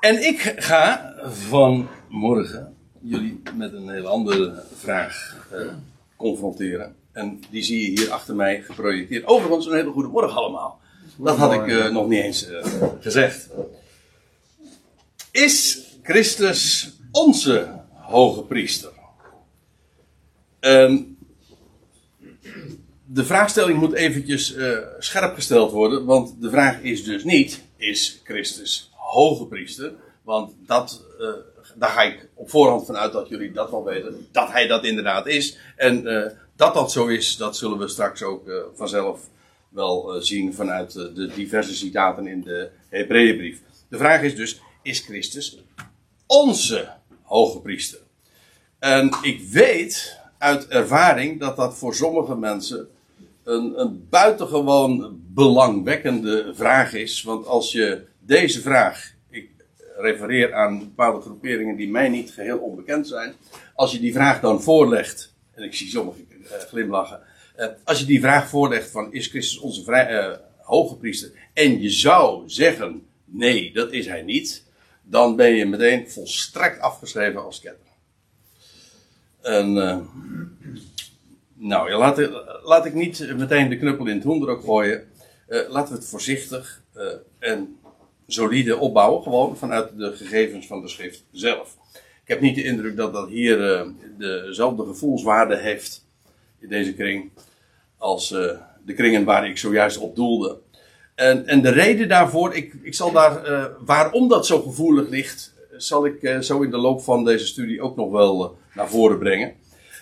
En 0.00 0.26
ik 0.26 0.54
ga 0.56 1.14
vanmorgen 1.24 2.76
jullie 3.00 3.42
met 3.54 3.72
een 3.72 3.88
heel 3.88 4.06
andere 4.06 4.62
vraag 4.74 5.46
eh, 5.52 5.60
confronteren. 6.16 6.94
En 7.12 7.40
die 7.50 7.62
zie 7.62 7.80
je 7.80 8.00
hier 8.00 8.10
achter 8.10 8.34
mij 8.34 8.62
geprojecteerd. 8.62 9.26
Overigens 9.26 9.66
een 9.66 9.74
hele 9.74 9.90
goede 9.90 10.08
morgen 10.08 10.36
allemaal. 10.36 10.80
Dat 11.16 11.36
had 11.36 11.52
ik 11.52 11.66
eh, 11.66 11.90
nog 11.90 12.08
niet 12.08 12.22
eens 12.22 12.48
eh, 12.48 12.64
gezegd. 13.00 13.48
Is 15.30 15.86
Christus 16.02 16.92
onze 17.10 17.68
hoge 17.92 18.42
priester? 18.42 18.92
En 20.60 21.16
de 23.04 23.24
vraagstelling 23.24 23.78
moet 23.78 23.92
eventjes 23.92 24.56
scherp 24.98 25.34
gesteld 25.34 25.72
worden. 25.72 26.04
Want 26.04 26.40
de 26.40 26.50
vraag 26.50 26.80
is 26.80 27.04
dus 27.04 27.24
niet, 27.24 27.62
is 27.76 28.20
Christus 28.24 28.89
hoge 29.10 29.46
priester? 29.46 29.92
Want 30.22 30.54
dat, 30.66 31.04
eh, 31.20 31.28
daar 31.74 31.90
ga 31.90 32.02
ik 32.02 32.28
op 32.34 32.50
voorhand 32.50 32.86
vanuit 32.86 33.12
dat 33.12 33.28
jullie 33.28 33.52
dat 33.52 33.70
wel 33.70 33.84
weten. 33.84 34.28
Dat 34.32 34.50
hij 34.50 34.66
dat 34.66 34.84
inderdaad 34.84 35.26
is. 35.26 35.58
En 35.76 36.06
eh, 36.06 36.32
dat 36.56 36.74
dat 36.74 36.92
zo 36.92 37.06
is, 37.06 37.36
dat 37.36 37.56
zullen 37.56 37.78
we 37.78 37.88
straks 37.88 38.22
ook 38.22 38.48
eh, 38.48 38.54
vanzelf 38.74 39.20
wel 39.68 40.22
zien 40.22 40.54
vanuit 40.54 40.92
de 40.92 41.30
diverse 41.34 41.74
citaten 41.74 42.26
in 42.26 42.42
de 42.42 42.70
Hebreeënbrief. 42.88 43.60
De 43.88 43.98
vraag 43.98 44.22
is 44.22 44.36
dus, 44.36 44.60
is 44.82 45.00
Christus 45.00 45.62
onze 46.26 46.88
hoge 47.22 47.60
priester? 47.60 47.98
En 48.78 49.10
ik 49.22 49.40
weet 49.40 50.18
uit 50.38 50.68
ervaring 50.68 51.40
dat 51.40 51.56
dat 51.56 51.76
voor 51.76 51.94
sommige 51.94 52.36
mensen 52.36 52.88
een, 53.44 53.80
een 53.80 54.06
buitengewoon 54.10 55.20
belangwekkende 55.26 56.52
vraag 56.54 56.92
is. 56.92 57.22
Want 57.22 57.46
als 57.46 57.72
je 57.72 58.06
deze 58.30 58.60
vraag, 58.60 59.12
ik 59.30 59.50
refereer 59.96 60.54
aan 60.54 60.78
bepaalde 60.78 61.20
groeperingen 61.20 61.76
die 61.76 61.88
mij 61.88 62.08
niet 62.08 62.30
geheel 62.30 62.58
onbekend 62.58 63.08
zijn. 63.08 63.34
Als 63.74 63.92
je 63.92 64.00
die 64.00 64.12
vraag 64.12 64.40
dan 64.40 64.62
voorlegt, 64.62 65.34
en 65.54 65.62
ik 65.62 65.74
zie 65.74 65.88
sommigen 65.88 66.26
eh, 66.30 66.58
glimlachen. 66.58 67.20
eh, 67.56 67.66
als 67.84 67.98
je 67.98 68.04
die 68.04 68.20
vraag 68.20 68.48
voorlegt 68.48 68.90
van 68.90 69.12
is 69.12 69.26
Christus 69.26 69.58
onze 69.58 69.82
vrij, 69.82 70.06
eh, 70.06 70.38
hoge 70.56 70.96
priester. 70.96 71.32
En 71.52 71.80
je 71.80 71.90
zou 71.90 72.42
zeggen 72.46 73.06
nee, 73.24 73.72
dat 73.72 73.92
is 73.92 74.06
hij 74.06 74.22
niet. 74.22 74.64
Dan 75.02 75.36
ben 75.36 75.54
je 75.54 75.66
meteen 75.66 76.10
volstrekt 76.10 76.80
afgeschreven 76.80 77.44
als 77.44 77.60
ketter. 77.60 77.86
En, 79.40 79.72
nou, 81.54 81.92
laat, 81.92 82.30
laat 82.62 82.86
ik 82.86 82.94
niet 82.94 83.36
meteen 83.36 83.68
de 83.68 83.78
knuppel 83.78 84.06
in 84.06 84.14
het 84.14 84.24
hoenderok 84.24 84.64
gooien. 84.64 85.08
Laten 85.46 85.92
we 85.92 85.98
het 85.98 86.08
voorzichtig 86.08 86.82
en 87.38 87.79
solide 88.32 88.78
opbouwen, 88.78 89.22
gewoon 89.22 89.56
vanuit 89.56 89.98
de 89.98 90.12
gegevens 90.16 90.66
van 90.66 90.80
de 90.80 90.88
schrift 90.88 91.24
zelf. 91.32 91.76
Ik 92.22 92.36
heb 92.36 92.40
niet 92.40 92.54
de 92.54 92.64
indruk 92.64 92.96
dat 92.96 93.12
dat 93.12 93.28
hier 93.28 93.72
eh, 93.72 93.86
dezelfde 94.18 94.84
gevoelswaarde 94.84 95.56
heeft 95.56 96.06
in 96.58 96.68
deze 96.68 96.94
kring 96.94 97.30
als 97.98 98.32
eh, 98.32 98.56
de 98.84 98.94
kringen 98.94 99.24
waar 99.24 99.48
ik 99.48 99.58
zojuist 99.58 99.98
op 99.98 100.16
doelde. 100.16 100.58
En, 101.14 101.46
en 101.46 101.62
de 101.62 101.70
reden 101.70 102.08
daarvoor, 102.08 102.54
ik, 102.54 102.74
ik 102.82 102.94
zal 102.94 103.12
daar, 103.12 103.44
eh, 103.44 103.64
waarom 103.84 104.28
dat 104.28 104.46
zo 104.46 104.62
gevoelig 104.62 105.08
ligt, 105.08 105.54
zal 105.76 106.06
ik 106.06 106.36
zo 106.40 106.60
in 106.60 106.70
de 106.70 106.76
loop 106.76 107.02
van 107.02 107.24
deze 107.24 107.46
studie 107.46 107.82
ook 107.82 107.96
nog 107.96 108.10
wel 108.10 108.58
naar 108.74 108.88
voren 108.88 109.18
brengen. 109.18 109.54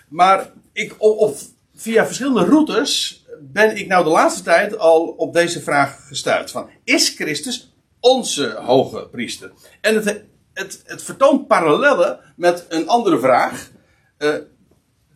Maar 0.08 0.52
ik, 0.72 0.94
of 0.98 1.44
via 1.74 2.06
verschillende 2.06 2.44
routes 2.44 3.24
ben 3.40 3.76
ik 3.76 3.86
nou 3.86 4.04
de 4.04 4.10
laatste 4.10 4.42
tijd 4.42 4.78
al 4.78 5.06
op 5.06 5.32
deze 5.32 5.60
vraag 5.60 6.06
gestuurd. 6.06 6.50
Van, 6.50 6.68
is 6.84 7.08
Christus 7.08 7.72
onze 8.00 8.50
hoge 8.50 9.08
priester? 9.10 9.52
En 9.80 9.94
het, 9.94 10.24
het, 10.52 10.82
het 10.84 11.02
vertoont 11.02 11.46
parallellen 11.46 12.20
met 12.36 12.66
een 12.68 12.88
andere 12.88 13.18
vraag. 13.18 13.70
Eh, 14.16 14.34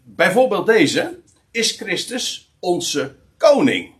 bijvoorbeeld 0.05 0.66
deze. 0.66 1.20
Is 1.50 1.70
Christus 1.70 2.55
onze 2.61 3.14
koning? 3.36 3.92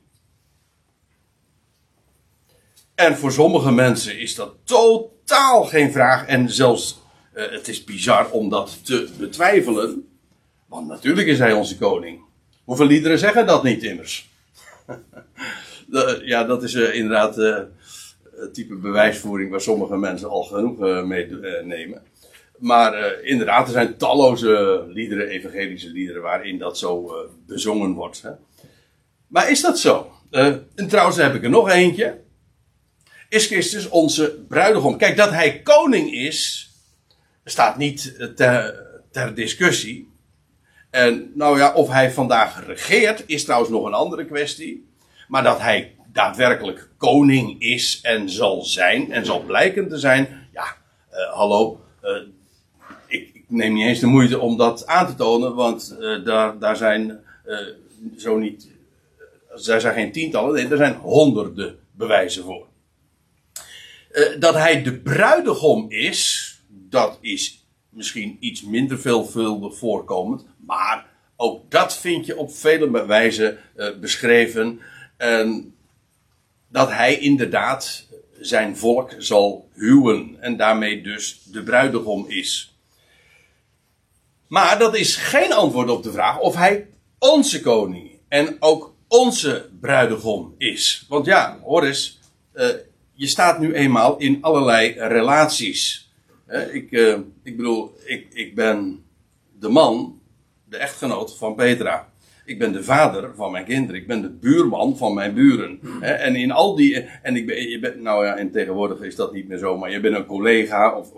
En 2.95 3.17
voor 3.17 3.33
sommige 3.33 3.71
mensen 3.71 4.19
is 4.19 4.35
dat 4.35 4.55
totaal 4.65 5.65
geen 5.65 5.93
vraag. 5.93 6.27
En 6.27 6.51
zelfs, 6.51 7.01
eh, 7.33 7.51
het 7.51 7.69
is 7.69 7.85
bizar 7.85 8.31
om 8.31 8.49
dat 8.49 8.85
te 8.85 9.09
betwijfelen. 9.19 10.09
Want 10.67 10.89
natuurlijk 10.89 11.29
is 11.29 11.39
hij 11.39 11.53
onze 11.53 11.79
koning. 11.79 12.21
Hoeveel 12.65 12.87
liederen 12.87 13.19
zeggen 13.19 13.47
dat 13.47 13.63
niet 13.63 13.83
immers? 13.83 14.31
Ja, 16.25 16.45
dat 16.45 16.63
is 16.63 16.75
eh, 16.75 16.95
inderdaad 16.95 17.37
het 18.43 18.55
type 18.55 18.75
bewijsvoering 18.75 19.51
waar 19.51 19.61
sommige 19.61 19.97
mensen 19.97 20.29
al 20.29 20.43
genoeg 20.43 20.81
eh, 20.81 21.03
mee 21.03 21.41
eh, 21.41 21.65
nemen. 21.65 22.03
Maar 22.59 22.95
eh, 22.95 23.31
inderdaad, 23.31 23.67
er 23.67 23.73
zijn 23.73 23.97
talloze 23.97 24.85
liederen, 24.89 25.29
evangelische 25.29 25.91
liederen, 25.91 26.23
waarin 26.23 26.59
dat 26.59 26.79
zo 26.79 27.07
eh, 27.07 27.31
bezongen 27.47 27.93
wordt. 27.93 28.23
Hè? 28.23 28.31
Maar 29.27 29.51
is 29.51 29.61
dat 29.61 29.79
zo? 29.79 30.13
Eh, 30.31 30.47
en 30.75 30.89
trouwens 30.89 31.17
heb 31.17 31.35
ik 31.35 31.43
er 31.43 31.51
nog 31.51 31.71
eentje. 31.71 32.21
Is 33.29 33.47
Christus 33.47 33.89
onze 33.89 34.45
bruidegom? 34.49 34.97
Kijk, 34.97 35.17
dat 35.17 35.31
hij 35.31 35.63
koning 35.63 36.13
is, 36.13 36.71
staat 37.45 37.77
niet 37.77 38.17
eh, 38.19 38.27
ter, 38.27 38.87
ter 39.11 39.35
discussie. 39.35 40.11
En 40.91 41.33
nou 41.35 41.59
ja, 41.59 41.75
of 41.75 41.89
hij 41.89 42.13
vandaag 42.13 42.67
regeert, 42.67 43.25
is 43.27 43.45
trouwens 43.45 43.71
nog 43.71 43.87
een 43.87 43.95
andere 43.95 44.25
kwestie. 44.25 44.91
Maar 45.29 45.43
dat 45.43 45.61
hij 45.61 45.95
daadwerkelijk 46.13 46.89
koning 46.97 47.61
is 47.61 47.99
en 48.03 48.31
zal 48.31 48.63
zijn, 48.63 49.13
en 49.13 49.25
zal 49.25 49.41
blijken 49.41 49.89
te 49.89 49.99
zijn, 49.99 50.49
ja, 50.53 50.77
eh, 51.11 51.33
hallo, 51.33 51.81
eh, 52.01 52.17
ik, 53.07 53.31
ik 53.35 53.45
neem 53.49 53.75
niet 53.75 53.87
eens 53.87 54.01
de 54.01 54.07
moeite 54.07 54.39
om 54.39 54.57
dat 54.57 54.87
aan 54.87 55.07
te 55.07 55.15
tonen, 55.15 55.55
want 55.55 55.97
eh, 56.01 56.25
daar, 56.25 56.59
daar 56.59 56.77
zijn 56.77 57.21
zo 58.17 58.39
niet, 58.39 58.69
daar 59.65 59.81
zijn 59.81 59.95
geen 59.95 60.13
tientallen, 60.13 60.55
nee, 60.55 60.69
er 60.69 60.77
zijn 60.77 60.95
honderden 60.95 61.79
bewijzen 61.93 62.45
voor. 62.45 62.67
Dat 64.39 64.55
hij 64.55 64.83
de 64.83 64.95
bruidegom 64.99 65.91
is, 65.91 66.51
dat 66.69 67.19
is 67.21 67.67
misschien 67.89 68.37
iets 68.41 68.63
minder 68.63 68.99
veelvuldig 68.99 69.77
voorkomend, 69.77 70.47
maar 70.67 71.07
ook 71.37 71.71
dat 71.71 71.97
vind 71.97 72.27
je 72.27 72.37
op 72.37 72.53
vele 72.55 73.07
wijzen 73.07 73.59
beschreven. 74.01 74.81
En 75.17 75.72
dat 76.73 76.91
hij 76.91 77.19
inderdaad 77.19 78.07
zijn 78.41 78.77
volk 78.77 79.15
zal 79.19 79.69
huwen 79.73 80.37
en 80.41 80.57
daarmee 80.57 81.03
dus 81.03 81.43
de 81.45 81.63
bruidegom 81.63 82.25
is. 82.29 82.77
Maar 84.47 84.79
dat 84.79 84.97
is 84.97 85.17
geen 85.17 85.53
antwoord 85.53 85.91
op 85.91 86.03
de 86.03 86.13
vraag 86.13 86.39
of 86.39 86.55
hij 86.55 86.89
onze 87.19 87.61
koning 87.61 88.11
en 88.29 88.57
ook 88.61 88.95
onze 89.09 89.69
bruidegom 89.81 90.55
is. 90.59 91.07
Want 91.09 91.27
ja, 91.27 91.59
hoor 91.63 91.85
eens, 91.85 92.19
eh, 92.53 92.69
je 93.13 93.27
staat 93.27 93.59
nu 93.59 93.75
eenmaal 93.75 94.17
in 94.17 94.39
allerlei 94.43 94.93
relaties. 94.93 96.11
Ik, 96.73 96.93
eh, 96.93 97.19
ik 97.43 97.57
bedoel, 97.57 97.95
ik, 98.05 98.27
ik 98.33 98.55
ben 98.55 99.05
de 99.59 99.69
man, 99.69 100.21
de 100.65 100.77
echtgenoot 100.77 101.37
van 101.37 101.55
Petra. 101.55 102.12
Ik 102.45 102.59
ben 102.59 102.73
de 102.73 102.85
vader 102.85 103.31
van 103.37 103.53
mijn 103.53 103.65
kinderen. 103.65 104.01
Ik 104.01 104.07
ben 104.07 104.23
de 104.23 104.31
buurman 104.31 104.97
van 104.97 105.15
mijn 105.15 105.35
buren. 105.35 105.81
En 106.01 106.37
in 106.37 106.51
al 106.51 106.77
die. 106.77 107.09
En 107.23 107.37
ik 107.37 107.47
ben, 107.47 107.69
je 107.69 107.79
bent, 107.79 108.01
nou 108.01 108.27
ja, 108.27 108.37
en 108.37 108.51
tegenwoordig 108.51 109.01
is 109.01 109.17
dat 109.17 109.33
niet 109.33 109.49
meer 109.49 109.59
zo, 109.59 109.79
maar 109.79 109.91
je 109.91 110.01
bent 110.01 110.17
een 110.17 110.27
collega. 110.27 110.97
Of, 110.97 111.13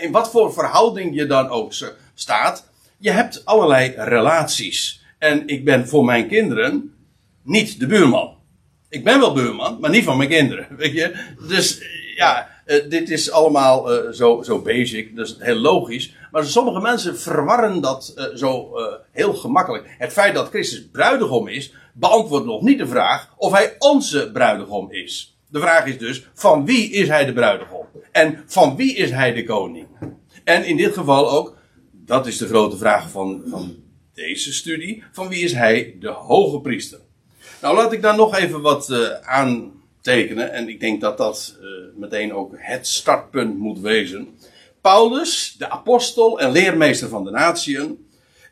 in 0.00 0.12
wat 0.12 0.30
voor 0.30 0.52
verhouding 0.52 1.14
je 1.14 1.26
dan 1.26 1.48
ook 1.48 1.72
staat. 2.14 2.70
Je 2.98 3.10
hebt 3.10 3.44
allerlei 3.44 3.92
relaties. 3.96 5.04
En 5.18 5.42
ik 5.46 5.64
ben 5.64 5.88
voor 5.88 6.04
mijn 6.04 6.28
kinderen 6.28 6.94
niet 7.42 7.80
de 7.80 7.86
buurman. 7.86 8.36
Ik 8.88 9.04
ben 9.04 9.20
wel 9.20 9.34
buurman, 9.34 9.80
maar 9.80 9.90
niet 9.90 10.04
van 10.04 10.16
mijn 10.16 10.28
kinderen. 10.28 10.66
Weet 10.76 10.92
je? 10.92 11.34
Dus 11.48 11.82
ja, 12.16 12.48
eh, 12.64 12.88
dit 12.88 13.10
is 13.10 13.30
allemaal 13.30 13.92
eh, 13.92 14.12
zo, 14.12 14.42
zo 14.42 14.62
basic. 14.62 15.18
Is 15.18 15.36
heel 15.38 15.56
logisch. 15.56 16.14
Maar 16.32 16.44
sommige 16.44 16.80
mensen 16.80 17.18
verwarren 17.18 17.80
dat 17.80 18.12
eh, 18.16 18.24
zo 18.34 18.76
eh, 18.76 18.94
heel 19.10 19.34
gemakkelijk. 19.34 19.94
Het 19.98 20.12
feit 20.12 20.34
dat 20.34 20.48
Christus 20.48 20.88
bruidegom 20.92 21.48
is, 21.48 21.74
beantwoordt 21.94 22.46
nog 22.46 22.62
niet 22.62 22.78
de 22.78 22.86
vraag 22.86 23.34
of 23.36 23.52
hij 23.52 23.74
onze 23.78 24.30
bruidegom 24.32 24.90
is. 24.90 25.36
De 25.48 25.60
vraag 25.60 25.86
is 25.86 25.98
dus: 25.98 26.26
van 26.34 26.64
wie 26.64 26.90
is 26.90 27.08
hij 27.08 27.24
de 27.24 27.32
bruidegom? 27.32 27.86
En 28.12 28.42
van 28.46 28.76
wie 28.76 28.94
is 28.94 29.10
hij 29.10 29.32
de 29.32 29.44
koning? 29.44 29.86
En 30.44 30.64
in 30.64 30.76
dit 30.76 30.94
geval 30.94 31.30
ook, 31.30 31.56
dat 31.92 32.26
is 32.26 32.36
de 32.38 32.46
grote 32.46 32.76
vraag 32.76 33.10
van, 33.10 33.42
van 33.46 33.76
deze 34.14 34.52
studie: 34.52 35.04
van 35.12 35.28
wie 35.28 35.44
is 35.44 35.52
hij 35.52 35.96
de 36.00 36.10
hoge 36.10 36.60
priester? 36.60 36.98
Nou, 37.62 37.76
laat 37.76 37.92
ik 37.92 38.02
daar 38.02 38.16
nog 38.16 38.36
even 38.36 38.60
wat 38.60 38.88
uh, 38.90 39.10
aan 39.22 39.72
tekenen. 40.00 40.52
En 40.52 40.68
ik 40.68 40.80
denk 40.80 41.00
dat 41.00 41.18
dat 41.18 41.58
meteen 41.96 42.34
ook 42.34 42.52
het 42.56 42.86
startpunt 42.86 43.58
moet 43.58 43.80
wezen. 43.80 44.28
Paulus, 44.82 45.54
de 45.58 45.70
apostel 45.70 46.40
en 46.40 46.50
leermeester 46.50 47.08
van 47.08 47.24
de 47.24 47.30
natieën, 47.30 48.06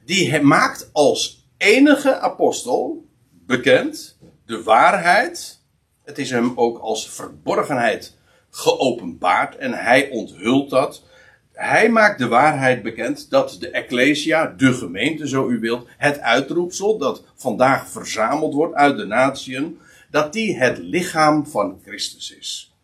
die 0.05 0.41
maakt 0.41 0.91
als 0.93 1.47
enige 1.57 2.19
apostel 2.19 3.05
bekend 3.47 4.19
de 4.47 4.63
waarheid. 4.63 5.61
Het 6.05 6.19
is 6.19 6.31
hem 6.31 6.53
ook 6.55 6.79
als 6.79 7.11
verborgenheid 7.11 8.17
geopenbaard 8.51 9.57
en 9.57 9.73
hij 9.73 10.09
onthult 10.11 10.71
dat. 10.71 11.03
Hij 11.53 11.89
maakt 11.89 12.19
de 12.19 12.29
waarheid 12.29 12.83
bekend 12.83 13.31
dat 13.31 13.57
de 13.61 13.71
Ecclesia, 13.71 14.47
de 14.57 14.73
gemeente 14.73 15.29
zo 15.29 15.49
u 15.49 15.59
wilt, 15.59 15.89
het 15.97 16.21
uitroepsel 16.21 16.99
dat 16.99 17.25
vandaag 17.35 17.89
verzameld 17.89 18.55
wordt 18.55 18.75
uit 18.75 18.97
de 18.97 19.07
natieën, 19.07 19.79
dat 20.11 20.33
die 20.33 20.57
het 20.57 20.79
lichaam 20.79 21.47
van 21.47 21.81
Christus 21.85 22.37
is. 22.39 22.75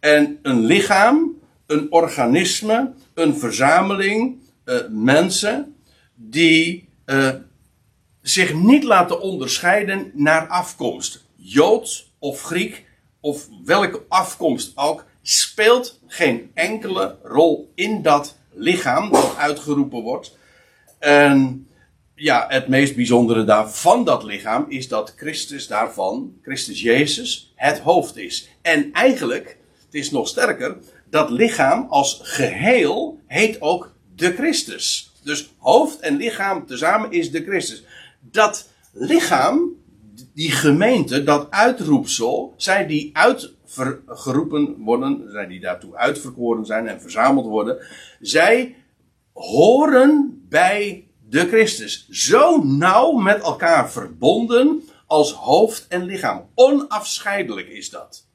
En 0.00 0.38
een 0.42 0.64
lichaam, 0.64 1.40
een 1.66 1.92
organisme, 1.92 2.92
een 3.14 3.36
verzameling 3.36 4.40
uh, 4.64 4.76
mensen 4.90 5.76
die 6.14 6.88
uh, 7.06 7.30
zich 8.22 8.54
niet 8.54 8.84
laten 8.84 9.20
onderscheiden 9.20 10.10
naar 10.14 10.46
afkomst. 10.46 11.24
Joods 11.36 12.12
of 12.18 12.42
Griek 12.42 12.84
of 13.20 13.48
welke 13.64 14.02
afkomst 14.08 14.72
ook, 14.74 15.04
speelt 15.22 16.00
geen 16.06 16.50
enkele 16.54 17.16
rol 17.22 17.72
in 17.74 18.02
dat 18.02 18.36
lichaam 18.50 19.10
dat 19.10 19.36
uitgeroepen 19.36 20.02
wordt. 20.02 20.36
En 20.98 21.66
ja, 22.14 22.44
het 22.48 22.68
meest 22.68 22.96
bijzondere 22.96 23.44
daar 23.44 23.70
van 23.70 24.04
dat 24.04 24.22
lichaam 24.22 24.66
is 24.68 24.88
dat 24.88 25.14
Christus 25.16 25.66
daarvan, 25.66 26.38
Christus 26.42 26.80
Jezus, 26.80 27.52
het 27.54 27.78
hoofd 27.78 28.16
is. 28.16 28.48
En 28.62 28.92
eigenlijk, 28.92 29.56
het 29.84 29.94
is 29.94 30.10
nog 30.10 30.28
sterker, 30.28 30.76
dat 31.12 31.30
lichaam 31.30 31.86
als 31.88 32.20
geheel 32.22 33.20
heet 33.26 33.60
ook 33.60 33.92
de 34.14 34.32
Christus. 34.32 35.12
Dus 35.24 35.54
hoofd 35.58 36.00
en 36.00 36.16
lichaam 36.16 36.66
tezamen 36.66 37.10
is 37.12 37.30
de 37.30 37.42
Christus. 37.42 37.84
Dat 38.20 38.68
lichaam, 38.92 39.70
die 40.34 40.50
gemeente, 40.50 41.22
dat 41.22 41.50
uitroepsel, 41.50 42.54
zij 42.56 42.86
die 42.86 43.10
uitgeroepen 43.16 44.76
worden, 44.78 45.30
zij 45.30 45.46
die 45.46 45.60
daartoe 45.60 45.96
uitverkoren 45.96 46.66
zijn 46.66 46.88
en 46.88 47.00
verzameld 47.00 47.46
worden, 47.46 47.78
zij 48.20 48.76
horen 49.32 50.42
bij 50.48 51.06
de 51.28 51.48
Christus. 51.48 52.08
Zo 52.08 52.62
nauw 52.62 53.12
met 53.12 53.42
elkaar 53.42 53.90
verbonden 53.90 54.82
als 55.06 55.32
hoofd 55.32 55.86
en 55.88 56.04
lichaam. 56.04 56.48
Onafscheidelijk 56.54 57.68
is 57.68 57.90
dat. 57.90 58.30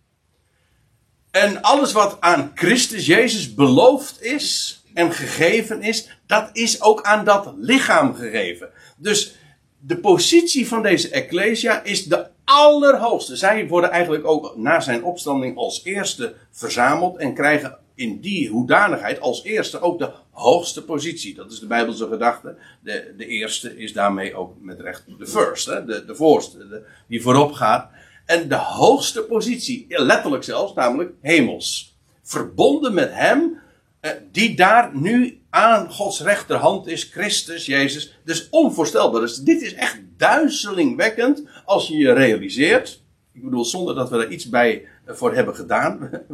En 1.41 1.61
alles 1.61 1.91
wat 1.91 2.17
aan 2.19 2.51
Christus 2.55 3.05
Jezus 3.05 3.53
beloofd 3.53 4.21
is 4.21 4.81
en 4.93 5.11
gegeven 5.11 5.81
is, 5.81 6.09
dat 6.25 6.49
is 6.53 6.81
ook 6.81 7.01
aan 7.01 7.25
dat 7.25 7.53
lichaam 7.57 8.15
gegeven. 8.15 8.69
Dus 8.97 9.35
de 9.79 9.97
positie 9.97 10.67
van 10.67 10.81
deze 10.81 11.09
Ecclesia 11.09 11.83
is 11.83 12.05
de 12.05 12.27
allerhoogste. 12.43 13.35
Zij 13.35 13.67
worden 13.67 13.91
eigenlijk 13.91 14.27
ook 14.27 14.53
na 14.55 14.79
zijn 14.79 15.03
opstanding 15.03 15.57
als 15.57 15.81
eerste 15.83 16.33
verzameld 16.51 17.17
en 17.17 17.33
krijgen 17.33 17.77
in 17.95 18.19
die 18.19 18.49
hoedanigheid 18.49 19.19
als 19.19 19.43
eerste 19.43 19.79
ook 19.79 19.99
de 19.99 20.11
hoogste 20.31 20.83
positie. 20.83 21.35
Dat 21.35 21.51
is 21.51 21.59
de 21.59 21.67
Bijbelse 21.67 22.07
gedachte. 22.07 22.55
De, 22.81 23.13
de 23.17 23.25
eerste 23.25 23.77
is 23.77 23.93
daarmee 23.93 24.35
ook 24.35 24.53
met 24.61 24.79
recht 24.79 25.03
de 25.17 25.27
first, 25.27 25.65
hè? 25.65 25.85
De, 25.85 26.05
de 26.05 26.15
voorste, 26.15 26.83
die 27.07 27.21
voorop 27.21 27.51
gaat. 27.51 27.89
En 28.27 28.47
de 28.47 28.55
hoogste 28.55 29.21
positie, 29.21 29.85
letterlijk 29.87 30.43
zelfs, 30.43 30.73
namelijk 30.73 31.11
hemels. 31.21 31.97
Verbonden 32.23 32.93
met 32.93 33.09
hem, 33.13 33.59
eh, 33.99 34.11
die 34.31 34.55
daar 34.55 34.89
nu 34.93 35.41
aan 35.49 35.91
Gods 35.91 36.21
rechterhand 36.21 36.87
is, 36.87 37.03
Christus 37.03 37.65
Jezus. 37.65 38.19
Dus 38.23 38.47
onvoorstelbaar. 38.49 39.21
Dus 39.21 39.35
dit 39.35 39.61
is 39.61 39.73
echt 39.73 39.99
duizelingwekkend 40.17 41.43
als 41.65 41.87
je 41.87 41.97
je 41.97 42.13
realiseert. 42.13 43.03
Ik 43.33 43.43
bedoel, 43.43 43.65
zonder 43.65 43.95
dat 43.95 44.09
we 44.09 44.17
er 44.17 44.31
iets 44.31 44.49
bij 44.49 44.85
eh, 45.05 45.15
voor 45.15 45.33
hebben 45.33 45.55
gedaan. 45.55 45.99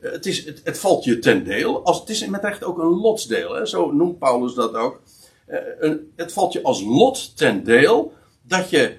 Eh, 0.00 0.12
het, 0.12 0.26
is, 0.26 0.44
het, 0.44 0.78
valt 0.78 1.04
je 1.04 1.18
ten 1.18 1.44
deel. 1.44 1.84
Als, 1.84 2.00
het 2.00 2.08
is 2.08 2.26
met 2.26 2.42
recht 2.42 2.64
ook 2.64 2.78
een 2.78 3.00
lotsdeel. 3.00 3.54
Hè? 3.54 3.66
Zo 3.66 3.92
noemt 3.92 4.18
Paulus 4.18 4.54
dat 4.54 4.74
ook. 4.74 5.02
het 6.16 6.32
valt 6.32 6.52
je 6.52 6.62
als 6.62 6.82
lot 6.82 7.36
ten 7.36 7.64
deel 7.64 8.12
dat 8.42 8.70
je 8.70 8.96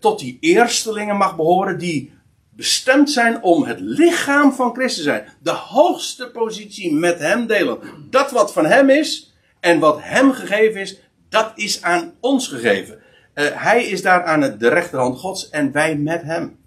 tot 0.00 0.18
die 0.18 0.36
eerstelingen 0.40 1.16
mag 1.16 1.36
behoren 1.36 1.78
die 1.78 2.12
bestemd 2.50 3.10
zijn 3.10 3.42
om 3.42 3.64
het 3.64 3.80
lichaam 3.80 4.52
van 4.52 4.74
Christus 4.74 4.96
te 4.96 5.02
zijn. 5.02 5.28
De 5.42 5.50
hoogste 5.50 6.30
positie 6.30 6.92
met 6.92 7.18
hem 7.18 7.46
delen. 7.46 7.78
Dat 8.10 8.30
wat 8.30 8.52
van 8.52 8.66
hem 8.66 8.90
is 8.90 9.34
en 9.60 9.78
wat 9.78 9.98
hem 10.00 10.32
gegeven 10.32 10.80
is, 10.80 11.00
dat 11.28 11.52
is 11.54 11.82
aan 11.82 12.14
ons 12.20 12.48
gegeven. 12.48 13.02
Uh, 13.34 13.44
hij 13.52 13.84
is 13.84 14.02
daar 14.02 14.24
aan 14.24 14.56
de 14.58 14.68
rechterhand 14.68 15.18
Gods 15.18 15.50
en 15.50 15.72
wij 15.72 15.96
met 15.96 16.22
hem. 16.22 16.58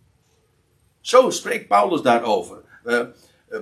Zo 1.01 1.29
spreekt 1.29 1.67
Paulus 1.67 2.01
daarover. 2.01 2.57
Uh, 2.85 2.99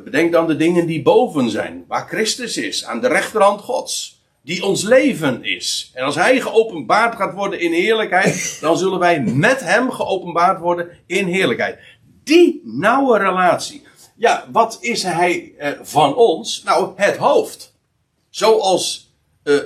bedenk 0.04 0.32
dan 0.32 0.48
de 0.48 0.56
dingen 0.56 0.86
die 0.86 1.02
boven 1.02 1.50
zijn, 1.50 1.86
waar 1.88 2.08
Christus 2.08 2.58
is, 2.58 2.86
aan 2.86 3.02
de 3.02 3.08
rechterhand 3.08 3.62
Gods 3.62 4.15
die 4.46 4.64
ons 4.64 4.84
leven 4.84 5.44
is. 5.44 5.92
En 5.94 6.04
als 6.04 6.16
hij 6.16 6.42
geopenbaard 6.42 7.16
gaat 7.16 7.34
worden 7.34 7.60
in 7.60 7.72
heerlijkheid, 7.72 8.58
dan 8.62 8.78
zullen 8.78 9.00
wij 9.00 9.22
met 9.22 9.60
hem 9.60 9.92
geopenbaard 9.92 10.60
worden 10.60 10.90
in 11.06 11.26
heerlijkheid 11.26 11.80
die 12.26 12.62
nauwe 12.64 13.18
relatie. 13.18 13.84
Ja, 14.16 14.48
wat 14.52 14.78
is 14.82 15.04
hij 15.04 15.54
eh, 15.58 15.72
van 15.82 16.16
ons? 16.16 16.64
Nou, 16.64 16.94
het 16.96 17.18
hoofd. 17.18 17.74
Zoals, 18.30 19.14
eh, 19.44 19.60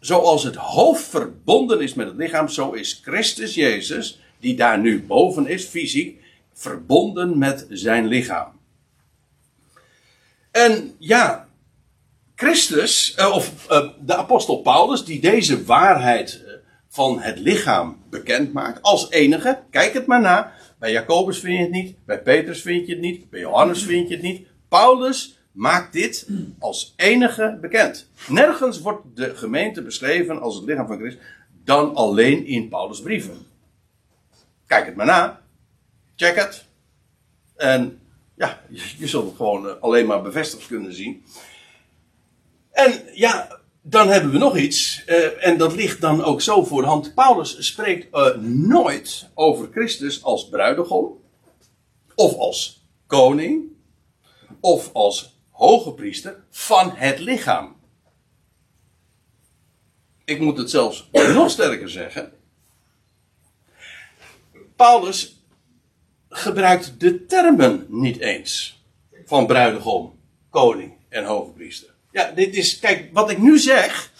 zoals 0.00 0.42
het 0.44 0.56
hoofd 0.56 1.04
verbonden 1.04 1.80
is 1.80 1.94
met 1.94 2.06
het 2.06 2.16
lichaam, 2.16 2.48
zo 2.48 2.70
is 2.70 3.00
Christus 3.04 3.54
Jezus, 3.54 4.20
die 4.40 4.56
daar 4.56 4.78
nu 4.78 5.02
boven 5.02 5.46
is, 5.46 5.64
fysiek, 5.64 6.20
verbonden 6.52 7.38
met 7.38 7.66
zijn 7.68 8.06
lichaam. 8.06 8.60
En 10.50 10.94
ja, 10.98 11.48
Christus, 12.42 13.14
eh, 13.14 13.32
of 13.32 13.68
eh, 13.68 13.88
de 14.00 14.16
apostel 14.16 14.56
Paulus, 14.56 15.04
die 15.04 15.20
deze 15.20 15.64
waarheid 15.64 16.42
eh, 16.46 16.52
van 16.88 17.20
het 17.20 17.38
lichaam 17.38 18.02
bekend 18.10 18.52
maakt, 18.52 18.82
als 18.82 19.10
enige, 19.10 19.62
kijk 19.70 19.92
het 19.92 20.06
maar 20.06 20.20
na, 20.20 20.52
bij 20.78 20.92
Jacobus 20.92 21.38
vind 21.38 21.56
je 21.56 21.62
het 21.62 21.72
niet. 21.72 22.04
Bij 22.04 22.22
Petrus 22.22 22.62
vind 22.62 22.86
je 22.86 22.92
het 22.92 23.02
niet. 23.02 23.30
Bij 23.30 23.40
Johannes 23.40 23.82
vind 23.82 24.08
je 24.08 24.14
het 24.14 24.22
niet. 24.22 24.46
Paulus 24.68 25.38
maakt 25.52 25.92
dit 25.92 26.28
als 26.58 26.94
enige 26.96 27.58
bekend. 27.60 28.08
Nergens 28.28 28.80
wordt 28.80 29.16
de 29.16 29.36
gemeente 29.36 29.82
beschreven 29.82 30.40
als 30.40 30.56
het 30.56 30.64
lichaam 30.64 30.86
van 30.86 30.98
Christus 30.98 31.22
dan 31.64 31.94
alleen 31.94 32.46
in 32.46 32.68
Paulus' 32.68 33.02
brieven. 33.02 33.46
Kijk 34.66 34.86
het 34.86 34.96
maar 34.96 35.06
na. 35.06 35.40
Check 36.16 36.36
het. 36.36 36.64
En 37.56 38.00
ja, 38.36 38.60
je, 38.98 39.06
zult 39.06 39.26
het 39.26 39.36
gewoon 39.36 39.80
alleen 39.80 40.06
maar 40.06 40.22
bevestigd 40.22 40.66
kunnen 40.66 40.94
zien. 40.94 41.24
En 42.72 43.02
ja, 43.12 43.60
dan 43.82 44.08
hebben 44.08 44.32
we 44.32 44.38
nog 44.38 44.56
iets, 44.56 45.02
uh, 45.06 45.46
en 45.46 45.58
dat 45.58 45.74
ligt 45.74 46.00
dan 46.00 46.24
ook 46.24 46.40
zo 46.40 46.64
voor 46.64 46.82
de 46.82 46.88
hand. 46.88 47.14
Paulus 47.14 47.66
spreekt 47.66 48.14
uh, 48.14 48.36
nooit 48.44 49.30
over 49.34 49.68
Christus 49.72 50.22
als 50.22 50.48
bruidegom, 50.48 51.20
of 52.14 52.34
als 52.34 52.86
koning, 53.06 53.62
of 54.60 54.90
als 54.92 55.36
hoge 55.50 55.92
priester 55.92 56.44
van 56.50 56.90
het 56.94 57.18
lichaam. 57.18 57.76
Ik 60.24 60.40
moet 60.40 60.58
het 60.58 60.70
zelfs 60.70 61.08
nog 61.34 61.50
sterker 61.50 61.90
zeggen. 61.90 62.32
Paulus 64.76 65.44
gebruikt 66.28 67.00
de 67.00 67.26
termen 67.26 67.86
niet 67.88 68.18
eens 68.18 68.82
van 69.24 69.46
bruidegom, 69.46 70.18
koning 70.50 70.92
en 71.08 71.24
hoge 71.24 71.50
priester. 71.50 71.91
Ja, 72.12 72.32
dit 72.34 72.56
is, 72.56 72.78
kijk, 72.78 73.08
wat 73.12 73.30
ik 73.30 73.38
nu 73.38 73.58
zeg, 73.58 74.12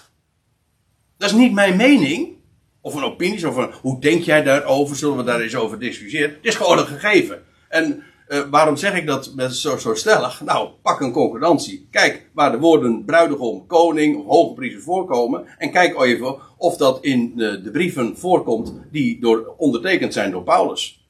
dat 1.19 1.31
is 1.31 1.37
niet 1.37 1.53
mijn 1.53 1.77
mening, 1.77 2.37
of 2.81 2.95
een 2.95 3.05
opinie, 3.05 3.49
of 3.49 3.57
een, 3.57 3.73
hoe 3.73 4.01
denk 4.01 4.23
jij 4.23 4.43
daarover, 4.43 4.97
zullen 4.97 5.17
we 5.17 5.23
daar 5.23 5.41
eens 5.41 5.55
over 5.55 5.79
discussiëren. 5.79 6.31
Het 6.31 6.39
is 6.47 6.55
gewoon 6.55 6.79
een 6.79 6.87
gegeven. 6.87 7.43
En 7.69 8.03
uh, 8.29 8.41
waarom 8.51 8.77
zeg 8.77 8.95
ik 8.95 9.07
dat 9.07 9.33
met 9.35 9.55
zo, 9.55 9.77
zo 9.77 9.95
stellig? 9.95 10.41
Nou, 10.41 10.71
pak 10.83 11.01
een 11.01 11.13
concordantie. 11.13 11.89
Kijk 11.91 12.31
waar 12.33 12.53
de 12.53 12.59
woorden 12.59 13.05
bruidegom, 13.05 13.67
koning 13.67 14.17
of 14.17 14.25
hoge 14.27 14.81
voorkomen. 14.81 15.47
En 15.59 15.71
kijk 15.71 16.01
even 16.01 16.37
of 16.57 16.77
dat 16.77 17.05
in 17.05 17.33
de, 17.37 17.63
de 17.63 17.71
brieven 17.71 18.17
voorkomt 18.17 18.73
die 18.91 19.21
door, 19.21 19.55
ondertekend 19.57 20.13
zijn 20.13 20.31
door 20.31 20.43
Paulus. 20.43 21.07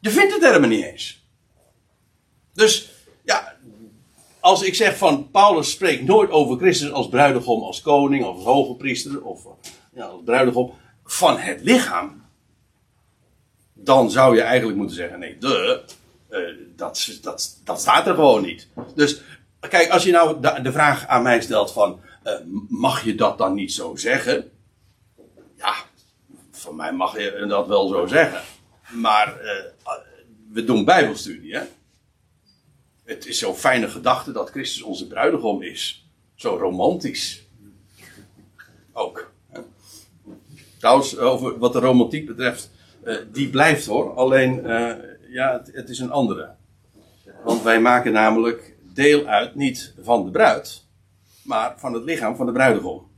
Je 0.00 0.10
vindt 0.10 0.32
het 0.32 0.44
helemaal 0.44 0.68
niet 0.68 0.84
eens. 0.84 1.26
Dus 2.52 2.99
als 4.40 4.62
ik 4.62 4.74
zeg 4.74 4.96
van 4.96 5.30
Paulus 5.30 5.70
spreekt 5.70 6.04
nooit 6.04 6.30
over 6.30 6.58
Christus 6.58 6.92
als 6.92 7.08
bruidegom, 7.08 7.62
als 7.62 7.80
koning, 7.80 8.24
of 8.24 8.34
als 8.34 8.44
hoge 8.44 8.74
priester, 8.74 9.22
of 9.22 9.46
ja, 9.92 10.04
als 10.04 10.22
bruidegom 10.24 10.72
van 11.04 11.38
het 11.38 11.60
lichaam, 11.62 12.24
dan 13.74 14.10
zou 14.10 14.34
je 14.34 14.42
eigenlijk 14.42 14.78
moeten 14.78 14.96
zeggen: 14.96 15.18
nee, 15.18 15.38
de, 15.38 15.82
uh, 16.30 16.38
dat, 16.76 17.18
dat, 17.22 17.60
dat 17.64 17.80
staat 17.80 18.06
er 18.06 18.14
gewoon 18.14 18.42
niet. 18.42 18.68
Dus 18.94 19.20
kijk, 19.60 19.90
als 19.90 20.02
je 20.02 20.10
nou 20.10 20.40
de, 20.62 20.72
vraag 20.72 21.06
aan 21.06 21.22
mij 21.22 21.40
stelt 21.40 21.72
van, 21.72 22.00
uh, 22.24 22.32
mag 22.68 23.04
je 23.04 23.14
dat 23.14 23.38
dan 23.38 23.54
niet 23.54 23.72
zo 23.72 23.96
zeggen? 23.96 24.50
Ja, 25.56 25.74
van 26.50 26.76
mij 26.76 26.92
mag 26.92 27.18
je 27.18 27.44
dat 27.48 27.66
wel 27.66 27.88
zo 27.88 28.06
zeggen. 28.06 28.40
Maar 28.90 29.34
we 30.52 30.64
doen 30.64 30.84
bijbelstudie, 30.84 31.56
hè? 31.56 31.62
Het 33.10 33.26
is 33.26 33.38
zo'n 33.38 33.54
fijne 33.54 33.88
gedachte 33.88 34.32
dat 34.32 34.50
Christus 34.50 34.82
onze 34.82 35.06
bruidegom 35.06 35.62
is. 35.62 36.10
Zo 36.34 36.56
romantisch. 36.56 37.46
Ook. 38.92 39.32
Trouwens, 40.78 41.18
over 41.18 41.58
wat 41.58 41.72
de 41.72 41.78
romantiek 41.78 42.26
betreft, 42.26 42.70
uh, 43.04 43.16
die 43.32 43.50
blijft 43.50 43.86
hoor. 43.86 44.14
Alleen, 44.14 44.66
uh, 44.66 44.92
ja, 45.28 45.52
het, 45.52 45.70
het, 45.72 45.88
is 45.88 45.98
een 45.98 46.10
andere. 46.10 46.54
Want 47.44 47.62
wij 47.62 47.80
maken 47.80 48.12
namelijk 48.12 48.76
deel 48.92 49.26
uit 49.26 49.54
niet 49.54 49.94
van 50.00 50.24
de 50.24 50.30
bruid, 50.30 50.86
maar 51.42 51.74
van 51.78 51.92
het 51.92 52.04
lichaam 52.04 52.36
van 52.36 52.46
de 52.46 52.52
bruidegom. 52.52 53.10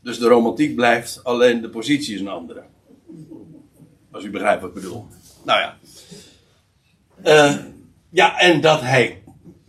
Dus 0.00 0.18
de 0.18 0.28
romantiek 0.28 0.74
blijft, 0.74 1.24
alleen 1.24 1.60
de 1.60 1.70
positie 1.70 2.14
is 2.14 2.20
een 2.20 2.28
andere. 2.28 2.64
Als 4.10 4.24
u 4.24 4.30
begrijpt 4.30 4.60
wat 4.60 4.70
ik 4.70 4.82
bedoel. 4.82 5.06
Nou 5.44 5.60
ja. 5.60 5.76
Uh, 7.24 7.73
ja, 8.14 8.38
en 8.38 8.60
dat 8.60 8.80
hij. 8.80 9.22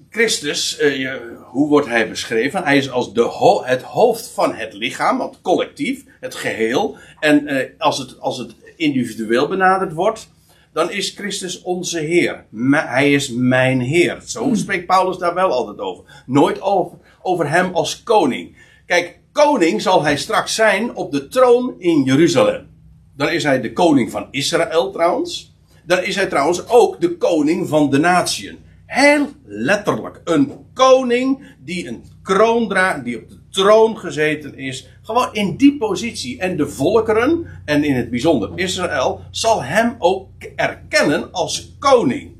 Christus, 0.10 0.80
uh, 0.80 1.14
hoe 1.42 1.70
wordt 1.70 1.88
hij 1.88 2.10
beschreven? 2.10 2.64
Hij 2.64 2.78
is 2.78 2.92
als 2.92 3.14
de 3.14 3.22
ho 3.22 3.64
het 3.64 3.82
hoofd 3.82 4.32
van 4.34 4.56
het 4.56 4.74
lichaam, 4.74 5.22
het 5.22 5.42
collectief, 5.42 6.04
het 6.20 6.36
geheel. 6.36 6.98
En 7.20 7.54
uh, 7.54 7.64
als, 7.78 7.98
het, 7.98 8.20
als 8.20 8.38
het 8.38 8.56
individueel 8.76 9.48
benaderd 9.48 9.94
wordt, 9.94 10.30
dan 10.74 10.92
is 10.92 11.10
Christus 11.10 11.62
onze 11.62 12.00
Heer. 12.00 12.46
hij 12.72 13.14
is 13.14 13.30
mijn 13.30 13.80
Heer. 13.80 14.22
Zo 14.26 14.54
spreekt 14.54 14.86
Paulus 14.86 15.18
daar 15.18 15.34
wel 15.34 15.52
altijd 15.52 15.80
over. 15.80 16.24
Nooit 16.26 16.62
over, 16.62 16.98
over 17.22 17.50
hem 17.50 17.74
als 17.74 18.04
koning. 18.04 18.58
Kijk, 18.86 19.20
koning 19.32 19.82
zal 19.82 20.04
hij 20.04 20.18
straks 20.18 20.56
zijn 20.56 20.96
op 20.96 21.12
de 21.12 21.28
troon 21.28 21.76
in 21.78 22.04
Jeruzalem. 22.04 22.68
Dan 23.16 23.30
is 23.30 23.44
hij 23.44 23.62
de 23.62 23.74
koning 23.74 24.12
van 24.12 24.28
Israël 24.32 24.92
trouwens. 24.92 25.55
Dan 25.86 26.04
is 26.04 26.16
hij 26.16 26.26
trouwens 26.26 26.68
ook 26.68 27.02
de 27.02 27.18
koning 27.18 27.68
van 27.68 27.90
de 27.90 27.98
natieën. 27.98 28.58
Heel 28.86 29.28
letterlijk. 29.46 30.22
Een 30.24 30.52
koning 30.74 31.56
die 31.60 31.88
een 31.88 32.04
kroon 32.22 32.68
draagt, 32.68 33.04
die 33.04 33.18
op 33.18 33.30
de 33.30 33.40
troon 33.50 33.98
gezeten 33.98 34.58
is. 34.58 34.88
Gewoon 35.02 35.34
in 35.34 35.56
die 35.58 35.78
positie. 35.78 36.40
En 36.40 36.58
de 36.58 36.68
volkeren, 36.68 37.46
en 37.66 37.84
in 37.84 37.96
het 37.96 38.10
bijzonder 38.10 38.52
Israël, 38.56 39.22
zal 39.32 39.64
hem 39.64 39.96
ook 40.00 40.30
erkennen 40.56 41.32
als 41.32 41.76
koning. 41.80 42.34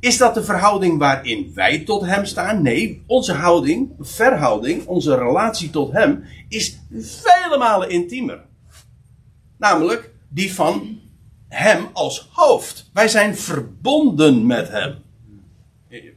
Is 0.00 0.18
dat 0.18 0.34
de 0.34 0.44
verhouding 0.44 0.98
waarin 0.98 1.50
wij 1.54 1.78
tot 1.78 2.06
hem 2.06 2.24
staan? 2.24 2.62
Nee, 2.62 3.02
onze 3.06 3.32
houding, 3.32 3.90
verhouding, 3.98 4.86
onze 4.86 5.14
relatie 5.14 5.70
tot 5.70 5.92
hem 5.92 6.24
is 6.48 6.80
vele 6.98 7.58
malen 7.58 7.90
intiemer. 7.90 8.44
Namelijk 9.58 10.10
die 10.28 10.54
van 10.54 11.00
hem 11.54 11.88
als 11.92 12.28
hoofd. 12.32 12.90
Wij 12.92 13.08
zijn 13.08 13.36
verbonden 13.36 14.46
met 14.46 14.68
hem. 14.68 15.02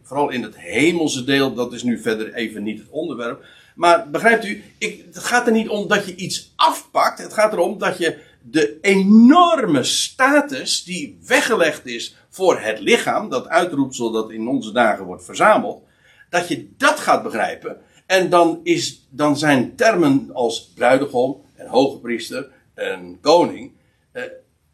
Vooral 0.03 0.29
in 0.29 0.44
het 0.44 0.58
hemelse 0.58 1.24
deel, 1.24 1.53
dat 1.53 1.74
is 1.74 1.84
nu 1.84 2.00
verder 2.00 2.34
even 2.34 2.63
niet 2.63 2.79
het 2.79 2.89
onderwerp. 2.89 3.46
Maar 3.75 4.10
begrijpt 4.10 4.46
u, 4.46 4.63
ik, 4.77 5.03
het 5.06 5.24
gaat 5.24 5.48
er 5.48 5.53
niet 5.53 5.70
om 5.70 5.88
dat 5.88 6.06
je 6.06 6.15
iets 6.15 6.53
afpakt. 6.56 7.20
Het 7.20 7.34
gaat 7.34 7.53
erom 7.53 7.77
dat 7.77 7.98
je 7.98 8.17
de 8.41 8.77
enorme 8.82 9.84
status 9.84 10.84
die 10.84 11.20
weggelegd 11.25 11.86
is 11.86 12.15
voor 12.29 12.60
het 12.60 12.79
lichaam, 12.79 13.29
dat 13.29 13.48
uitroepsel 13.48 14.12
dat 14.12 14.32
in 14.32 14.48
onze 14.48 14.72
dagen 14.72 15.06
wordt 15.06 15.25
verzameld, 15.25 15.84
dat 16.29 16.48
je 16.48 16.70
dat 16.77 17.00
gaat 17.00 17.24
begrijpen. 17.24 17.77
En 18.06 18.29
dan, 18.29 18.60
is, 18.63 19.08
dan 19.10 19.38
zijn 19.38 19.75
termen 19.75 20.29
als 20.34 20.72
bruidegom 20.75 21.41
en 21.56 21.67
hoge 21.67 21.98
priester 21.98 22.50
en 22.74 23.17
koning, 23.22 23.72
eh, 24.12 24.24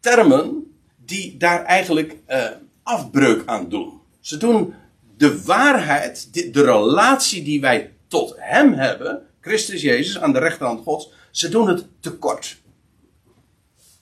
termen 0.04 0.76
die 0.96 1.38
daar 1.38 1.64
eigenlijk 1.66 2.16
eh, 2.26 2.48
afbreuk 2.84 3.44
aan 3.46 3.70
doen. 3.70 4.02
Ze 4.20 4.38
doen 4.38 4.74
de 5.18 5.44
waarheid, 5.44 6.34
de, 6.54 6.64
relatie 6.64 7.44
die 7.44 7.62
wij 7.62 7.94
tot 8.08 8.36
Hem 8.38 8.74
hebben, 8.74 9.28
Christus 9.42 9.82
Jezus 9.82 10.20
aan 10.20 10.34
de 10.34 10.40
rechterhand 10.40 10.84
Gods, 10.84 11.12
ze 11.32 11.50
doen 11.50 11.68
het 11.68 11.88
tekort. 12.00 12.58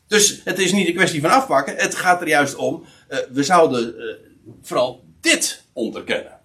Dus 0.08 0.42
het 0.44 0.60
is 0.60 0.72
niet 0.72 0.88
een 0.88 0.94
kwestie 0.94 1.22
van 1.22 1.30
afpakken, 1.30 1.76
het 1.76 1.96
gaat 1.96 2.22
er 2.22 2.28
juist 2.28 2.56
om, 2.56 2.84
uh, 3.10 3.18
we 3.32 3.44
zouden 3.44 3.96
uh, 3.98 4.14
vooral 4.62 5.04
dit 5.20 5.64
onderkennen. 5.74 6.40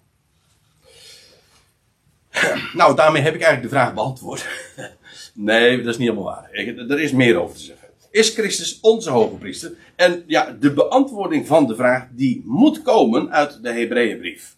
Nou, 2.73 2.95
daarmee 2.95 3.21
heb 3.21 3.35
ik 3.35 3.41
eigenlijk 3.41 3.73
de 3.73 3.79
vraag 3.79 3.93
beantwoord. 3.93 4.47
nee, 5.33 5.77
dat 5.77 5.93
is 5.93 5.97
niet 5.97 6.09
helemaal 6.09 6.33
waar. 6.33 6.51
Er 6.51 6.99
is 6.99 7.11
meer 7.11 7.41
over 7.41 7.55
te 7.55 7.63
zeggen. 7.63 7.86
Is 8.11 8.29
Christus 8.29 8.79
onze 8.81 9.09
hoge 9.09 9.35
priester? 9.35 9.71
En 9.95 10.23
ja, 10.27 10.51
de 10.51 10.73
beantwoording 10.73 11.47
van 11.47 11.67
de 11.67 11.75
vraag 11.75 12.07
die 12.11 12.41
moet 12.45 12.81
komen 12.81 13.31
uit 13.31 13.63
de 13.63 13.71
Hebreeënbrief. 13.71 14.55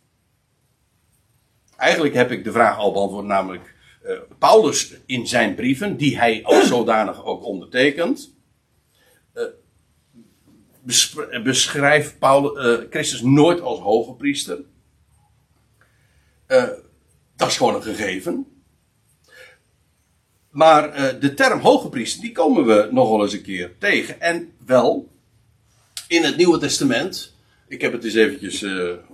Eigenlijk 1.77 2.13
heb 2.13 2.31
ik 2.31 2.43
de 2.43 2.51
vraag 2.51 2.77
al 2.77 2.91
beantwoord, 2.91 3.25
namelijk 3.25 3.75
uh, 4.03 4.17
Paulus 4.39 4.93
in 5.05 5.27
zijn 5.27 5.55
brieven, 5.55 5.97
die 5.97 6.17
hij 6.17 6.43
als 6.43 6.67
zodanig 6.77 7.25
ook 7.25 7.43
ondertekent, 7.43 8.35
uh, 9.33 9.43
beschrijft 11.43 12.19
Paulus, 12.19 12.85
Christus 12.89 13.21
nooit 13.21 13.61
als 13.61 13.79
hoge 13.79 14.13
priester. 14.13 14.59
dat 17.35 17.47
is 17.47 17.57
gewoon 17.57 17.75
een 17.75 17.81
gegeven. 17.81 18.58
Maar 20.59 21.17
de 21.19 21.33
term 21.33 21.59
hoge 21.59 21.89
priester, 21.89 22.21
die 22.21 22.31
komen 22.31 22.65
we 22.65 22.87
nog 22.91 23.09
wel 23.09 23.21
eens 23.21 23.33
een 23.33 23.41
keer 23.41 23.71
tegen. 23.77 24.21
En 24.21 24.51
wel 24.65 25.07
in 26.07 26.23
het 26.23 26.37
Nieuwe 26.37 26.57
Testament. 26.57 27.33
Ik 27.67 27.81
heb 27.81 27.91
het 27.91 28.03
eens 28.03 28.13
eventjes 28.13 28.65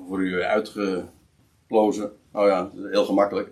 voor 0.08 0.22
u 0.22 0.44
uitgeplozen. 0.44 2.12
Nou 2.34 2.48
ja, 2.48 2.72
heel 2.92 3.06
gemakkelijk. 3.06 3.50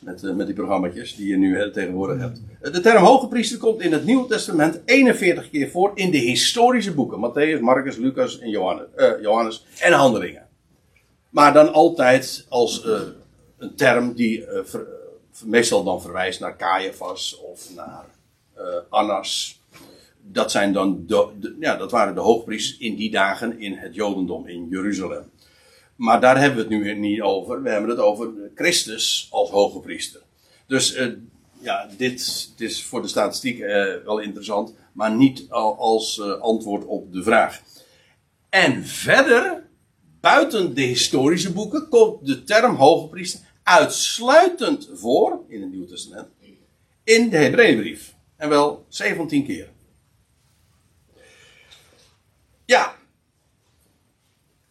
Met, 0.00 0.22
uh, 0.22 0.34
met 0.34 0.46
die 0.46 0.54
programma's 0.54 1.16
die 1.16 1.26
je 1.26 1.36
nu 1.36 1.70
tegenwoordig 1.70 2.18
hebt. 2.18 2.40
De 2.72 2.80
term 2.80 3.04
hoge 3.04 3.28
priester 3.28 3.58
komt 3.58 3.80
in 3.80 3.92
het 3.92 4.04
Nieuwe 4.04 4.28
Testament 4.28 4.80
41 4.84 5.50
keer 5.50 5.70
voor 5.70 5.90
in 5.94 6.10
de 6.10 6.18
historische 6.18 6.94
boeken. 6.94 7.18
Matthäus, 7.18 7.60
Marcus, 7.60 7.96
Lucas 7.96 8.38
en 8.38 8.50
Johannes, 8.50 8.86
Johannes 9.22 9.66
en 9.80 9.92
Handelingen. 9.92 10.46
Maar 11.28 11.52
dan 11.52 11.72
altijd 11.72 12.46
als 12.48 12.84
een 13.58 13.74
term 13.74 14.14
die 14.14 14.44
meestal 15.44 15.84
dan 15.84 16.02
verwijst 16.02 16.40
naar 16.40 16.56
Caiaphas 16.56 17.38
of 17.38 17.74
naar 17.74 18.04
Annas. 18.88 19.60
Dat, 20.20 20.50
zijn 20.50 20.72
dan 20.72 21.04
de, 21.06 21.56
ja, 21.60 21.76
dat 21.76 21.90
waren 21.90 22.14
de 22.14 22.20
hoogpriesters 22.20 22.78
in 22.78 22.96
die 22.96 23.10
dagen 23.10 23.60
in 23.60 23.72
het 23.72 23.94
Jodendom 23.94 24.46
in 24.46 24.68
Jeruzalem. 24.68 25.30
Maar 25.96 26.20
daar 26.20 26.40
hebben 26.40 26.68
we 26.68 26.74
het 26.74 26.84
nu 26.84 26.94
niet 26.94 27.20
over. 27.20 27.62
We 27.62 27.70
hebben 27.70 27.90
het 27.90 27.98
over 27.98 28.30
Christus 28.54 29.28
als 29.30 29.50
hoge 29.50 29.80
priester. 29.80 30.20
Dus 30.66 30.96
uh, 30.96 31.12
ja, 31.60 31.88
dit, 31.96 32.50
dit, 32.56 32.70
is 32.70 32.84
voor 32.84 33.02
de 33.02 33.08
statistiek 33.08 33.58
uh, 33.58 33.94
wel 34.04 34.18
interessant, 34.18 34.74
maar 34.92 35.14
niet 35.14 35.46
als 35.50 36.18
uh, 36.18 36.40
antwoord 36.40 36.84
op 36.84 37.12
de 37.12 37.22
vraag. 37.22 37.62
En 38.48 38.84
verder, 38.84 39.68
buiten 40.20 40.74
de 40.74 40.82
historische 40.82 41.52
boeken, 41.52 41.88
komt 41.88 42.26
de 42.26 42.44
term 42.44 42.74
hoge 42.74 43.08
priester 43.08 43.40
uitsluitend 43.62 44.88
voor 44.92 45.44
in 45.48 45.60
het 45.60 45.70
Nieuwe 45.70 45.86
Testament 45.86 46.28
in 47.04 47.28
de 47.28 47.36
Hebreeënbrief. 47.36 48.14
En 48.36 48.48
wel 48.48 48.86
17 48.88 49.44
keer. 49.44 49.68
Ja. 52.64 52.94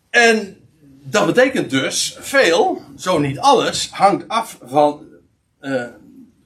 En 0.10 0.58
dat 1.04 1.26
betekent 1.26 1.70
dus, 1.70 2.18
veel, 2.20 2.82
zo 2.98 3.18
niet 3.18 3.40
alles, 3.40 3.90
hangt 3.90 4.28
af 4.28 4.60
van, 4.64 5.08
uh, 5.62 5.88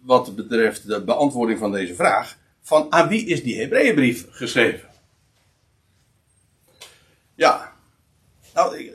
wat 0.02 0.36
betreft 0.36 0.88
de 0.88 1.04
beantwoording 1.04 1.60
van 1.60 1.72
deze 1.72 1.96
vraag, 1.96 2.38
van 2.62 2.92
aan 2.92 3.08
wie 3.08 3.26
is 3.26 3.44
die 3.44 3.60
Hebreeënbrief 3.60 4.28
geschreven? 4.30 4.90
Ja, 7.36 7.74
nou, 8.54 8.92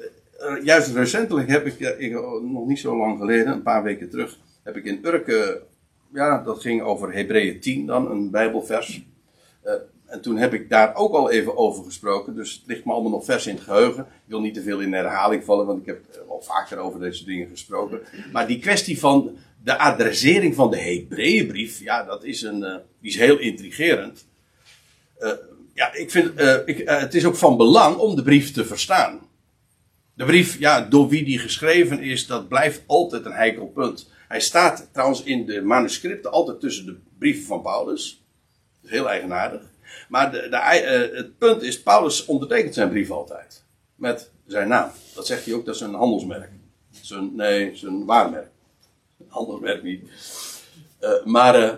uh, 0.48 0.64
juist 0.64 0.94
recentelijk 0.94 1.48
heb 1.48 1.66
ik, 1.66 1.78
ik, 1.98 2.12
nog 2.42 2.66
niet 2.66 2.78
zo 2.78 2.96
lang 2.96 3.18
geleden, 3.18 3.52
een 3.52 3.62
paar 3.62 3.82
weken 3.82 4.10
terug, 4.10 4.38
heb 4.62 4.76
ik 4.76 4.84
in 4.84 4.98
Urke, 5.02 5.62
ja, 6.12 6.42
dat 6.42 6.60
ging 6.60 6.82
over 6.82 7.12
Hebreeën 7.12 7.60
10 7.60 7.86
dan, 7.86 8.10
een 8.10 8.30
bijbelvers. 8.30 9.06
En 10.06 10.20
toen 10.20 10.36
heb 10.36 10.54
ik 10.54 10.70
daar 10.70 10.94
ook 10.94 11.14
al 11.14 11.30
even 11.30 11.56
over 11.56 11.84
gesproken. 11.84 12.34
Dus 12.34 12.52
het 12.52 12.62
ligt 12.66 12.84
me 12.84 12.92
allemaal 12.92 13.10
nog 13.10 13.24
vers 13.24 13.46
in 13.46 13.54
het 13.54 13.64
geheugen. 13.64 14.02
Ik 14.02 14.30
wil 14.30 14.40
niet 14.40 14.54
te 14.54 14.62
veel 14.62 14.80
in 14.80 14.92
herhaling 14.92 15.44
vallen, 15.44 15.66
want 15.66 15.80
ik 15.80 15.86
heb 15.86 16.00
al 16.28 16.42
vaker 16.42 16.78
over 16.78 17.00
deze 17.00 17.24
dingen 17.24 17.48
gesproken. 17.48 18.00
Maar 18.32 18.46
die 18.46 18.58
kwestie 18.58 18.98
van 18.98 19.36
de 19.64 19.78
adressering 19.78 20.54
van 20.54 20.70
de 20.70 20.78
Hebreeënbrief, 20.78 21.80
ja, 21.80 22.04
dat 22.04 22.24
is, 22.24 22.42
een, 22.42 22.60
die 23.00 23.10
is 23.10 23.16
heel 23.16 23.38
intrigerend. 23.38 24.26
Ja, 25.74 25.94
ik 25.94 26.10
vind, 26.10 26.40
ik, 26.64 26.82
het 26.84 27.14
is 27.14 27.24
ook 27.24 27.36
van 27.36 27.56
belang 27.56 27.96
om 27.96 28.16
de 28.16 28.22
brief 28.22 28.52
te 28.52 28.64
verstaan. 28.64 29.20
De 30.18 30.24
brief, 30.24 30.58
ja, 30.58 30.80
door 30.80 31.08
wie 31.08 31.24
die 31.24 31.38
geschreven 31.38 32.02
is, 32.02 32.26
dat 32.26 32.48
blijft 32.48 32.82
altijd 32.86 33.24
een 33.24 33.32
heikel 33.32 33.66
punt. 33.66 34.10
Hij 34.28 34.40
staat 34.40 34.88
trouwens 34.92 35.22
in 35.22 35.46
de 35.46 35.62
manuscripten 35.62 36.30
altijd 36.30 36.60
tussen 36.60 36.86
de 36.86 36.96
brieven 37.18 37.44
van 37.44 37.62
Paulus. 37.62 38.24
Is 38.82 38.90
heel 38.90 39.08
eigenaardig. 39.08 39.62
Maar 40.08 40.32
de, 40.32 40.48
de, 40.48 40.56
uh, 40.56 41.16
het 41.16 41.38
punt 41.38 41.62
is, 41.62 41.82
Paulus 41.82 42.24
ondertekent 42.24 42.74
zijn 42.74 42.88
brief 42.88 43.10
altijd. 43.10 43.64
Met 43.94 44.30
zijn 44.46 44.68
naam. 44.68 44.90
Dat 45.14 45.26
zegt 45.26 45.44
hij 45.44 45.54
ook, 45.54 45.64
dat 45.64 45.74
is 45.74 45.80
een 45.80 45.94
handelsmerk. 45.94 46.50
Zijn, 47.00 47.34
nee, 47.34 47.76
zijn 47.76 48.04
waarmerk. 48.04 48.50
Een 49.18 49.30
ander 49.30 49.60
merk 49.60 49.82
niet. 49.82 50.10
Uh, 51.00 51.24
maar 51.24 51.60
uh, 51.60 51.72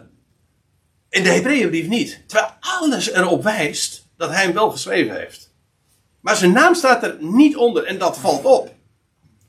in 1.08 1.22
de 1.22 1.28
Hebreeënbrief 1.28 1.86
niet. 1.86 2.22
Terwijl 2.26 2.52
alles 2.60 3.10
erop 3.10 3.42
wijst 3.42 4.06
dat 4.16 4.30
hij 4.30 4.42
hem 4.42 4.52
wel 4.52 4.70
geschreven 4.70 5.16
heeft. 5.16 5.49
Maar 6.20 6.36
zijn 6.36 6.52
naam 6.52 6.74
staat 6.74 7.02
er 7.02 7.16
niet 7.20 7.56
onder 7.56 7.84
en 7.84 7.98
dat 7.98 8.18
valt 8.18 8.44
op. 8.44 8.74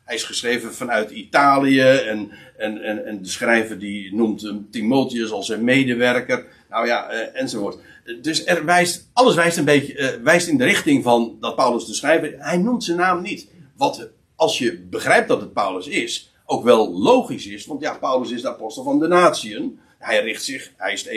Hij 0.03 0.15
is 0.15 0.23
geschreven 0.23 0.73
vanuit 0.73 1.11
Italië 1.11 1.81
en, 1.81 2.31
en, 2.57 2.81
en, 2.81 3.05
en 3.05 3.21
de 3.21 3.29
schrijver 3.29 3.79
die 3.79 4.15
noemt 4.15 4.53
Timotheus 4.71 5.31
als 5.31 5.45
zijn 5.45 5.63
medewerker. 5.63 6.45
Nou 6.69 6.87
ja, 6.87 7.13
uh, 7.13 7.41
enzovoort. 7.41 7.77
Dus 8.21 8.45
er 8.45 8.65
wijst, 8.65 9.09
alles 9.13 9.35
wijst 9.35 9.57
een 9.57 9.65
beetje, 9.65 9.97
uh, 9.97 10.23
wijst 10.23 10.47
in 10.47 10.57
de 10.57 10.63
richting 10.63 11.03
van 11.03 11.37
dat 11.39 11.55
Paulus 11.55 11.85
de 11.85 11.93
schrijver. 11.93 12.35
Hij 12.37 12.57
noemt 12.57 12.83
zijn 12.83 12.97
naam 12.97 13.21
niet. 13.21 13.47
Wat, 13.77 14.09
als 14.35 14.57
je 14.57 14.79
begrijpt 14.89 15.27
dat 15.27 15.41
het 15.41 15.53
Paulus 15.53 15.87
is, 15.87 16.33
ook 16.45 16.63
wel 16.63 16.91
logisch 16.91 17.47
is. 17.47 17.65
Want 17.65 17.81
ja, 17.81 17.93
Paulus 17.93 18.31
is 18.31 18.41
de 18.41 18.49
apostel 18.49 18.83
van 18.83 18.99
de 18.99 19.07
natieën. 19.07 19.79
Hij 20.01 20.23
richt 20.23 20.43
zich, 20.43 20.71
hij 20.77 20.93
is 20.93 21.09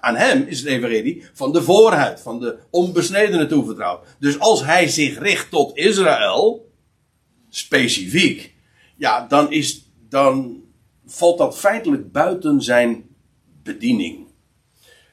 aan 0.00 0.16
hem 0.16 0.44
is 0.46 0.58
het 0.58 0.68
evangelie 0.68 1.24
van 1.32 1.52
de 1.52 1.62
voorhuid, 1.62 2.20
van 2.20 2.40
de 2.40 2.58
onbesnedene 2.70 3.46
toevertrouwd. 3.46 4.06
Dus 4.18 4.38
als 4.38 4.64
hij 4.64 4.88
zich 4.88 5.18
richt 5.18 5.50
tot 5.50 5.76
Israël, 5.76 6.70
specifiek, 7.48 8.54
ja, 8.96 9.26
dan 9.26 9.52
is, 9.52 9.90
dan 10.08 10.62
valt 11.06 11.38
dat 11.38 11.58
feitelijk 11.58 12.12
buiten 12.12 12.62
zijn 12.62 13.04
bediening. 13.62 14.26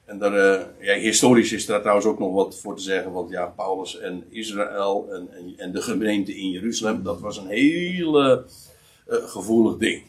En 0.06 0.18
daar, 0.18 0.34
uh, 0.34 0.62
ja, 0.80 0.96
historisch 0.96 1.52
is 1.52 1.66
daar 1.66 1.80
trouwens 1.80 2.08
ook 2.08 2.20
nog 2.20 2.34
wat 2.34 2.60
voor 2.60 2.76
te 2.76 2.82
zeggen, 2.82 3.12
want 3.12 3.30
ja, 3.30 3.46
Paulus 3.46 4.00
en 4.00 4.24
Israël 4.30 5.08
en, 5.12 5.58
en, 5.58 5.72
de 5.72 5.82
gemeente 5.82 6.36
in 6.36 6.50
Jeruzalem, 6.50 7.04
dat 7.04 7.20
was 7.20 7.38
een 7.38 7.48
hele 7.48 8.46
uh, 9.08 9.16
gevoelig 9.16 9.78
ding. 9.78 10.04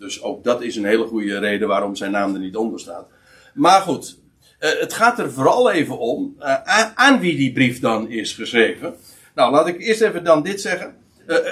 Dus 0.00 0.22
ook 0.22 0.44
dat 0.44 0.62
is 0.62 0.76
een 0.76 0.84
hele 0.84 1.06
goede 1.06 1.38
reden 1.38 1.68
waarom 1.68 1.96
zijn 1.96 2.10
naam 2.10 2.34
er 2.34 2.40
niet 2.40 2.56
onder 2.56 2.80
staat. 2.80 3.08
Maar 3.54 3.80
goed, 3.80 4.18
uh, 4.60 4.70
het 4.78 4.92
gaat 4.92 5.18
er 5.18 5.32
vooral 5.32 5.70
even 5.70 5.98
om 5.98 6.34
aan, 6.38 6.92
aan 6.94 7.20
wie 7.20 7.36
die 7.36 7.52
brief 7.52 7.80
dan 7.80 8.10
is 8.10 8.32
geschreven. 8.32 8.94
Nou, 9.34 9.52
laat 9.52 9.66
ik 9.66 9.80
eerst 9.80 10.00
even 10.00 10.24
dan 10.24 10.42
dit 10.42 10.60
zeggen. 10.60 10.96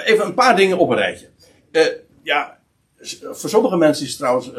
even 0.05 0.25
een 0.25 0.33
paar 0.33 0.55
dingen 0.55 0.77
op 0.77 0.89
een 0.89 0.97
rijtje. 0.97 1.29
ja, 2.21 2.59
voor 3.21 3.49
sommige 3.49 3.77
mensen 3.77 4.03
is 4.03 4.09
het 4.09 4.19
trouwens 4.19 4.51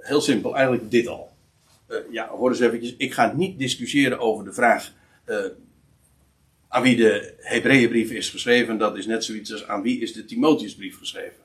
heel 0.00 0.20
simpel, 0.20 0.54
eigenlijk 0.54 0.90
dit 0.90 1.06
al. 1.06 1.30
Ja, 2.10 2.28
hoor 2.28 2.50
eens 2.50 2.60
eventjes. 2.60 2.94
Ik 2.96 3.12
ga 3.12 3.32
niet 3.36 3.58
discussiëren 3.58 4.18
over 4.18 4.44
de 4.44 4.52
vraag 4.52 4.92
aan 6.68 6.82
wie 6.82 6.96
de 6.96 7.34
Hebreeënbrief 7.38 8.10
is 8.10 8.30
geschreven. 8.30 8.78
Dat 8.78 8.96
is 8.96 9.06
net 9.06 9.24
zoiets 9.24 9.52
als 9.52 9.66
aan 9.66 9.82
wie 9.82 10.00
is 10.00 10.12
de 10.12 10.24
Timotheusbrief 10.24 10.98
geschreven. 10.98 11.42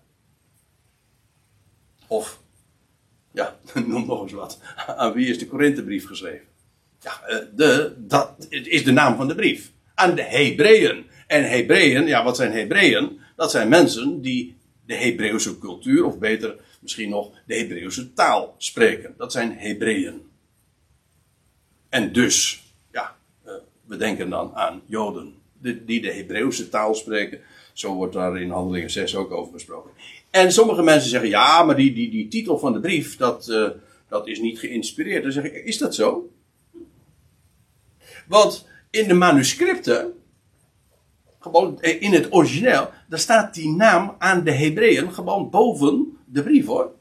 Of, 2.08 2.42
ja, 3.34 3.60
noem 3.86 4.06
nog 4.06 4.22
eens 4.22 4.32
wat. 4.32 4.60
Aan 4.88 5.14
wie 5.14 5.28
is 5.28 5.40
de 5.40 5.48
Korinthebrief 5.48 6.06
geschreven? 6.06 6.46
Ja, 7.02 7.22
uh, 7.30 7.38
de, 7.56 7.94
dat 7.98 8.48
is 8.50 8.84
de 8.84 8.92
naam 8.92 9.16
van 9.16 9.28
de 9.28 9.36
brief. 9.36 9.72
Aan 9.96 10.16
de 10.16 10.24
Hebreeën. 10.24 11.06
En 11.28 11.50
Hebreeën, 11.50 12.08
ja, 12.08 12.24
wat 12.24 12.36
zijn 12.36 12.52
Hebreeën? 12.52 13.20
Dat 13.36 13.52
zijn 13.52 13.70
mensen 13.70 14.22
die 14.22 14.58
de 14.86 14.96
Hebreeuwse 14.96 15.58
cultuur, 15.58 16.06
of 16.06 16.20
beter 16.20 16.56
misschien 16.80 17.10
nog 17.10 17.32
de 17.46 17.56
Hebreeuwse 17.56 18.14
taal 18.14 18.56
spreken. 18.58 19.14
Dat 19.18 19.32
zijn 19.32 19.58
Hebreeën. 19.58 20.22
En 21.90 22.14
dus, 22.14 22.64
ja, 22.92 23.16
uh, 23.46 23.52
we 23.86 23.98
denken 23.98 24.30
dan 24.30 24.56
aan 24.56 24.82
Joden, 24.86 25.34
die 25.86 26.02
de 26.02 26.14
Hebreeuwse 26.14 26.70
taal 26.70 26.96
spreken. 26.96 27.40
Zo 27.74 27.94
wordt 27.94 28.14
daar 28.14 28.42
in 28.42 28.50
Handelingen 28.50 28.90
6 28.90 29.16
ook 29.16 29.32
over 29.32 29.54
gesproken. 29.54 29.92
En 30.38 30.52
sommige 30.52 30.84
mensen 30.84 31.10
zeggen, 31.10 31.30
ja, 31.30 31.64
maar 31.64 31.76
die, 31.76 31.94
die, 31.94 32.10
die 32.10 32.28
titel 32.28 32.58
van 32.58 32.74
de 32.74 32.80
brief, 32.80 33.18
dat, 33.18 33.48
uh, 33.48 33.70
dat 34.10 34.28
is 34.28 34.40
niet 34.40 34.60
geïnspireerd. 34.60 35.24
Dan 35.24 35.32
zeg 35.32 35.44
ik, 35.44 35.54
is 35.54 35.78
dat 35.78 35.96
zo? 35.96 36.30
Want 38.28 38.68
in 38.90 39.08
de 39.08 39.14
manuscripten, 39.14 40.14
gewoon 41.40 41.82
in 41.82 42.14
het 42.14 42.34
origineel, 42.34 42.90
daar 43.10 43.20
staat 43.20 43.54
die 43.54 43.70
naam 43.70 44.16
aan 44.18 44.44
de 44.44 44.52
Hebreeën 44.52 45.14
gewoon 45.14 45.50
boven 45.50 46.18
de 46.26 46.44
brief 46.44 46.66
hoor 46.66 46.92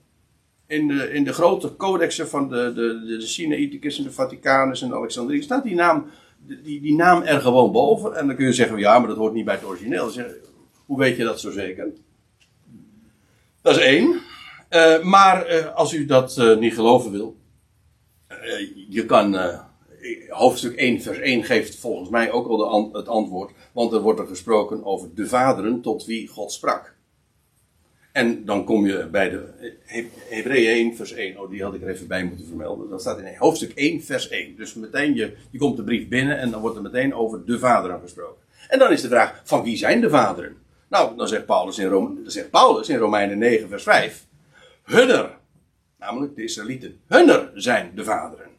in 0.66 0.88
de, 0.88 1.12
in 1.12 1.24
de 1.24 1.32
grote 1.32 1.76
codexen 1.76 2.28
van 2.28 2.48
de, 2.48 2.72
de, 2.74 3.00
de, 3.06 3.16
de 3.16 3.26
Sinaiticus 3.26 3.98
en 3.98 4.04
de 4.04 4.12
Vaticanus 4.12 4.82
en 4.82 4.94
Alexandrië 4.94 5.42
staat 5.42 5.62
die 5.62 5.74
naam, 5.74 6.06
die, 6.38 6.80
die 6.80 6.96
naam 6.96 7.22
er 7.22 7.40
gewoon 7.40 7.72
boven. 7.72 8.16
En 8.16 8.26
dan 8.26 8.36
kun 8.36 8.46
je 8.46 8.52
zeggen, 8.52 8.78
ja, 8.78 8.98
maar 8.98 9.08
dat 9.08 9.16
hoort 9.16 9.32
niet 9.32 9.44
bij 9.44 9.54
het 9.54 9.64
origineel. 9.64 10.08
Zeg, 10.08 10.26
hoe 10.86 10.98
weet 10.98 11.16
je 11.16 11.24
dat 11.24 11.40
zo 11.40 11.50
zeker? 11.50 11.92
Dat 13.66 13.76
is 13.76 13.82
één. 13.82 14.20
Uh, 14.70 15.02
maar 15.02 15.50
uh, 15.50 15.74
als 15.74 15.92
u 15.92 16.06
dat 16.06 16.36
uh, 16.38 16.56
niet 16.56 16.74
geloven 16.74 17.10
wil, 17.10 17.36
je 18.88 19.04
kan, 19.06 19.38
hoofdstuk 20.28 20.76
1 20.76 21.00
vers 21.00 21.18
1 21.18 21.44
geeft 21.44 21.76
volgens 21.76 22.08
mij 22.08 22.30
ook 22.30 22.60
an 22.60 22.90
het 22.92 23.08
antwoord. 23.08 23.52
Want 23.72 23.92
er 23.92 24.00
wordt 24.00 24.20
er 24.20 24.26
gesproken 24.26 24.84
over 24.84 25.08
de 25.14 25.26
vaderen 25.26 25.80
tot 25.80 26.04
wie 26.04 26.28
God 26.28 26.52
sprak. 26.52 26.94
En 28.12 28.44
dan 28.44 28.64
kom 28.64 28.86
je 28.86 29.06
bij 29.06 29.30
de 29.30 29.44
Hebreeën 30.28 30.88
1, 30.90 30.96
vers 30.96 31.12
1. 31.12 31.40
Oh, 31.40 31.50
die 31.50 31.62
had 31.62 31.74
ik 31.74 31.82
er 31.82 31.88
even 31.88 32.06
bij 32.06 32.24
moeten 32.24 32.46
vermelden. 32.46 32.88
Dat 32.88 33.00
staat 33.00 33.18
in 33.18 33.36
hoofdstuk 33.36 33.72
1, 33.74 34.02
vers 34.02 34.28
1. 34.28 34.56
Dus 34.56 34.74
meteen, 34.74 35.14
je, 35.14 35.36
je 35.50 35.58
komt 35.58 35.76
de 35.76 35.84
brief 35.84 36.08
binnen 36.08 36.38
en 36.38 36.50
dan 36.50 36.60
wordt 36.60 36.76
er 36.76 36.82
meteen 36.82 37.14
over 37.14 37.44
de 37.44 37.58
vaderen 37.58 38.00
gesproken. 38.00 38.42
En 38.68 38.78
dan 38.78 38.92
is 38.92 39.00
de 39.00 39.08
vraag, 39.08 39.40
van 39.44 39.62
wie 39.62 39.76
zijn 39.76 40.00
de 40.00 40.10
vaderen? 40.10 40.65
Nou, 40.88 41.16
dan 41.16 41.28
zegt 41.28 41.46
Paulus 41.46 41.78
in, 41.78 41.86
Rome, 41.86 42.22
dan 42.22 42.30
zegt 42.30 42.50
Paulus 42.50 42.88
in 42.88 42.96
Romeinen 42.98 43.38
9, 43.38 43.68
vers 43.68 43.82
5. 43.82 44.24
Hunner, 44.82 45.38
namelijk 45.98 46.36
de 46.36 46.44
Israëlieten, 46.44 47.00
hunner 47.06 47.50
zijn 47.54 47.92
de 47.94 48.04
vaderen. 48.04 48.50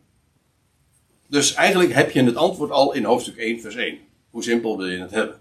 Dus 1.27 1.53
eigenlijk 1.53 1.93
heb 1.93 2.11
je 2.11 2.23
het 2.23 2.35
antwoord 2.35 2.71
al 2.71 2.93
in 2.93 3.03
hoofdstuk 3.03 3.37
1, 3.37 3.61
vers 3.61 3.75
1. 3.75 3.99
Hoe 4.29 4.43
simpel 4.43 4.77
wil 4.77 4.87
je 4.87 4.99
het 4.99 5.11
hebben? 5.11 5.39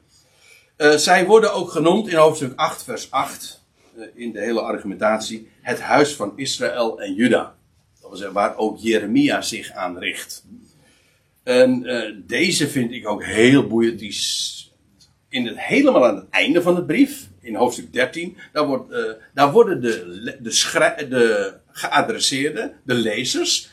Uh, 0.78 0.92
zij 0.92 1.26
worden 1.26 1.54
ook 1.54 1.70
genoemd 1.70 2.08
in 2.08 2.16
hoofdstuk 2.16 2.52
8, 2.56 2.82
vers 2.82 3.10
8. 3.10 3.64
Eh, 3.96 4.02
in 4.14 4.32
de 4.32 4.40
hele 4.40 4.60
argumentatie 4.60 5.48
het 5.60 5.80
huis 5.80 6.14
van 6.14 6.32
Israël 6.36 7.00
en 7.00 7.14
Juda. 7.14 7.56
Dat 8.00 8.08
wil 8.08 8.16
zeggen, 8.16 8.34
waar 8.34 8.56
ook 8.56 8.78
Jeremia 8.78 9.42
zich 9.42 9.72
aan 9.72 9.98
richt. 9.98 10.44
En 11.42 11.82
uh, 11.84 12.14
deze 12.26 12.68
vind 12.68 12.92
ik 12.92 13.08
ook 13.08 13.24
heel 13.24 13.66
boeiend. 13.66 13.98
Die 13.98 14.12
in 15.28 15.46
het, 15.46 15.60
helemaal 15.60 16.06
aan 16.06 16.16
het 16.16 16.30
einde 16.30 16.62
van 16.62 16.74
de 16.74 16.84
brief, 16.84 17.28
in 17.40 17.54
hoofdstuk 17.54 17.92
13, 17.92 18.36
daar, 18.52 18.66
wordt, 18.66 18.92
uh, 18.92 19.12
daar 19.34 19.52
worden 19.52 19.80
de, 19.80 20.38
de, 20.40 21.08
de 21.08 21.54
geadresseerden, 21.70 22.72
de 22.84 22.94
lezers, 22.94 23.70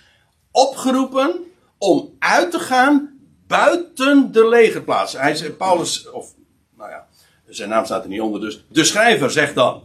opgeroepen 0.51 1.39
om 1.77 2.15
uit 2.19 2.51
te 2.51 2.59
gaan 2.59 3.19
buiten 3.47 4.31
de 4.31 4.47
legerplaats. 4.47 5.13
Hij 5.13 5.35
zegt, 5.35 5.57
Paulus, 5.57 6.09
of 6.09 6.33
nou 6.77 6.89
ja, 6.89 7.07
zijn 7.47 7.69
naam 7.69 7.85
staat 7.85 8.03
er 8.03 8.09
niet 8.09 8.21
onder, 8.21 8.41
dus 8.41 8.65
de 8.69 8.83
schrijver 8.83 9.31
zegt 9.31 9.55
dan. 9.55 9.83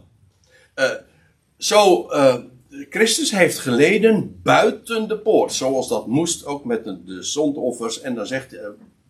Uh, 0.75 0.91
zo, 1.57 2.07
Christus 2.89 3.31
heeft 3.31 3.59
geleden 3.59 4.39
buiten 4.43 5.07
de 5.07 5.17
poort, 5.17 5.53
zoals 5.53 5.87
dat 5.87 6.07
moest 6.07 6.45
ook 6.45 6.65
met 6.65 6.83
de, 6.83 7.23
zondoffers. 7.23 8.01
En 8.01 8.15
dan 8.15 8.27
zegt 8.27 8.55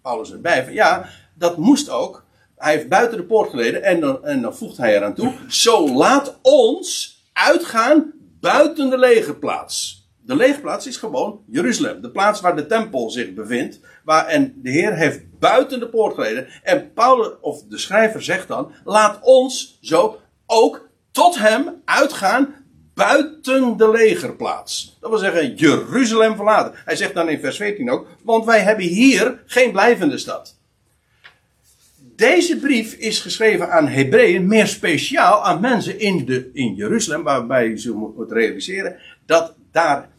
Paulus 0.02 0.32
erbij 0.32 0.64
van 0.64 0.74
ja, 0.74 1.10
dat 1.34 1.58
moest 1.58 1.90
ook. 1.90 2.28
Hij 2.60 2.74
heeft 2.74 2.90
buiten 2.90 3.18
de 3.18 3.24
poort 3.24 3.50
geleden 3.50 3.84
en 3.84 4.00
dan, 4.00 4.26
en 4.26 4.42
dan 4.42 4.56
voegt 4.56 4.78
hij 4.78 4.96
eraan 4.96 5.14
toe. 5.14 5.34
Zo 5.48 5.94
laat 5.94 6.40
ons 6.42 7.18
uitgaan 7.34 8.14
buiten 8.40 8.90
de 8.90 8.98
legerplaats. 8.98 10.08
De 10.22 10.36
legerplaats 10.36 10.88
is 10.88 10.98
gewoon 10.98 11.44
Jeruzalem. 11.48 12.02
De 12.02 12.12
plaats 12.12 12.42
waar 12.42 12.56
de 12.56 12.66
tempel 12.66 13.10
zich 13.10 13.34
bevindt. 13.34 13.80
Waar, 14.04 14.26
en 14.26 14.54
de 14.56 14.70
Heer 14.70 14.96
heeft 14.96 15.40
buiten 15.40 15.80
de 15.80 15.90
poort 15.90 16.14
geleden. 16.14 16.48
En 16.64 16.94
Paulus, 16.94 17.32
of 17.42 17.64
de 17.64 17.78
schrijver 17.78 18.24
zegt 18.24 18.48
dan, 18.48 18.72
laat 18.84 19.20
ons 19.22 19.78
zo 19.82 20.20
ook 20.46 20.90
tot 21.12 21.38
hem 21.38 21.82
uitgaan 21.86 22.56
buiten 22.94 23.78
de 23.78 23.90
legerplaats. 23.92 24.98
Dat 25.00 25.10
wil 25.10 25.20
zeggen, 25.20 25.56
Jeruzalem 25.56 26.36
verlaten. 26.36 26.74
Hij 26.86 26.96
zegt 26.96 27.14
dan 27.14 27.30
in 27.30 27.40
vers 27.40 27.58
14 27.58 27.92
ook, 27.92 28.08
want 28.24 28.46
wij 28.46 28.60
hebben 28.60 28.86
hier 28.86 29.44
geen 29.46 29.72
blijvende 29.72 30.18
stad. 30.18 30.59
Deze 32.20 32.58
brief 32.58 32.94
is 32.94 33.20
geschreven 33.20 33.72
aan 33.72 33.88
Hebreeën, 33.88 34.48
meer 34.48 34.68
speciaal 34.68 35.44
aan 35.44 35.62
mensen 35.62 36.00
in, 36.00 36.26
de, 36.26 36.50
in 36.54 36.76
Jeruzalem, 36.76 37.24
waarbij 37.24 37.78
zo 37.78 37.96
moet 37.96 38.32
realiseren 38.32 39.00
dat 39.26 39.56
daar 39.72 40.10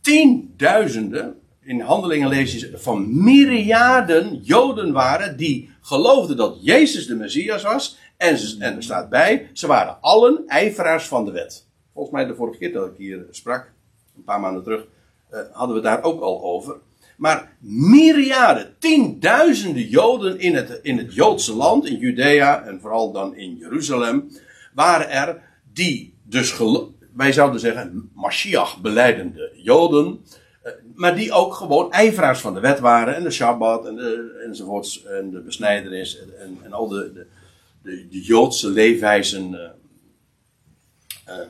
tienduizenden, 0.00 1.40
in 1.60 1.80
handelingen 1.80 2.44
je 2.44 2.70
van 2.74 3.24
myriaden 3.24 4.40
Joden 4.42 4.92
waren 4.92 5.36
die 5.36 5.70
geloofden 5.80 6.36
dat 6.36 6.58
Jezus 6.60 7.06
de 7.06 7.14
Messias 7.14 7.62
was 7.62 7.98
en, 8.16 8.38
en 8.58 8.76
er 8.76 8.82
staat 8.82 9.08
bij, 9.08 9.50
ze 9.52 9.66
waren 9.66 9.98
allen 10.00 10.42
ijveraars 10.46 11.04
van 11.04 11.24
de 11.24 11.30
wet. 11.30 11.66
Volgens 11.92 12.14
mij 12.14 12.26
de 12.26 12.34
vorige 12.34 12.58
keer 12.58 12.72
dat 12.72 12.86
ik 12.86 12.96
hier 12.96 13.26
sprak, 13.30 13.72
een 14.16 14.24
paar 14.24 14.40
maanden 14.40 14.62
terug, 14.62 14.86
uh, 15.32 15.40
hadden 15.52 15.76
we 15.76 15.82
daar 15.82 16.02
ook 16.02 16.20
al 16.20 16.42
over. 16.42 16.76
Maar 17.16 17.56
myriaden, 17.60 18.74
tienduizenden 18.78 19.88
Joden 19.88 20.38
in 20.38 20.54
het, 20.54 20.78
in 20.82 20.98
het 20.98 21.14
Joodse 21.14 21.54
land, 21.54 21.86
in 21.86 21.98
Judea 21.98 22.62
en 22.64 22.80
vooral 22.80 23.12
dan 23.12 23.36
in 23.36 23.56
Jeruzalem, 23.56 24.30
waren 24.74 25.10
er 25.10 25.42
die 25.72 26.14
dus 26.22 26.52
wij 27.12 27.32
zouden 27.32 27.60
zeggen 27.60 28.10
Mashiach 28.14 28.80
beleidende 28.80 29.52
Joden, 29.54 30.24
eh, 30.62 30.72
maar 30.94 31.16
die 31.16 31.32
ook 31.32 31.54
gewoon 31.54 31.92
ijveraars 31.92 32.40
van 32.40 32.54
de 32.54 32.60
wet 32.60 32.78
waren 32.78 33.14
en 33.14 33.22
de 33.22 33.30
Shabbat 33.30 33.86
en 33.86 33.96
de, 33.96 34.42
enzovoorts 34.46 35.04
en 35.04 35.30
de 35.30 35.40
besnijderis 35.40 36.18
en, 36.18 36.58
en, 36.62 36.72
al 36.72 36.88
de, 36.88 37.12
de, 37.12 37.26
de, 37.82 38.08
de, 38.08 38.20
Joodse 38.20 38.70
leefwijzen 38.70 39.52
uh, 39.52 39.60
uh, 41.28 41.46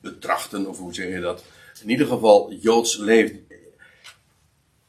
betrachten, 0.00 0.66
of 0.66 0.78
hoe 0.78 0.94
zeg 0.94 1.08
je 1.08 1.20
dat? 1.20 1.44
In 1.82 1.90
ieder 1.90 2.06
geval 2.06 2.52
Joods 2.52 2.96
leef, 2.96 3.32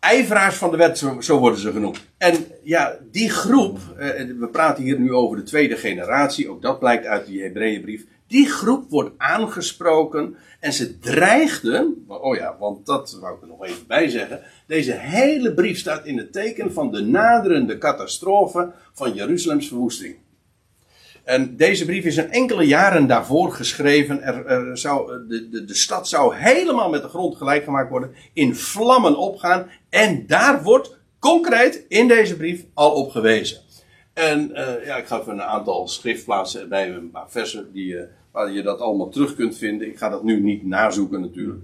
ijveraars 0.04 0.56
van 0.56 0.72
de 0.72 0.78
wet, 0.78 1.04
zo, 1.20 1.40
worden 1.40 1.60
ze 1.60 1.72
genoemd. 1.72 2.00
En 2.18 2.46
ja, 2.64 2.98
die 3.12 3.30
groep, 3.30 3.80
eh, 3.98 4.10
we 4.40 4.48
praten 4.52 4.84
hier 4.84 5.00
nu 5.00 5.14
over 5.14 5.38
de 5.38 5.44
tweede 5.44 5.76
generatie, 5.76 6.50
ook 6.50 6.62
dat 6.62 6.80
blijkt 6.80 7.06
uit 7.06 7.26
die 7.26 7.42
Hebreeënbrief. 7.42 8.06
Die 8.28 8.50
groep 8.50 8.90
wordt 8.90 9.12
aangesproken 9.18 10.36
en 10.60 10.74
ze 10.74 11.00
dreigden, 11.00 12.06
oh 12.08 12.36
ja, 12.36 12.56
want 12.60 12.86
dat 12.86 13.18
wou 13.22 13.36
ik 13.36 13.42
er 13.42 13.48
nog 13.48 13.66
even 13.66 13.88
bij 13.88 14.10
zeggen. 14.10 14.42
Deze 14.68 14.92
hele 14.92 15.54
brief 15.54 15.78
staat 15.78 16.06
in 16.06 16.18
het 16.18 16.34
teken 16.34 16.74
van 16.74 16.92
de 16.92 17.02
naderende 17.02 17.78
catastrofe 17.78 18.72
van 18.94 19.14
Jeruzalems 19.14 19.68
verwoesting. 19.68 20.16
En 21.24 21.56
deze 21.58 21.86
brief 21.86 22.06
is 22.06 22.18
een 22.18 22.32
enkele 22.32 22.64
jaren 22.64 23.08
daarvoor 23.08 23.52
geschreven. 23.52 24.22
Er, 24.22 24.78
zou, 24.78 25.28
de, 25.28 25.50
de, 25.50 25.66
de 25.66 25.76
stad 25.76 26.08
zou 26.08 26.36
helemaal 26.36 26.90
met 26.90 27.02
de 27.02 27.08
grond 27.08 27.36
gelijk 27.36 27.64
gemaakt 27.64 27.90
worden. 27.90 28.14
In 28.34 28.56
vlammen 28.56 29.18
opgaan. 29.18 29.70
En 29.90 30.28
daar 30.28 30.64
wordt 30.64 30.98
concreet 31.20 31.86
in 31.88 32.08
deze 32.08 32.38
brief 32.38 32.66
al 32.74 32.92
op 32.92 33.12
gewezen. 33.12 33.58
En 34.14 34.52
uh, 34.52 34.86
ja, 34.86 34.96
ik 34.98 35.06
ga 35.06 35.20
even 35.20 35.34
een 35.34 35.42
aantal 35.42 35.88
schriftplaatsen 35.88 36.70
bij 36.70 36.90
een 36.90 37.12
paar 37.12 37.30
versen 37.30 37.70
die, 37.74 37.94
uh, 37.94 38.02
waar 38.32 38.52
je 38.52 38.62
dat 38.62 38.80
allemaal 38.80 39.10
terug 39.10 39.36
kunt 39.36 39.58
vinden. 39.58 39.88
Ik 39.88 39.98
ga 39.98 40.10
dat 40.10 40.24
nu 40.24 40.42
niet 40.42 40.66
nazoeken 40.66 41.22
natuurlijk. 41.22 41.62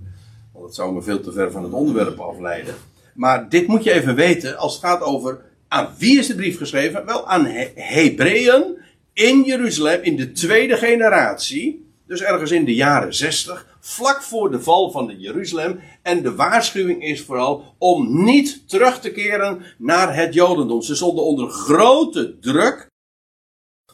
Want 0.53 0.65
dat 0.65 0.75
zou 0.75 0.93
me 0.93 1.01
veel 1.01 1.21
te 1.21 1.31
ver 1.31 1.51
van 1.51 1.63
het 1.63 1.73
onderwerp 1.73 2.19
afleiden. 2.19 2.75
Maar 3.13 3.49
dit 3.49 3.67
moet 3.67 3.83
je 3.83 3.91
even 3.91 4.15
weten 4.15 4.57
als 4.57 4.73
het 4.73 4.83
gaat 4.83 5.01
over 5.01 5.41
aan 5.67 5.89
wie 5.97 6.19
is 6.19 6.27
de 6.27 6.35
brief 6.35 6.57
geschreven? 6.57 7.05
Wel 7.05 7.27
aan 7.27 7.45
He 7.45 7.71
Hebreeën 7.75 8.77
in 9.19 9.43
Jeruzalem 9.43 10.01
in 10.01 10.15
de 10.15 10.31
tweede 10.31 10.77
generatie. 10.77 11.87
Dus 12.07 12.21
ergens 12.21 12.51
in 12.51 12.65
de 12.65 12.75
jaren 12.75 13.13
60, 13.13 13.77
vlak 13.79 14.21
voor 14.21 14.51
de 14.51 14.61
val 14.61 14.91
van 14.91 15.07
de 15.07 15.17
Jeruzalem. 15.17 15.79
En 16.01 16.21
de 16.21 16.35
waarschuwing 16.35 17.03
is 17.03 17.21
vooral 17.21 17.75
om 17.77 18.23
niet 18.23 18.69
terug 18.69 18.99
te 18.99 19.11
keren 19.11 19.63
naar 19.77 20.15
het 20.15 20.33
Jodendom. 20.33 20.81
Ze 20.81 20.95
stonden 20.95 21.23
onder 21.23 21.49
grote 21.49 22.39
druk 22.39 22.87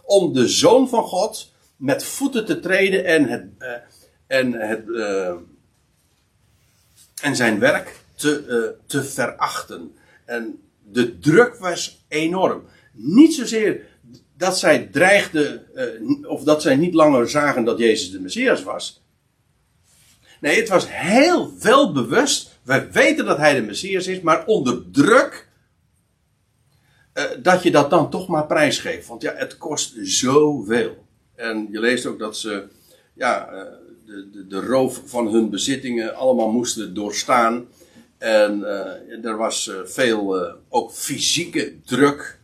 om 0.03 0.33
de 0.33 0.47
Zoon 0.47 0.89
van 0.89 1.03
God 1.03 1.51
met 1.75 2.03
voeten 2.03 2.45
te 2.45 2.59
treden 2.59 3.05
en, 3.05 3.29
het, 3.29 3.45
uh, 3.59 3.69
en, 4.27 4.53
het, 4.53 4.83
uh, 4.87 5.33
en 7.21 7.35
zijn 7.35 7.59
werk 7.59 7.99
te, 8.15 8.45
uh, 8.47 8.87
te 8.87 9.03
verachten. 9.03 9.95
En 10.25 10.59
de 10.83 11.19
druk 11.19 11.55
was 11.55 12.05
enorm. 12.07 12.63
Niet 12.91 13.33
zozeer 13.33 13.81
dat 14.37 14.59
zij 14.59 14.87
dreigden, 14.91 15.65
uh, 15.75 16.29
of 16.29 16.43
dat 16.43 16.61
zij 16.61 16.75
niet 16.75 16.93
langer 16.93 17.29
zagen 17.29 17.63
dat 17.63 17.77
Jezus 17.77 18.11
de 18.11 18.19
Messias 18.19 18.63
was. 18.63 19.03
Nee, 20.41 20.59
het 20.59 20.69
was 20.69 20.85
heel 20.89 21.53
wel 21.59 21.91
bewust. 21.91 22.59
Wij 22.63 22.91
weten 22.91 23.25
dat 23.25 23.37
hij 23.37 23.55
de 23.55 23.61
Messias 23.61 24.07
is, 24.07 24.21
maar 24.21 24.45
onder 24.45 24.91
druk. 24.91 25.47
Uh, 27.13 27.23
dat 27.41 27.63
je 27.63 27.71
dat 27.71 27.89
dan 27.89 28.09
toch 28.09 28.27
maar 28.27 28.45
prijsgeeft. 28.45 29.07
Want 29.07 29.21
ja, 29.21 29.33
het 29.35 29.57
kost 29.57 29.93
zoveel. 30.01 31.05
En 31.35 31.67
je 31.71 31.79
leest 31.79 32.05
ook 32.05 32.19
dat 32.19 32.37
ze 32.37 32.63
ja, 33.13 33.53
uh, 33.53 33.63
de, 34.05 34.29
de, 34.31 34.47
de, 34.47 34.59
roof 34.59 35.01
van 35.05 35.27
hun 35.27 35.49
bezittingen 35.49 36.15
allemaal 36.15 36.51
moesten 36.51 36.93
doorstaan. 36.93 37.67
En 38.17 38.63
er 39.23 39.37
was 39.37 39.71
veel 39.85 40.53
ook 40.69 40.91
fysieke 40.91 41.75
druk 41.85 42.39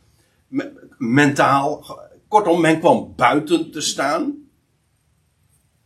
mentaal. 0.97 1.85
Kortom, 2.27 2.61
men 2.61 2.79
kwam 2.79 3.13
buiten 3.15 3.71
te 3.71 3.81
staan. 3.81 4.49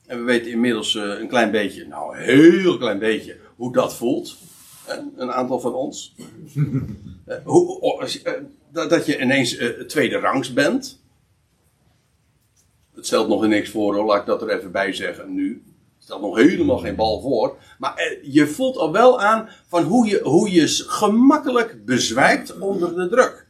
En 0.06 0.18
we 0.18 0.24
weten 0.24 0.52
inmiddels 0.52 0.96
uh, 0.96 1.20
een 1.20 1.28
klein 1.28 1.52
beetje, 1.52 1.88
nou 1.88 2.18
heel 2.18 2.78
klein 2.78 3.00
beetje, 3.00 3.38
hoe 3.56 3.74
dat 3.74 3.96
voelt. 3.96 4.38
Een 5.16 5.32
aantal 5.32 5.60
van 5.60 5.74
ons. 5.74 6.16
uh, 6.56 7.36
hoe, 7.44 8.10
dat 8.72 9.06
je 9.06 9.22
ineens 9.22 9.58
tweede 9.88 10.20
rangs 10.20 10.54
bent. 10.54 11.04
Het 12.96 13.06
stelt 13.06 13.28
nog 13.28 13.44
in 13.44 13.50
niks 13.50 13.70
voor 13.70 13.96
hoor, 13.96 14.06
laat 14.06 14.20
ik 14.20 14.26
dat 14.26 14.42
er 14.42 14.50
even 14.50 14.72
bij 14.72 14.94
zeggen 14.94 15.34
nu. 15.34 15.64
Het 15.96 16.04
stelt 16.04 16.22
nog 16.22 16.36
helemaal 16.36 16.78
geen 16.78 16.96
bal 16.96 17.22
voor. 17.22 17.58
Maar 17.80 18.18
je 18.22 18.48
voelt 18.48 18.78
al 18.78 18.92
wel 18.92 19.22
aan 19.22 19.50
van 19.68 19.84
hoe 19.84 20.08
je, 20.08 20.20
hoe 20.24 20.52
je 20.52 20.68
gemakkelijk 20.68 21.86
bezwijkt 21.86 22.60
onder 22.60 22.96
de 22.96 23.10
druk. 23.10 23.45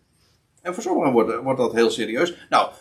En 0.65 0.73
voor 0.73 0.83
sommigen 0.83 1.11
wordt, 1.43 1.57
dat 1.57 1.73
heel 1.73 1.89
serieus. 1.89 2.35
Nou, 2.49 2.71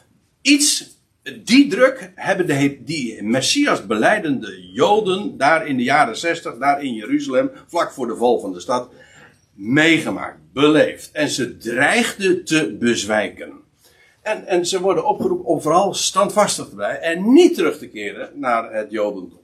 iets, 0.42 0.98
die 1.44 1.68
druk 1.68 2.12
hebben 2.14 2.46
de, 2.46 2.82
die 2.84 3.22
Messias 3.22 3.86
beleidende 3.86 4.70
Joden 4.72 5.36
daar 5.36 5.66
in 5.66 5.76
de 5.76 5.82
jaren 5.82 6.16
60, 6.16 6.58
daar 6.58 6.82
in 6.82 6.94
Jeruzalem, 6.94 7.50
vlak 7.66 7.92
voor 7.92 8.06
de 8.06 8.16
val 8.16 8.40
van 8.40 8.52
de 8.52 8.60
stad, 8.60 8.88
meegemaakt, 9.52 10.38
beleefd. 10.52 11.10
En 11.12 11.28
ze 11.28 11.56
dreigden 11.56 12.44
te 12.44 12.76
bezwijken. 12.78 13.52
En, 14.22 14.46
en 14.46 14.66
ze 14.66 14.80
worden 14.80 15.06
opgeroepen 15.06 15.46
om 15.46 15.60
vooral 15.60 15.94
standvastig 15.94 16.68
te 16.68 16.74
blijven 16.74 17.02
en 17.02 17.32
niet 17.32 17.54
terug 17.54 17.78
te 17.78 17.88
keren 17.88 18.30
naar 18.34 18.72
het 18.72 18.90
Jodendom. 18.90 19.40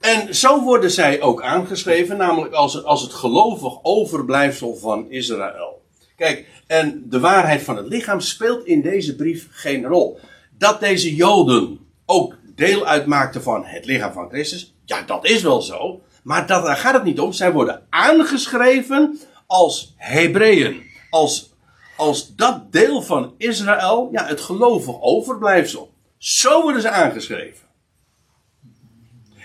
En 0.00 0.34
zo 0.34 0.62
worden 0.62 0.90
zij 0.90 1.20
ook 1.20 1.42
aangeschreven, 1.42 2.16
namelijk 2.16 2.54
als, 2.54 2.84
als 2.84 3.02
het 3.02 3.12
gelovig 3.12 3.78
overblijfsel 3.82 4.76
van 4.76 5.10
Israël. 5.10 5.79
Kijk, 6.20 6.46
en 6.66 7.02
de 7.08 7.20
waarheid 7.20 7.62
van 7.62 7.76
het 7.76 7.86
lichaam 7.86 8.20
speelt 8.20 8.66
in 8.66 8.82
deze 8.82 9.16
brief 9.16 9.48
geen 9.50 9.84
rol. 9.84 10.20
Dat 10.58 10.80
deze 10.80 11.14
Joden 11.14 11.78
ook 12.06 12.36
deel 12.54 12.86
uitmaakten 12.86 13.42
van 13.42 13.64
het 13.64 13.84
lichaam 13.84 14.12
van 14.12 14.28
Christus, 14.28 14.74
ja, 14.84 15.02
dat 15.02 15.24
is 15.24 15.42
wel 15.42 15.62
zo. 15.62 16.02
Maar 16.22 16.46
dat, 16.46 16.64
daar 16.64 16.76
gaat 16.76 16.94
het 16.94 17.04
niet 17.04 17.20
om. 17.20 17.32
Zij 17.32 17.52
worden 17.52 17.86
aangeschreven 17.90 19.20
als 19.46 19.94
Hebreeën. 19.96 20.82
Als, 21.10 21.52
als 21.96 22.34
dat 22.34 22.72
deel 22.72 23.02
van 23.02 23.34
Israël, 23.36 24.08
ja, 24.12 24.26
het 24.26 24.40
gelovig 24.40 25.00
overblijfsel. 25.00 25.92
Zo 26.18 26.62
worden 26.62 26.82
ze 26.82 26.90
aangeschreven. 26.90 27.66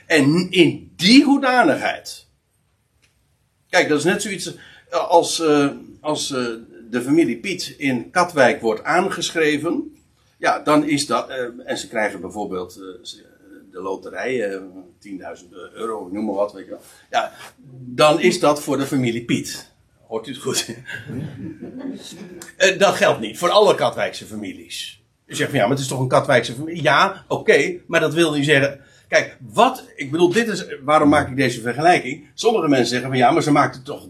En 0.05 0.51
in 0.51 0.93
die 0.95 1.23
hoedanigheid. 1.23 2.27
Kijk, 3.69 3.89
dat 3.89 3.97
is 3.97 4.03
net 4.03 4.21
zoiets 4.21 4.51
als, 4.89 5.39
uh, 5.39 5.69
als 6.05 6.31
uh, 6.31 6.47
de 6.89 7.01
familie 7.01 7.37
Piet 7.37 7.75
in 7.77 8.09
Katwijk 8.11 8.61
wordt 8.61 8.83
aangeschreven. 8.83 9.95
Ja, 10.37 10.59
dan 10.59 10.87
is 10.87 11.05
dat. 11.05 11.29
Uh, 11.29 11.35
en 11.65 11.77
ze 11.77 11.87
krijgen 11.87 12.21
bijvoorbeeld 12.21 12.73
de 13.71 13.81
loterij, 13.81 14.61
10.000 14.99 15.49
euro, 15.73 16.09
noem 16.11 16.25
maar 16.25 16.35
wat, 16.35 16.53
weet 16.53 16.65
je 16.65 16.71
wel. 16.71 16.81
Ja, 17.09 17.31
dan 17.79 18.19
is 18.19 18.39
dat 18.39 18.61
voor 18.61 18.77
de 18.77 18.85
familie 18.85 19.25
Piet. 19.25 19.71
Hoort 20.07 20.27
u 20.27 20.31
het 20.31 20.41
goed? 20.41 20.75
dat 22.77 22.93
geldt 22.93 23.19
niet 23.19 23.37
voor 23.37 23.49
alle 23.49 23.75
Katwijkse 23.75 24.25
families. 24.25 25.03
Je 25.25 25.35
zegt 25.35 25.49
van 25.49 25.59
ja, 25.59 25.65
maar 25.65 25.75
het 25.75 25.85
is 25.85 25.91
toch 25.91 25.99
een 25.99 26.07
Katwijkse 26.07 26.53
familie? 26.53 26.83
Ja, 26.83 27.25
oké, 27.27 27.79
maar 27.87 27.99
dat 27.99 28.13
wil 28.13 28.33
niet 28.33 28.45
zeggen. 28.45 28.79
Kijk, 29.07 29.37
wat, 29.41 29.83
ik 29.95 30.11
bedoel, 30.11 30.31
dit 30.31 30.47
is, 30.47 30.65
waarom 30.83 31.09
maak 31.09 31.29
ik 31.29 31.35
deze 31.35 31.61
vergelijking? 31.61 32.29
Sommige 32.33 32.67
mensen 32.67 32.87
zeggen 32.87 33.09
van 33.09 33.17
ja, 33.17 33.31
maar 33.31 33.43
ze 33.43 33.51
maakten 33.51 33.83
toch 33.83 34.07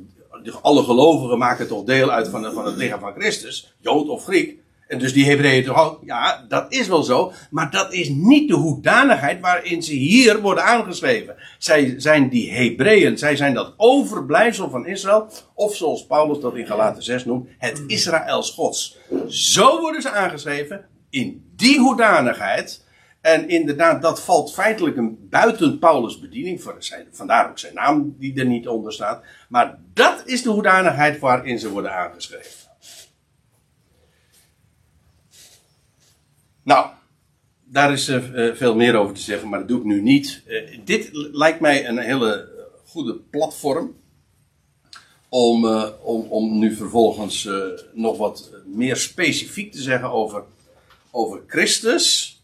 alle 0.61 0.83
gelovigen 0.83 1.37
maken 1.37 1.67
toch 1.67 1.83
deel 1.83 2.11
uit 2.11 2.27
van, 2.27 2.53
van 2.53 2.65
het 2.65 2.75
lichaam 2.75 2.99
van 2.99 3.13
Christus, 3.13 3.75
Jood 3.79 4.07
of 4.07 4.23
Griek. 4.23 4.63
En 4.87 4.99
dus 4.99 5.13
die 5.13 5.25
Hebreeën 5.25 5.63
toch 5.63 5.83
ook, 5.85 5.99
ja, 6.03 6.45
dat 6.47 6.65
is 6.69 6.87
wel 6.87 7.03
zo, 7.03 7.31
maar 7.49 7.71
dat 7.71 7.93
is 7.93 8.09
niet 8.09 8.47
de 8.47 8.55
hoedanigheid 8.55 9.41
waarin 9.41 9.83
ze 9.83 9.93
hier 9.93 10.41
worden 10.41 10.63
aangeschreven. 10.63 11.35
Zij 11.57 11.93
zijn 11.97 12.29
die 12.29 12.51
Hebreeën, 12.51 13.17
zij 13.17 13.35
zijn 13.35 13.53
dat 13.53 13.73
overblijfsel 13.77 14.69
van 14.69 14.85
Israël, 14.85 15.27
of 15.53 15.75
zoals 15.75 16.05
Paulus 16.05 16.39
dat 16.39 16.55
in 16.55 16.65
Galaten 16.65 17.03
6 17.03 17.25
noemt, 17.25 17.47
het 17.57 17.83
Israëls 17.87 18.49
Gods. 18.51 18.97
Zo 19.27 19.79
worden 19.81 20.01
ze 20.01 20.09
aangeschreven, 20.09 20.85
in 21.09 21.51
die 21.55 21.79
hoedanigheid, 21.79 22.84
en 23.25 23.49
inderdaad, 23.49 24.01
dat 24.01 24.23
valt 24.23 24.53
feitelijk 24.53 24.97
een 24.97 25.27
buiten 25.29 25.79
Paulus' 25.79 26.19
bediening. 26.19 26.63
Vandaar 27.11 27.49
ook 27.49 27.59
zijn 27.59 27.73
naam 27.73 28.15
die 28.19 28.39
er 28.39 28.45
niet 28.45 28.67
onder 28.67 28.93
staat. 28.93 29.23
Maar 29.49 29.79
dat 29.93 30.21
is 30.25 30.41
de 30.43 30.49
hoedanigheid 30.49 31.19
waarin 31.19 31.59
ze 31.59 31.69
worden 31.69 31.93
aangeschreven. 31.93 32.51
Nou, 36.63 36.87
daar 37.63 37.91
is 37.91 38.09
uh, 38.09 38.55
veel 38.55 38.75
meer 38.75 38.95
over 38.95 39.15
te 39.15 39.21
zeggen, 39.21 39.49
maar 39.49 39.59
dat 39.59 39.67
doe 39.67 39.79
ik 39.79 39.85
nu 39.85 40.01
niet. 40.01 40.43
Uh, 40.47 40.79
dit 40.83 41.09
lijkt 41.11 41.59
mij 41.59 41.87
een 41.87 41.97
hele 41.97 42.49
goede 42.85 43.15
platform. 43.15 43.95
Om, 45.29 45.65
om, 46.03 46.21
om 46.21 46.59
nu 46.59 46.75
vervolgens 46.75 47.49
nog 47.93 48.17
wat 48.17 48.51
meer 48.65 48.95
specifiek 48.95 49.71
te 49.71 49.81
zeggen 49.81 50.11
over, 50.11 50.43
over 51.11 51.41
Christus 51.47 52.34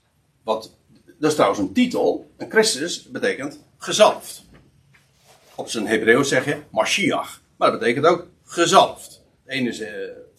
Wat, 0.44 0.76
dat 1.20 1.30
is 1.30 1.34
trouwens 1.34 1.62
een 1.62 1.74
titel. 1.74 2.32
Een 2.38 2.50
Christus 2.50 3.04
betekent 3.04 3.60
gezalfd. 3.78 4.46
Op 5.56 5.70
zijn 5.70 5.88
Hebreeuws 5.88 6.30
zeg 6.30 6.46
je 6.46 6.62
Mashiach. 6.72 7.42
Maar 7.58 7.72
dat 7.72 7.80
betekent 7.80 8.06
ook 8.06 8.28
gezalfd. 8.44 9.24
De 9.44 9.52
ene 9.52 9.70
is 9.70 9.80
uh, 9.80 9.90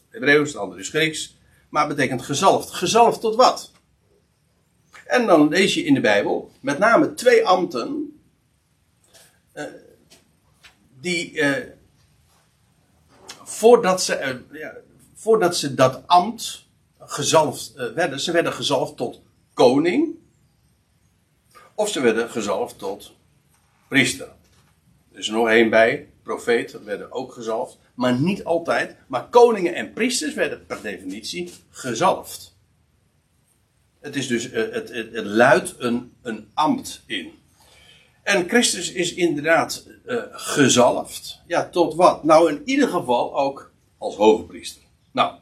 Hebreeuws, 0.08 0.52
de 0.52 0.58
andere 0.58 0.80
is 0.80 0.88
Grieks. 0.88 1.36
Maar 1.68 1.86
het 1.86 1.96
betekent 1.96 2.22
gezalfd. 2.22 2.70
Gezalfd 2.70 3.20
tot 3.20 3.34
wat? 3.34 3.70
En 5.06 5.26
dan 5.26 5.48
lees 5.48 5.74
je 5.74 5.84
in 5.84 5.94
de 5.94 6.00
Bijbel 6.00 6.50
met 6.60 6.78
name 6.78 7.14
twee 7.14 7.46
ambten. 7.46 8.20
Uh, 9.54 9.64
die 11.00 11.32
uh, 11.32 11.56
voordat, 13.44 14.02
ze, 14.02 14.42
ja, 14.52 14.74
voordat 15.14 15.56
ze 15.56 15.74
dat 15.74 16.02
ambt 16.06 16.66
gezalfd 16.98 17.72
werden, 17.94 18.20
ze 18.20 18.32
werden 18.32 18.52
gezalfd 18.52 18.96
tot 18.96 19.20
koning. 19.62 20.14
Of 21.74 21.88
ze 21.88 22.00
werden 22.00 22.30
gezalfd 22.30 22.78
tot 22.78 23.12
priester. 23.88 24.28
Er 25.12 25.18
is 25.18 25.28
nog 25.28 25.48
één 25.48 25.70
bij, 25.70 26.08
profeet, 26.22 26.84
werden 26.84 27.12
ook 27.12 27.32
gezalfd. 27.32 27.78
Maar 27.94 28.20
niet 28.20 28.44
altijd. 28.44 28.96
Maar 29.06 29.28
koningen 29.28 29.74
en 29.74 29.92
priesters 29.92 30.34
werden 30.34 30.66
per 30.66 30.82
definitie 30.82 31.52
gezalfd. 31.70 32.56
Het 34.00 34.16
is 34.16 34.26
dus, 34.26 34.50
het, 34.50 34.72
het, 34.72 34.88
het 34.88 35.26
luidt 35.26 35.74
een, 35.78 36.12
een 36.22 36.50
ambt 36.54 37.02
in. 37.06 37.32
En 38.22 38.48
Christus 38.48 38.92
is 38.92 39.14
inderdaad 39.14 39.86
uh, 40.06 40.22
gezalfd. 40.30 41.40
Ja, 41.46 41.68
tot 41.68 41.94
wat? 41.94 42.24
Nou, 42.24 42.50
in 42.50 42.62
ieder 42.64 42.88
geval 42.88 43.38
ook 43.38 43.72
als 43.98 44.16
hoge 44.16 44.42
priester. 44.42 44.82
Nou. 45.12 45.40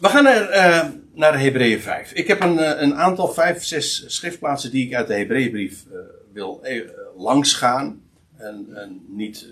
We 0.00 0.08
gaan 0.08 0.24
naar, 0.24 0.50
uh, 0.50 0.90
naar 1.14 1.40
Hebreeën 1.40 1.80
5. 1.80 2.12
Ik 2.12 2.26
heb 2.26 2.40
een, 2.40 2.82
een 2.82 2.94
aantal, 2.94 3.28
vijf, 3.32 3.64
zes 3.64 4.04
schriftplaatsen 4.06 4.70
die 4.70 4.86
ik 4.86 4.94
uit 4.94 5.06
de 5.06 5.14
Hebreeënbrief 5.14 5.84
uh, 5.92 5.98
wil 6.32 6.64
langs 7.16 7.52
gaan. 7.52 8.02
En, 8.36 8.66
en 8.74 9.04
niet, 9.08 9.46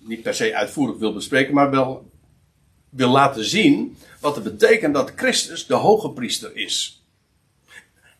niet 0.00 0.22
per 0.22 0.34
se 0.34 0.56
uitvoerig 0.56 0.98
wil 0.98 1.12
bespreken, 1.12 1.54
maar 1.54 1.70
wel 1.70 2.10
wil 2.90 3.10
laten 3.10 3.44
zien 3.44 3.96
wat 4.20 4.34
het 4.34 4.44
betekent 4.44 4.94
dat 4.94 5.12
Christus 5.16 5.66
de 5.66 5.74
hoge 5.74 6.10
priester 6.10 6.56
is. 6.56 7.04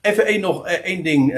Even 0.01 0.27
één, 0.27 0.41
nog 0.41 0.67
één 0.67 1.03
ding 1.03 1.35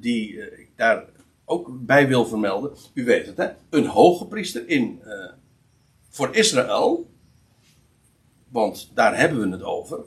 die 0.00 0.36
ik 0.38 0.68
daar 0.76 1.04
ook 1.44 1.68
bij 1.70 2.08
wil 2.08 2.26
vermelden. 2.26 2.76
U 2.94 3.04
weet 3.04 3.26
het, 3.26 3.36
hè? 3.36 3.48
Een 3.70 3.86
hoge 3.86 4.26
priester 4.26 4.68
in, 4.68 5.02
voor 6.10 6.34
Israël. 6.36 7.10
Want 8.52 8.90
daar 8.94 9.18
hebben 9.18 9.40
we 9.40 9.56
het 9.56 9.62
over. 9.62 9.98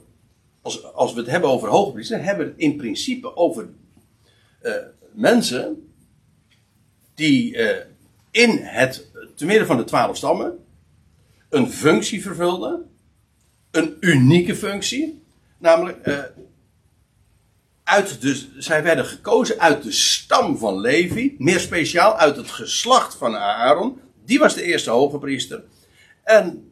Als, 0.62 0.92
als 0.92 1.12
we 1.12 1.20
het 1.20 1.30
hebben 1.30 1.50
over 1.50 1.68
hoge 1.68 1.92
priester, 1.92 2.22
hebben 2.22 2.46
we 2.46 2.52
het 2.52 2.60
in 2.60 2.76
principe 2.76 3.36
over 3.36 3.68
mensen 5.12 5.90
die 7.14 7.56
in 8.30 8.58
het, 8.62 9.10
te 9.34 9.46
midden 9.46 9.66
van 9.66 9.76
de 9.76 9.84
twaalf 9.84 10.16
stammen, 10.16 10.66
een 11.48 11.70
functie 11.70 12.22
vervulden. 12.22 12.90
Een 13.70 13.96
unieke 14.00 14.56
functie. 14.56 15.22
Namelijk, 15.58 16.06
uh, 16.06 16.22
uit 17.84 18.18
zij 18.58 18.82
werden 18.82 19.06
gekozen 19.06 19.60
uit 19.60 19.82
de 19.82 19.92
stam 19.92 20.58
van 20.58 20.80
Levi. 20.80 21.34
Meer 21.38 21.60
speciaal 21.60 22.16
uit 22.16 22.36
het 22.36 22.50
geslacht 22.50 23.14
van 23.14 23.36
Aaron. 23.36 24.00
Die 24.24 24.38
was 24.38 24.54
de 24.54 24.62
eerste 24.62 24.90
hoge 24.90 25.18
priester. 25.18 25.64
En 26.22 26.65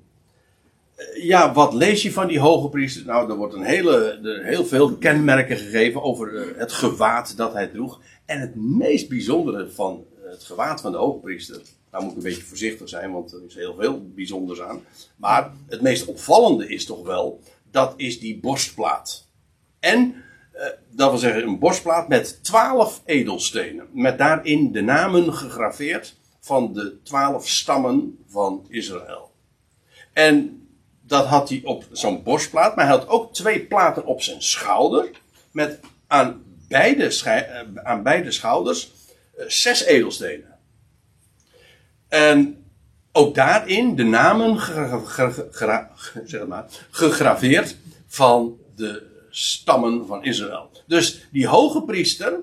ja, 1.15 1.53
wat 1.53 1.75
lees 1.75 2.03
je 2.03 2.13
van 2.13 2.27
die 2.27 2.41
hoge 2.41 2.69
priester? 2.69 3.07
Nou, 3.07 3.31
er 3.31 3.37
wordt 3.37 3.55
een 3.55 3.65
hele, 3.65 4.21
er 4.23 4.45
heel 4.45 4.65
veel 4.65 4.97
kenmerken 4.97 5.57
gegeven 5.57 6.03
over 6.03 6.33
uh, 6.33 6.59
het 6.59 6.73
gewaad 6.73 7.37
dat 7.37 7.53
hij 7.53 7.67
droeg. 7.67 8.01
En 8.25 8.41
het 8.41 8.55
meest 8.55 9.09
bijzondere 9.09 9.71
van 9.71 10.05
het 10.23 10.45
gewaad 10.45 10.81
van 10.81 10.93
de 10.93 10.99
hoge 10.99 11.19
priester 11.19 11.61
daar 11.95 12.03
moet 12.03 12.13
ik 12.13 12.19
een 12.19 12.31
beetje 12.31 12.43
voorzichtig 12.43 12.89
zijn, 12.89 13.13
want 13.13 13.33
er 13.33 13.45
is 13.47 13.55
heel 13.55 13.75
veel 13.75 14.11
bijzonders 14.15 14.61
aan. 14.61 14.85
Maar 15.17 15.53
het 15.67 15.81
meest 15.81 16.05
opvallende 16.05 16.69
is 16.69 16.85
toch 16.85 17.07
wel, 17.07 17.41
dat 17.71 17.95
is 17.97 18.21
die 18.21 18.41
borstplaat. 18.41 19.27
En, 19.81 20.15
eh, 20.53 20.67
dat 20.91 21.11
wil 21.11 21.19
zeggen, 21.19 21.43
een 21.43 21.59
borstplaat 21.59 22.09
met 22.09 22.45
twaalf 22.45 23.03
edelstenen. 23.05 23.87
Met 23.93 24.19
daarin 24.19 24.73
de 24.73 24.81
namen 24.81 25.35
gegraveerd 25.35 26.17
van 26.41 26.73
de 26.73 27.03
twaalf 27.03 27.49
stammen 27.49 28.19
van 28.27 28.67
Israël. 28.69 29.31
En 30.13 30.64
dat 31.07 31.27
had 31.27 31.49
hij 31.49 31.61
op 31.65 31.85
zo'n 31.93 32.23
borstplaat, 32.23 32.77
maar 32.77 32.87
hij 32.87 32.95
had 32.95 33.09
ook 33.09 33.35
twee 33.35 33.61
platen 33.61 34.07
op 34.07 34.23
zijn 34.23 34.43
schouder. 34.43 35.11
Met 35.51 35.81
aan 36.07 36.43
beide, 36.69 37.23
eh, 37.25 37.61
aan 37.83 38.03
beide 38.03 38.31
schouders 38.31 38.93
uh, 39.39 39.45
zes 39.49 39.83
edelstenen. 39.83 40.59
En 42.09 42.65
ook 43.13 43.35
daarin 43.35 43.97
de 43.97 44.03
namen 44.03 44.59
zeg 46.25 46.47
maar, 46.47 46.65
gegraveerd 46.91 47.77
van 48.07 48.59
de 48.77 49.13
stammen 49.31 50.07
van 50.07 50.25
Israël. 50.25 50.71
Dus 50.87 51.27
die 51.33 51.47
hoge 51.47 51.83
priester 51.83 52.41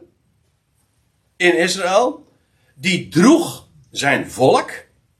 in 1.35 1.57
Israël, 1.57 2.27
die 2.75 3.07
droeg 3.07 3.67
zijn 3.91 4.31
volk, 4.31 4.71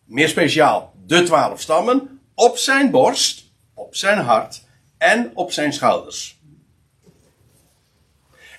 meer 0.04 0.30
speciaal 0.30 0.94
de 1.06 1.24
twaalf 1.24 1.62
stammen, 1.62 2.21
op 2.36 2.58
zijn 2.58 2.92
borst, 2.92 3.44
op 3.74 3.96
zijn 3.96 4.18
hart 4.18 4.64
en 4.98 5.32
op 5.34 5.52
zijn 5.52 5.74
schouders. 5.74 6.40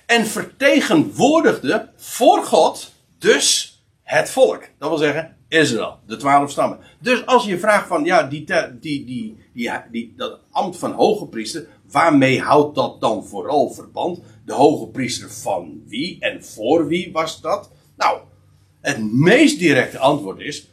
En 0.05 0.25
vertegenwoordigde 0.25 1.89
voor 1.95 2.43
God 2.43 2.91
dus 3.17 3.77
het 4.03 4.29
volk. 4.29 4.63
Dat 4.77 4.89
wil 4.89 4.97
zeggen, 4.97 5.37
Israël, 5.47 5.99
de 6.07 6.15
twaalf 6.15 6.51
stammen. 6.51 6.79
Dus 6.99 7.25
als 7.25 7.45
je 7.45 7.59
vraagt 7.59 7.87
van, 7.87 8.03
ja, 8.03 8.23
die, 8.23 8.45
die, 8.79 9.05
die, 9.05 9.37
die, 9.91 10.13
dat 10.17 10.39
ambt 10.51 10.77
van 10.77 10.91
hoge 10.91 11.27
priester, 11.27 11.67
waarmee 11.91 12.41
houdt 12.41 12.75
dat 12.75 13.01
dan 13.01 13.25
vooral 13.25 13.69
verband? 13.69 14.21
De 14.45 14.53
hoge 14.53 14.87
priester 14.87 15.31
van 15.31 15.83
wie 15.87 16.19
en 16.19 16.43
voor 16.43 16.87
wie 16.87 17.11
was 17.11 17.41
dat? 17.41 17.71
Nou, 17.97 18.19
het 18.81 19.13
meest 19.13 19.59
directe 19.59 19.97
antwoord 19.97 20.39
is, 20.39 20.67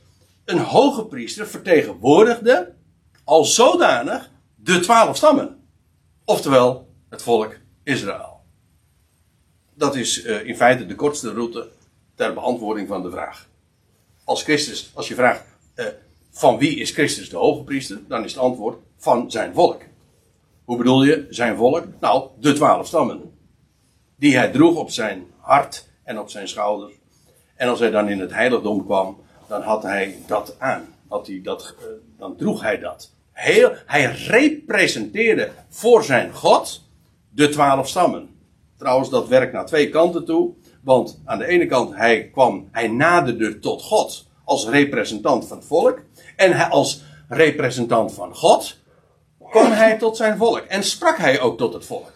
een 0.45 0.59
hoge 0.59 1.07
priester 1.07 1.47
vertegenwoordigde 1.47 2.75
al 3.31 3.45
zodanig 3.45 4.31
de 4.55 4.81
twaalf 4.81 5.17
stammen. 5.17 5.69
Oftewel, 6.25 6.89
het 7.09 7.23
volk 7.23 7.57
Israël. 7.83 8.41
Dat 9.75 9.97
is 9.97 10.25
uh, 10.25 10.47
in 10.47 10.57
feite 10.57 10.87
de 10.87 10.95
kortste 10.95 11.33
route 11.33 11.69
ter 12.15 12.35
beantwoording 12.35 12.89
van 12.89 13.03
de 13.03 13.11
vraag 13.11 13.49
als 14.25 14.43
Christus, 14.43 14.91
als 14.95 15.09
je 15.09 15.15
vraagt 15.15 15.45
uh, 15.75 15.87
van 16.31 16.59
wie 16.59 16.77
is 16.77 16.91
Christus 16.91 17.31
de 17.31 17.37
hoge 17.37 17.63
priester, 17.65 18.01
dan 18.09 18.25
is 18.25 18.33
het 18.33 18.43
antwoord 18.43 18.79
van 18.97 19.31
zijn 19.31 19.55
volk. 19.55 19.83
Hoe 20.65 20.77
bedoel 20.77 21.03
je 21.03 21.27
zijn 21.31 21.57
volk? 21.57 21.87
Nou, 22.01 22.29
de 22.41 22.53
twaalf 22.53 22.87
stammen. 22.87 23.35
Die 24.17 24.37
hij 24.37 24.51
droeg 24.51 24.77
op 24.77 24.91
zijn 24.91 25.27
hart 25.39 25.89
en 26.03 26.19
op 26.19 26.31
zijn 26.31 26.49
schouder. 26.49 26.91
En 27.55 27.69
als 27.69 27.79
hij 27.79 27.91
dan 27.91 28.09
in 28.09 28.21
het 28.21 28.33
heiligdom 28.33 28.85
kwam, 28.85 29.21
dan 29.49 29.63
had 29.63 29.83
hij 29.83 30.19
dat 30.27 30.57
aan. 30.59 30.95
Had 31.09 31.27
hij 31.27 31.41
dat, 31.43 31.75
uh, 31.79 31.87
dan 32.19 32.37
droeg 32.37 32.63
hij 32.63 32.79
dat. 32.79 33.11
Hij 33.87 34.05
representeerde 34.27 35.51
voor 35.69 36.05
zijn 36.05 36.33
God 36.33 36.89
de 37.29 37.49
twaalf 37.49 37.89
stammen. 37.89 38.29
Trouwens, 38.77 39.11
dat 39.11 39.29
werkt 39.29 39.53
naar 39.53 39.67
twee 39.67 39.89
kanten 39.89 40.25
toe. 40.25 40.55
Want 40.83 41.21
aan 41.25 41.39
de 41.39 41.47
ene 41.47 41.67
kant, 41.67 41.95
hij 41.95 42.29
kwam, 42.29 42.69
hij 42.73 42.89
naderde 42.89 43.59
tot 43.59 43.83
God 43.83 44.27
als 44.45 44.69
representant 44.69 45.47
van 45.47 45.57
het 45.57 45.67
volk. 45.67 46.03
En 46.37 46.53
hij 46.53 46.69
als 46.69 47.03
representant 47.29 48.13
van 48.13 48.35
God 48.35 48.79
kwam 49.51 49.73
hij 49.73 49.99
tot 49.99 50.17
zijn 50.17 50.37
volk. 50.37 50.65
En 50.69 50.85
sprak 50.85 51.19
hij 51.19 51.41
ook 51.41 51.59
tot 51.59 51.73
het 51.73 51.85
volk. 51.85 52.13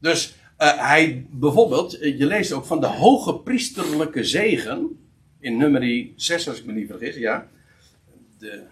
Dus 0.00 0.34
uh, 0.58 0.88
hij 0.88 1.26
bijvoorbeeld, 1.30 1.98
eh, 1.98 2.18
je 2.18 2.26
leest 2.26 2.52
ook 2.52 2.64
van 2.64 2.80
de 2.80 2.86
hoge 2.86 3.34
priesterlijke 3.34 4.24
zegen. 4.24 5.08
In 5.40 5.56
nummer 5.56 6.08
6, 6.16 6.48
als 6.48 6.58
ik 6.58 6.64
me 6.64 6.72
niet 6.72 6.90
vergis, 6.90 7.16
ja. 7.16 7.46
De, 8.38 8.62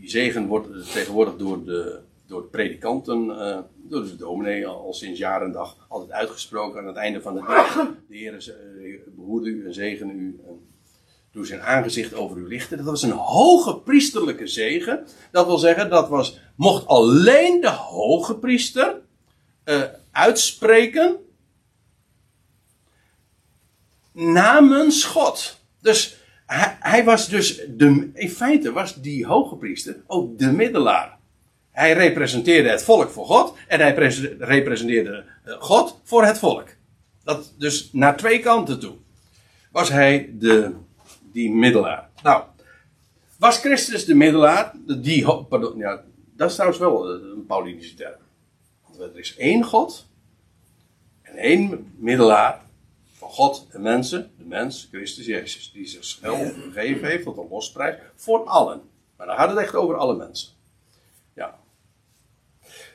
die 0.00 0.10
zegen 0.10 0.46
wordt 0.46 0.92
tegenwoordig 0.92 1.36
door 1.36 1.64
de, 1.64 1.98
door 2.26 2.42
de 2.42 2.48
predikanten, 2.48 3.24
uh, 3.24 3.58
door 3.76 4.04
de 4.04 4.16
dominee 4.16 4.66
al 4.66 4.94
sinds 4.94 5.18
jaar 5.18 5.42
en 5.42 5.52
dag 5.52 5.76
altijd 5.88 6.12
uitgesproken 6.12 6.80
aan 6.80 6.86
het 6.86 6.96
einde 6.96 7.20
van 7.20 7.34
de 7.34 7.40
dag. 7.46 7.74
De 8.08 8.16
Heer 8.16 9.02
behoede 9.16 9.48
u 9.48 9.66
en 9.66 9.74
zegen 9.74 10.10
u. 10.10 10.40
En 10.46 10.68
doe 11.32 11.46
zijn 11.46 11.60
aangezicht 11.60 12.14
over 12.14 12.36
u 12.36 12.48
lichten. 12.48 12.76
Dat 12.76 12.86
was 12.86 13.02
een 13.02 13.10
hoge 13.10 13.76
priesterlijke 13.76 14.46
zegen. 14.46 15.06
Dat 15.30 15.46
wil 15.46 15.58
zeggen, 15.58 15.90
dat 15.90 16.08
was, 16.08 16.40
mocht 16.56 16.86
alleen 16.86 17.60
de 17.60 17.70
hoge 17.70 18.38
priester 18.38 19.00
uitspreken 20.10 21.16
namens 24.12 25.04
God. 25.04 25.58
Dus 25.80 26.19
hij, 26.80 27.04
was 27.04 27.28
dus, 27.28 27.60
de, 27.68 28.10
in 28.14 28.30
feite 28.30 28.72
was 28.72 28.94
die 28.94 29.26
hoge 29.26 29.56
priester 29.56 29.96
ook 30.06 30.38
de 30.38 30.52
middelaar. 30.52 31.18
hij 31.70 31.92
representeerde 31.92 32.68
het 32.68 32.82
volk 32.82 33.10
voor 33.10 33.26
God 33.26 33.56
en 33.68 33.80
hij 33.80 33.94
representeerde 34.38 35.24
eh, 35.44 35.54
God 35.58 36.00
voor 36.04 36.24
het 36.24 36.38
volk. 36.38 36.68
Dat 37.24 37.54
dus 37.58 37.88
naar 37.92 38.16
twee 38.16 38.40
kanten 38.40 38.80
toe 38.80 38.94
was 39.70 39.88
hij 39.88 40.30
de, 40.32 40.72
die 41.32 41.50
middelaar. 41.50 42.08
Nou, 42.22 42.44
was 43.38 43.58
Christus 43.58 44.04
de 44.04 44.14
middelaar? 44.14 44.72
Die, 45.00 45.44
pardon, 45.44 45.78
ja, 45.78 46.02
dat 46.36 46.48
is 46.48 46.54
trouwens 46.54 46.80
wel 46.80 47.10
een 47.10 47.46
Paulinische 47.46 47.94
term. 47.94 48.18
Er 48.98 49.18
is 49.18 49.36
één 49.36 49.64
God 49.64 50.06
en 51.22 51.36
één 51.36 51.92
middelaar 51.98 52.60
van 53.20 53.30
God 53.30 53.66
en 53.70 53.82
mensen, 53.82 54.30
de 54.38 54.44
mens, 54.44 54.88
Christus 54.90 55.26
Jezus, 55.26 55.72
die 55.72 55.86
zichzelf 55.86 56.52
gegeven 56.54 57.08
heeft 57.08 57.24
tot 57.24 57.36
een 57.36 57.48
losprijs 57.50 57.96
voor 58.14 58.44
allen. 58.44 58.80
Maar 59.16 59.26
dan 59.26 59.36
gaat 59.36 59.48
het 59.48 59.58
echt 59.58 59.74
over 59.74 59.96
alle 59.96 60.16
mensen. 60.16 60.48
Ja. 61.34 61.58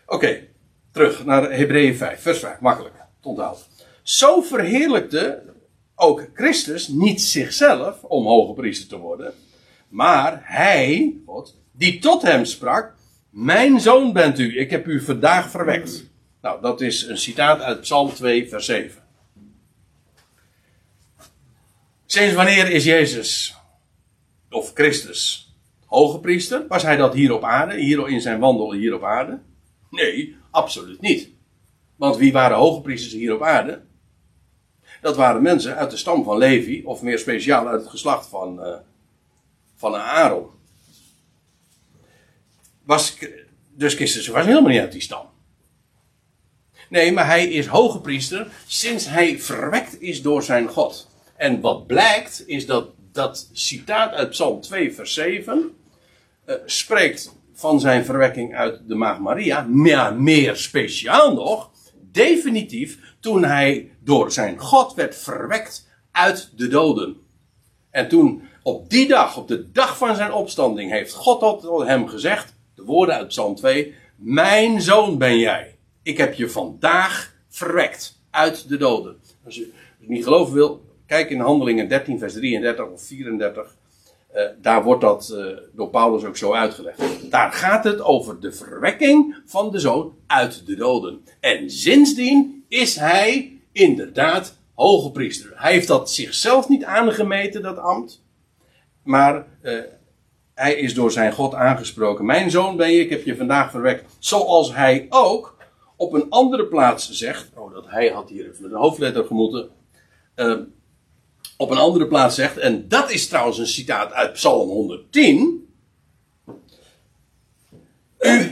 Oké, 0.05 0.47
terug 0.91 1.25
naar 1.25 1.51
Hebreeën 1.51 1.95
5, 1.95 2.21
vers 2.21 2.39
5, 2.39 2.59
makkelijk, 2.59 2.95
te 3.19 3.27
onthouden. 3.27 3.63
Zo 4.01 4.41
verheerlijkte 4.41 5.43
ook 5.95 6.27
Christus 6.33 6.87
niet 6.87 7.21
zichzelf 7.21 8.03
om 8.03 8.25
hoge 8.25 8.53
priester 8.53 8.87
te 8.87 8.97
worden, 8.97 9.33
maar 9.87 10.41
hij, 10.43 11.15
God, 11.25 11.55
die 11.71 11.99
tot 11.99 12.21
hem 12.21 12.45
sprak, 12.45 12.93
mijn 13.29 13.79
zoon 13.79 14.13
bent 14.13 14.39
u, 14.39 14.59
ik 14.59 14.69
heb 14.69 14.87
u 14.87 15.01
vandaag 15.01 15.49
verwekt. 15.49 16.05
Nou, 16.41 16.61
dat 16.61 16.81
is 16.81 17.03
een 17.07 17.17
citaat 17.17 17.61
uit 17.61 17.81
Psalm 17.81 18.13
2, 18.13 18.49
vers 18.49 18.65
7. 18.65 19.04
Sinds 22.05 22.35
wanneer 22.35 22.71
is 22.71 22.83
Jezus, 22.83 23.55
of 24.49 24.71
Christus, 24.73 25.53
hoge 25.85 26.19
priester? 26.19 26.65
Was 26.67 26.83
hij 26.83 26.95
dat 26.95 27.13
hier 27.13 27.33
op 27.33 27.43
aarde, 27.43 27.79
hier 27.79 28.09
in 28.09 28.21
zijn 28.21 28.39
wandel 28.39 28.73
hier 28.73 28.93
op 28.93 29.03
aarde? 29.03 29.39
Nee, 29.89 30.35
absoluut 30.51 31.01
niet. 31.01 31.29
Want 31.95 32.17
wie 32.17 32.31
waren 32.31 32.57
hoge 32.57 32.81
priesters 32.81 33.13
hier 33.13 33.33
op 33.33 33.41
aarde? 33.41 33.81
Dat 35.01 35.15
waren 35.15 35.41
mensen 35.41 35.75
uit 35.75 35.91
de 35.91 35.97
stam 35.97 36.23
van 36.23 36.37
Levi, 36.37 36.83
of 36.83 37.01
meer 37.01 37.19
speciaal 37.19 37.67
uit 37.67 37.81
het 37.81 37.89
geslacht 37.89 38.27
van, 38.27 38.59
uh, 38.59 38.75
van 39.75 39.95
Aaron. 39.95 40.49
Was, 42.83 43.17
dus 43.73 43.93
Christus 43.93 44.27
was 44.27 44.45
helemaal 44.45 44.69
niet 44.69 44.79
uit 44.79 44.91
die 44.91 45.01
stam. 45.01 45.25
Nee, 46.89 47.11
maar 47.11 47.25
hij 47.25 47.47
is 47.47 47.65
hoge 47.65 48.01
priester 48.01 48.47
sinds 48.67 49.07
hij 49.07 49.39
verwekt 49.39 50.01
is 50.01 50.21
door 50.21 50.43
zijn 50.43 50.67
God. 50.67 51.09
En 51.35 51.61
wat 51.61 51.87
blijkt 51.87 52.43
is 52.47 52.65
dat 52.65 52.89
dat 53.11 53.49
citaat 53.53 54.13
uit 54.13 54.29
Psalm 54.29 54.61
2, 54.61 54.93
vers 54.93 55.13
7 55.13 55.75
uh, 56.45 56.55
spreekt 56.65 57.35
van 57.53 57.79
zijn 57.79 58.05
verwekking 58.05 58.55
uit 58.55 58.87
de 58.87 58.95
Maag 58.95 59.19
Maria, 59.19 59.61
maar 59.61 60.15
meer 60.15 60.55
speciaal 60.55 61.33
nog, 61.33 61.71
definitief 62.11 62.99
toen 63.19 63.43
hij 63.43 63.91
door 63.99 64.31
zijn 64.31 64.59
God 64.59 64.93
werd 64.93 65.15
verwekt 65.15 65.87
uit 66.11 66.51
de 66.55 66.67
doden. 66.67 67.15
En 67.89 68.07
toen 68.07 68.41
op 68.63 68.89
die 68.89 69.07
dag, 69.07 69.37
op 69.37 69.47
de 69.47 69.71
dag 69.71 69.97
van 69.97 70.15
zijn 70.15 70.33
opstanding, 70.33 70.91
heeft 70.91 71.13
God 71.13 71.39
tot 71.39 71.87
hem 71.87 72.07
gezegd, 72.07 72.55
de 72.75 72.83
woorden 72.83 73.15
uit 73.15 73.27
Psalm 73.27 73.55
2, 73.55 73.93
Mijn 74.15 74.81
zoon 74.81 75.17
ben 75.17 75.37
jij. 75.37 75.75
Ik 76.03 76.17
heb 76.17 76.33
je 76.33 76.49
vandaag 76.49 77.33
verwekt 77.47 78.21
uit 78.29 78.69
de 78.69 78.77
doden. 78.77 79.17
Als 79.45 79.55
je 79.55 79.71
het 79.99 80.09
niet 80.09 80.23
geloven 80.23 80.53
wil, 80.53 80.84
kijk 81.07 81.29
in 81.29 81.39
Handelingen 81.39 81.87
13, 81.87 82.19
vers 82.19 82.33
33 82.33 82.85
of 82.85 83.01
34. 83.01 83.75
Uh, 84.33 84.43
eh, 84.43 84.49
daar 84.61 84.83
wordt 84.83 85.01
dat 85.01 85.31
uh, 85.33 85.57
door 85.73 85.89
Paulus 85.89 86.23
ook 86.23 86.37
zo 86.37 86.53
uitgelegd. 86.53 87.31
Daar 87.31 87.51
gaat 87.51 87.83
het 87.83 88.01
over 88.01 88.39
de 88.39 88.51
verwekking 88.51 89.35
van 89.45 89.71
de 89.71 89.79
zoon 89.79 90.15
uit 90.27 90.65
de 90.65 90.75
doden. 90.75 91.21
En 91.39 91.69
sindsdien 91.69 92.65
is 92.67 92.95
hij 92.95 93.59
inderdaad 93.71 94.57
hoge 94.73 95.11
priester. 95.11 95.51
Hij 95.55 95.71
heeft 95.71 95.87
dat 95.87 96.11
zichzelf 96.11 96.69
niet 96.69 96.83
aangemeten, 96.83 97.61
dat 97.61 97.77
ambt. 97.77 98.23
Maar 99.03 99.47
uh, 99.61 99.79
hij 100.53 100.75
is 100.75 100.93
door 100.93 101.11
zijn 101.11 101.31
God 101.31 101.53
aangesproken. 101.53 102.25
Mijn 102.25 102.51
zoon 102.51 102.77
ben 102.77 102.91
je, 102.91 102.99
ik 102.99 103.09
heb 103.09 103.23
je 103.23 103.35
vandaag 103.35 103.71
verwekt. 103.71 104.15
Zoals 104.19 104.75
hij 104.75 105.05
ook 105.09 105.55
op 105.95 106.13
een 106.13 106.29
andere 106.29 106.65
plaats 106.65 107.11
zegt. 107.11 107.51
Oh, 107.55 107.73
dat 107.73 107.85
hij 107.87 108.07
had 108.07 108.29
hier 108.29 108.49
even 108.49 108.61
met 108.61 108.71
een 108.71 108.77
hoofdletter 108.77 109.25
gemoeten. 109.25 109.69
Op 111.57 111.69
een 111.69 111.77
andere 111.77 112.07
plaats 112.07 112.35
zegt. 112.35 112.57
En 112.57 112.87
dat 112.87 113.11
is 113.11 113.27
trouwens 113.27 113.57
een 113.57 113.67
citaat 113.67 114.11
uit 114.11 114.33
Psalm 114.33 114.69
110. 114.69 115.69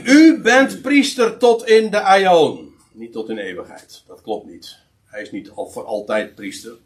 U, 0.04 0.40
bent 0.42 0.82
priester 0.82 1.38
tot 1.38 1.66
in 1.66 1.90
de 1.90 2.00
aion. 2.00 2.74
Niet 2.92 3.12
tot 3.12 3.28
in 3.28 3.38
eeuwigheid. 3.38 4.02
Dat 4.06 4.22
klopt 4.22 4.46
niet. 4.46 4.78
Hij 5.04 5.22
is 5.22 5.30
niet 5.30 5.50
al 5.50 5.66
voor 5.66 5.84
altijd 5.84 6.34
priester. 6.34 6.76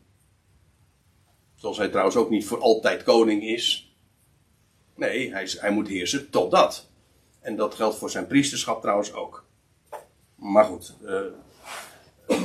Zoals 1.56 1.78
hij 1.78 1.88
trouwens 1.88 2.16
ook 2.16 2.30
niet 2.30 2.46
voor 2.46 2.60
altijd 2.60 3.02
koning 3.02 3.42
is. 3.42 3.92
Nee, 4.94 5.32
hij, 5.32 5.48
hij 5.58 5.70
moet 5.70 5.88
heersen 5.88 6.30
tot 6.30 6.50
dat. 6.50 6.86
En 7.40 7.56
dat 7.56 7.74
geldt 7.74 7.96
voor 7.96 8.10
zijn 8.10 8.26
priesterschap 8.26 8.80
trouwens 8.80 9.12
ook. 9.12 9.44
Maar 10.34 10.64
goed, 10.64 10.94
uh, 11.02 11.20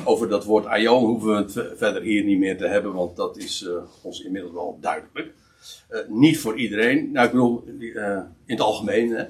over 0.03 0.29
dat 0.29 0.45
woord 0.45 0.65
aion 0.65 1.05
hoeven 1.05 1.29
we 1.29 1.35
het 1.35 1.77
verder 1.77 2.01
hier 2.01 2.23
niet 2.23 2.39
meer 2.39 2.57
te 2.57 2.67
hebben, 2.67 2.93
want 2.93 3.15
dat 3.15 3.37
is 3.37 3.61
uh, 3.61 3.71
ons 4.01 4.21
inmiddels 4.21 4.53
wel 4.53 4.77
duidelijk. 4.81 5.31
Uh, 5.89 5.99
niet 6.07 6.39
voor 6.39 6.57
iedereen, 6.57 7.11
nou 7.11 7.25
ik 7.25 7.31
bedoel 7.31 7.63
in 8.45 8.55
het 8.55 8.61
algemeen. 8.61 9.11
Hè. 9.11 9.23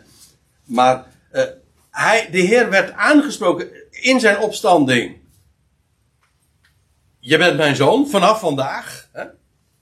Maar 0.66 1.06
hij, 1.90 2.30
de 2.32 2.40
Heer 2.40 2.70
werd 2.70 2.92
aangesproken 2.92 3.70
in 3.92 4.20
zijn 4.20 4.40
opstanding 4.40 5.22
je 7.26 7.38
bent 7.38 7.58
mijn 7.58 7.76
zoon 7.76 8.08
vanaf 8.08 8.40
vandaag. 8.40 9.10
Hè, 9.12 9.24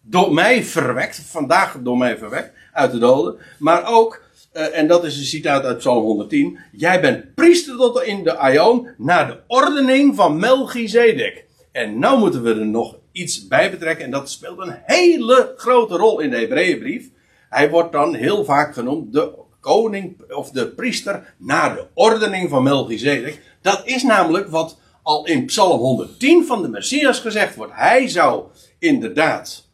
door 0.02 0.34
mij 0.34 0.64
verwekt. 0.64 1.22
Vandaag 1.26 1.78
door 1.80 1.98
mij 1.98 2.18
verwekt. 2.18 2.54
Uit 2.74 2.92
de 2.92 2.98
doden. 2.98 3.38
Maar 3.60 3.86
ook, 3.86 4.22
uh, 4.54 4.78
en 4.78 4.88
dat 4.88 5.04
is 5.04 5.18
een 5.18 5.24
citaat 5.24 5.64
uit 5.64 5.78
Psalm 5.78 6.04
110. 6.04 6.60
Jij 6.72 7.02
bent 7.02 7.36
priester 7.36 7.76
tot 7.76 8.04
in 8.04 8.24
de 8.24 8.36
Aion. 8.36 8.88
Naar 8.98 9.28
de 9.28 9.40
ordening 9.48 10.16
van 10.16 10.40
Melchizedek. 10.40 11.46
En 11.72 12.00
nou 12.00 12.20
moeten 12.20 12.44
we 12.44 12.50
er 12.50 12.66
nog 12.66 12.96
iets 13.12 13.48
bij 13.48 13.72
betrekken. 13.72 14.06
En 14.06 14.12
dat 14.12 14.30
speelt 14.30 14.60
een 14.60 14.78
hele 14.86 15.54
grote 15.58 15.96
rol 15.96 16.20
in 16.20 16.30
de 16.30 16.38
Hebreeënbrief. 16.38 17.10
Hij 17.50 17.70
wordt 17.70 17.92
dan 17.92 18.16
heel 18.16 18.46
vaak 18.46 18.74
genoemd 18.74 19.14
de 19.14 19.32
koning 19.60 20.32
of 20.32 20.50
de 20.50 20.68
priester 20.68 21.34
naar 21.38 21.76
de 21.76 21.86
ordening 21.94 22.50
van 22.50 22.64
Melchizedek. 22.64 23.42
Dat 23.62 23.82
is 23.86 24.04
namelijk 24.04 24.50
wat 24.50 24.78
al 25.04 25.26
in 25.26 25.46
Psalm 25.46 25.80
110 25.80 26.46
van 26.46 26.62
de 26.62 26.68
Messias 26.68 27.20
gezegd 27.20 27.56
wordt. 27.56 27.74
Hij 27.76 28.08
zou 28.08 28.44
inderdaad, 28.80 29.68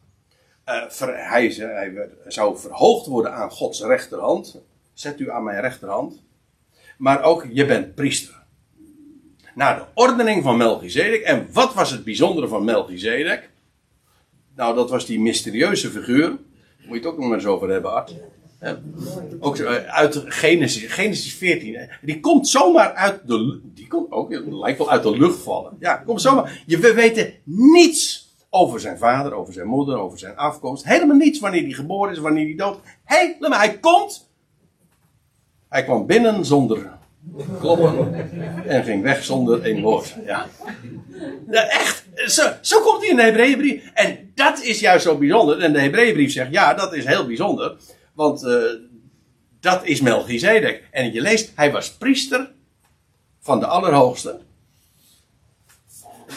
uh, 0.66 0.82
hij, 1.30 1.48
hij, 1.58 2.08
zou 2.26 2.58
verhoogd 2.58 3.06
worden 3.06 3.34
aan 3.34 3.50
Gods 3.50 3.80
rechterhand. 3.80 4.60
Zet 4.98 5.20
u 5.20 5.30
aan 5.30 5.44
mijn 5.44 5.60
rechterhand. 5.60 6.22
Maar 6.96 7.22
ook, 7.22 7.46
je 7.52 7.66
bent 7.66 7.94
priester. 7.94 8.42
Naar 9.54 9.76
de 9.76 9.84
ordening 9.94 10.42
van 10.42 10.56
Melchizedek. 10.56 11.22
En 11.22 11.48
wat 11.52 11.74
was 11.74 11.90
het 11.90 12.04
bijzondere 12.04 12.48
van 12.48 12.64
Melchizedek? 12.64 13.50
Nou, 14.56 14.74
dat 14.74 14.90
was 14.90 15.06
die 15.06 15.20
mysterieuze 15.20 15.90
figuur. 15.90 16.28
Moet 16.28 16.38
je 16.88 16.94
het 16.94 17.06
ook 17.06 17.18
nog 17.18 17.32
eens 17.32 17.46
over 17.46 17.68
hebben, 17.68 17.92
Art. 17.92 18.14
Ook 19.40 19.56
eh, 19.56 19.74
uit 19.74 20.24
Genesis, 20.26 20.92
Genesis 20.92 21.34
14. 21.34 21.90
Die 22.02 22.20
komt 22.20 22.48
zomaar 22.48 22.92
uit 22.92 23.20
de. 23.26 23.60
Die 23.64 23.86
komt 23.86 24.10
ook, 24.10 24.32
lijkt 24.50 24.78
wel 24.78 24.90
uit 24.90 25.02
de 25.02 25.18
lucht 25.18 25.38
vallen. 25.38 25.76
Ja, 25.80 25.96
komt 25.96 26.20
zomaar. 26.20 26.62
Je, 26.66 26.78
we 26.78 26.94
weten 26.94 27.34
niets 27.44 28.32
over 28.50 28.80
zijn 28.80 28.98
vader, 28.98 29.32
over 29.32 29.52
zijn 29.52 29.66
moeder, 29.66 29.98
over 29.98 30.18
zijn 30.18 30.36
afkomst. 30.36 30.84
Helemaal 30.84 31.16
niets 31.16 31.40
wanneer 31.40 31.62
hij 31.62 31.72
geboren 31.72 32.12
is, 32.12 32.18
wanneer 32.18 32.46
hij 32.46 32.56
dood. 32.56 32.78
Helemaal. 33.04 33.58
Hij 33.58 33.78
komt. 33.78 34.27
Hij 35.68 35.84
kwam 35.84 36.06
binnen 36.06 36.44
zonder 36.44 36.90
kloppen. 37.60 38.14
En 38.66 38.84
ging 38.84 39.02
weg 39.02 39.24
zonder 39.24 39.62
één 39.62 39.82
woord. 39.82 40.14
Ja. 40.24 40.46
ja 41.50 41.68
echt. 41.68 42.06
Zo, 42.60 42.80
komt 42.80 43.00
hij 43.00 43.08
in 43.08 43.16
de 43.16 43.22
Hebreeënbrief. 43.22 43.90
En 43.94 44.32
dat 44.34 44.62
is 44.62 44.80
juist 44.80 45.04
zo 45.04 45.18
bijzonder. 45.18 45.60
En 45.60 45.72
de 45.72 45.80
Hebreeënbrief 45.80 46.32
zegt: 46.32 46.50
ja, 46.50 46.74
dat 46.74 46.94
is 46.94 47.04
heel 47.04 47.26
bijzonder. 47.26 47.76
Want 48.14 48.42
uh, 48.44 48.62
dat 49.60 49.84
is 49.84 50.00
Melchizedek. 50.00 50.88
En 50.90 51.12
je 51.12 51.20
leest, 51.20 51.52
hij 51.54 51.72
was 51.72 51.92
priester 51.92 52.50
van 53.40 53.60
de 53.60 53.66
Allerhoogste. 53.66 54.38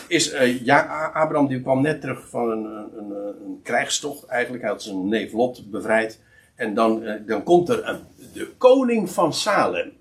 Is, 0.08 0.34
uh, 0.34 0.66
ja, 0.66 1.12
Abraham 1.14 1.48
die 1.48 1.62
kwam 1.62 1.82
net 1.82 2.02
terug 2.02 2.30
van 2.30 2.52
een, 2.52 2.66
een, 2.66 3.12
een, 3.46 3.60
krijgstocht 3.64 4.26
eigenlijk. 4.26 4.64
Hij 4.64 4.72
had 4.72 4.84
zijn 4.84 5.08
neef 5.08 5.34
Lot 5.34 5.72
bevrijd. 5.72 6.20
En 6.56 6.74
dan, 6.74 7.04
uh, 7.04 7.14
dan 7.26 7.44
komt 7.44 7.70
er 7.70 7.88
een, 7.88 8.00
de 8.34 8.54
koning 8.58 9.10
van 9.10 9.34
Salem. 9.34 9.92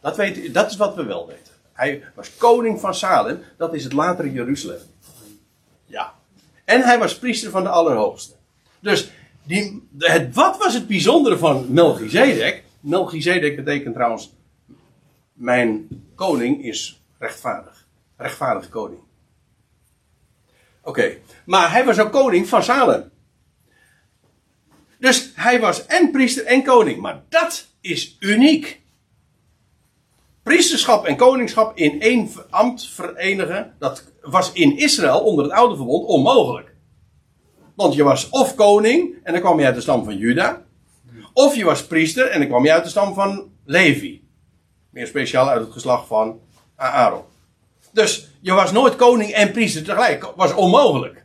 Dat, 0.00 0.16
weet, 0.16 0.54
dat 0.54 0.70
is 0.70 0.76
wat 0.76 0.94
we 0.94 1.04
wel 1.04 1.26
weten. 1.26 1.52
Hij 1.72 2.04
was 2.14 2.36
koning 2.36 2.80
van 2.80 2.94
Salem. 2.94 3.42
Dat 3.56 3.74
is 3.74 3.84
het 3.84 3.92
latere 3.92 4.32
Jeruzalem. 4.32 4.80
Ja. 5.84 6.14
En 6.64 6.80
hij 6.80 6.98
was 6.98 7.18
priester 7.18 7.50
van 7.50 7.62
de 7.62 7.68
Allerhoogste. 7.68 8.34
Dus 8.80 9.10
die, 9.42 9.88
het, 9.98 10.34
wat 10.34 10.58
was 10.58 10.74
het 10.74 10.86
bijzondere 10.86 11.38
van 11.38 11.66
Melchizedek? 11.72 12.64
Melchizedek 12.80 13.56
betekent 13.56 13.94
trouwens 13.94 14.32
mijn 15.32 15.88
koning 16.14 16.64
is 16.64 17.02
rechtvaardig. 17.18 17.86
Rechtvaardig 18.16 18.68
koning. 18.68 19.00
Oké, 20.82 21.16
maar 21.44 21.72
hij 21.72 21.84
was 21.84 21.98
ook 21.98 22.12
koning 22.12 22.48
van 22.48 22.62
Salem. 22.62 23.10
Dus 24.98 25.32
hij 25.34 25.60
was 25.60 25.86
en 25.86 26.10
priester 26.10 26.44
en 26.44 26.62
koning. 26.62 27.00
Maar 27.00 27.22
dat 27.28 27.66
is 27.80 28.16
uniek. 28.20 28.82
Priesterschap 30.42 31.04
en 31.04 31.16
koningschap 31.16 31.76
in 31.76 32.00
één 32.00 32.30
ambt 32.50 32.88
verenigen, 32.88 33.74
dat 33.78 34.12
was 34.22 34.52
in 34.52 34.76
Israël 34.76 35.20
onder 35.20 35.44
het 35.44 35.52
oude 35.52 35.76
verbond 35.76 36.06
onmogelijk. 36.06 36.74
Want 37.74 37.94
je 37.94 38.02
was 38.02 38.28
of 38.30 38.54
koning 38.54 39.14
en 39.22 39.32
dan 39.32 39.42
kwam 39.42 39.58
je 39.58 39.64
uit 39.64 39.74
de 39.74 39.80
stam 39.80 40.04
van 40.04 40.16
Juda. 40.16 40.62
Of 41.32 41.56
je 41.56 41.64
was 41.64 41.86
priester 41.86 42.26
en 42.26 42.38
dan 42.38 42.48
kwam 42.48 42.64
je 42.64 42.72
uit 42.72 42.84
de 42.84 42.90
stam 42.90 43.14
van 43.14 43.52
Levi. 43.64 44.28
Meer 44.90 45.06
speciaal 45.06 45.48
uit 45.48 45.60
het 45.60 45.72
geslacht 45.72 46.06
van 46.06 46.40
Aaron. 46.76 47.22
Dus 47.92 48.28
je 48.40 48.52
was 48.52 48.72
nooit 48.72 48.96
koning 48.96 49.30
en 49.30 49.52
priester 49.52 49.84
tegelijk. 49.84 50.32
was 50.36 50.54
onmogelijk. 50.54 51.24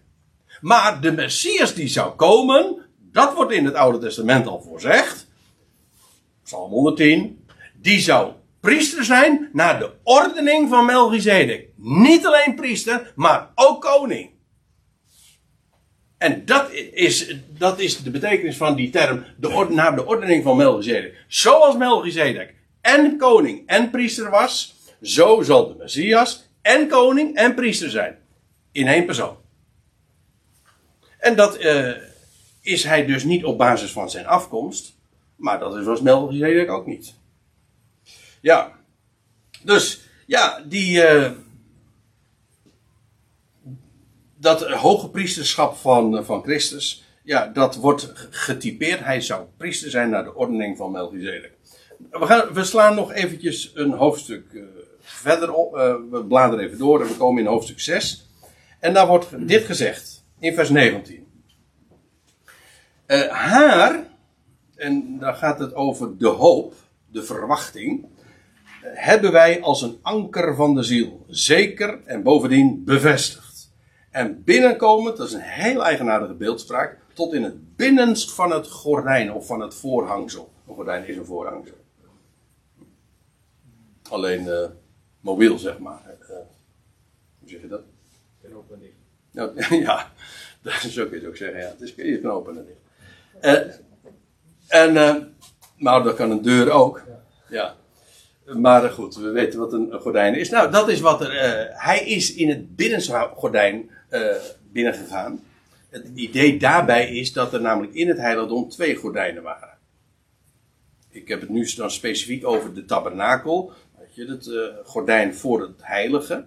Maar 0.62 1.02
de 1.02 1.12
Messias 1.12 1.74
die 1.74 1.88
zou 1.88 2.12
komen, 2.12 2.86
dat 3.20 3.34
wordt 3.34 3.52
in 3.52 3.66
het 3.66 3.74
Oude 3.74 3.98
Testament 3.98 4.48
al 4.48 4.62
voorzegd. 4.62 5.28
Psalm 6.44 6.72
110. 6.72 7.46
Die 7.74 8.00
zou 8.00 8.32
priester 8.60 9.04
zijn 9.04 9.50
naar 9.54 9.80
de 9.80 9.92
ordening 10.04 10.70
van 10.70 10.86
Melchizedek. 10.86 11.68
Niet 11.76 12.26
alleen 12.26 12.56
priester, 12.56 13.12
maar 13.16 13.50
ook 13.56 13.82
koning. 13.82 14.30
En 16.18 16.46
dat 16.46 16.72
is, 16.92 17.36
dat 17.48 17.80
is 17.80 18.04
de 18.04 18.12
betekenis 18.12 18.58
van 18.58 18.76
die 18.76 18.90
term, 18.90 19.26
de 19.38 19.68
naar 19.70 19.96
de 19.96 20.06
ordening 20.06 20.44
van 20.44 20.58
Melchizedek. 20.58 21.26
Zoals 21.28 21.78
Melchizedek 21.78 22.54
en 22.82 23.18
koning 23.18 23.68
en 23.68 23.90
priester 23.90 24.30
was, 24.30 24.76
zo 25.02 25.42
zal 25.42 25.68
de 25.68 25.76
Messias 25.76 26.50
en 26.62 26.88
koning 26.88 27.36
en 27.36 27.54
priester 27.56 27.90
zijn. 27.90 28.18
In 28.72 28.88
één 28.88 29.06
persoon. 29.06 29.38
En 31.18 31.36
dat 31.36 31.64
uh, 31.64 31.92
is 32.70 32.84
hij 32.84 33.06
dus 33.06 33.24
niet 33.24 33.46
op 33.46 33.58
basis 33.58 33.92
van 33.92 34.10
zijn 34.10 34.28
afkomst, 34.28 34.98
maar 35.36 35.60
dat 35.60 35.76
is 35.76 35.86
was 35.86 36.02
Melchizedek 36.02 36.72
ook 36.72 36.86
niet. 36.86 37.16
Ja, 38.42 38.76
dus 39.64 40.02
ja, 40.26 40.62
die. 40.68 40.98
Uh, 40.98 41.32
dat 44.36 44.72
hoge 44.72 45.10
priesterschap 45.10 45.76
van, 45.76 46.26
van 46.26 46.44
Christus, 46.44 47.04
ja, 47.24 47.48
dat 47.48 47.76
wordt 47.76 48.12
getypeerd. 48.30 49.00
Hij 49.00 49.22
zou 49.22 49.46
priester 49.58 49.90
zijn 49.90 50.10
naar 50.10 50.24
de 50.24 50.36
ordening 50.36 50.78
van 50.78 50.92
Melchizedek. 50.92 51.52
We, 52.12 52.26
gaan, 52.26 52.54
we 52.54 52.64
slaan 52.64 52.96
nog 52.96 53.12
eventjes 53.12 53.72
een 53.74 53.92
hoofdstuk 53.92 54.52
uh, 54.52 54.64
verder 55.00 55.54
op. 55.54 55.74
We 56.12 56.26
bladeren 56.28 56.66
even 56.66 56.78
door 56.78 57.02
en 57.02 57.08
we 57.08 57.18
komen 57.18 57.44
in 57.44 57.50
hoofdstuk 57.50 57.80
6. 57.80 58.30
En 58.80 58.94
daar 58.94 59.08
wordt 59.08 59.48
dit 59.48 59.66
gezegd 59.66 60.24
in 60.40 60.54
vers 60.54 60.70
19. 60.70 61.29
Uh, 63.12 63.28
haar, 63.28 64.04
en 64.76 65.20
daar 65.20 65.34
gaat 65.34 65.60
het 65.60 65.74
over 65.74 66.18
de 66.18 66.28
hoop, 66.28 66.74
de 67.08 67.24
verwachting, 67.24 68.06
hebben 68.82 69.32
wij 69.32 69.62
als 69.62 69.82
een 69.82 70.00
anker 70.02 70.56
van 70.56 70.76
de 70.76 70.84
ziel. 70.84 71.26
Zeker 71.28 72.00
en 72.06 72.24
bovendien 72.24 72.84
bevestigd. 72.84 73.72
En 74.12 74.44
binnenkomen, 74.44 75.16
dat 75.16 75.28
is 75.28 75.34
een 75.34 75.40
heel 75.40 75.84
eigenaardige 75.84 76.34
beeldspraak, 76.34 76.98
tot 77.14 77.34
in 77.34 77.44
het 77.44 77.76
binnenst 77.76 78.32
van 78.32 78.52
het 78.52 78.68
gordijn 78.68 79.34
of 79.34 79.46
van 79.46 79.62
het 79.62 79.74
voorhangsel. 79.74 80.52
Een 80.68 80.76
gordijn 80.76 81.08
is 81.08 81.18
een 81.18 81.26
voorhangsel. 81.26 81.76
Alleen 84.10 84.44
uh, 84.44 84.66
mobiel, 85.20 85.58
zeg 85.58 85.80
maar. 85.80 86.02
Uh, 86.22 86.28
hoe 87.40 87.50
zeg 87.50 87.62
je 87.62 87.68
dat? 87.68 87.82
Knopen 88.42 88.76
en 88.76 88.82
dicht. 88.82 88.94
Nou, 89.32 89.80
ja, 89.84 90.12
zo 90.90 91.04
kun 91.04 91.12
je 91.12 91.20
het 91.20 91.26
ook 91.26 91.36
zeggen. 91.36 91.60
Ja. 91.60 91.68
Het 91.68 91.82
is 91.82 91.94
je 91.96 92.20
knopen 92.20 92.58
en 92.58 92.66
dicht. 92.66 92.79
Uh, 93.42 93.60
en, 94.68 94.94
nou, 95.76 96.04
dat 96.04 96.16
kan 96.16 96.32
een 96.32 96.42
deur 96.42 96.72
ook. 96.72 97.04
Ja. 97.50 97.76
Maar 98.46 98.90
goed, 98.90 99.16
we 99.16 99.30
weten 99.30 99.60
wat 99.60 99.74
een 99.74 99.92
gordijn 99.92 100.36
is. 100.36 100.50
Nou, 100.50 100.72
dat 100.72 100.90
is 100.90 101.00
wat 101.00 101.22
er. 101.22 101.32
hij 101.74 102.00
is 102.06 102.34
in 102.34 102.50
het 102.50 102.76
binnenste 102.76 103.32
gordijn 103.36 103.90
binnengegaan. 104.72 105.44
Het 105.90 106.06
idee 106.16 106.60
daarbij 106.60 107.16
is 107.16 107.34
dat 107.34 107.54
er 107.54 107.62
namelijk 107.62 107.94
in 107.94 108.08
het 108.08 108.18
heiligdom 108.18 108.70
twee 108.70 108.96
gordijnen 108.96 109.44
waren. 109.44 109.78
Ik 111.10 111.28
heb 111.28 111.42
het 111.42 111.50
nu 111.50 111.70
dan 111.76 111.92
specifiek 111.92 112.46
over 112.46 112.74
de 112.74 112.86
tabernakel 112.86 113.74
het 114.28 114.48
uh, 114.48 114.66
gordijn 114.84 115.36
voor 115.36 115.62
het 115.62 115.80
heilige. 115.82 116.46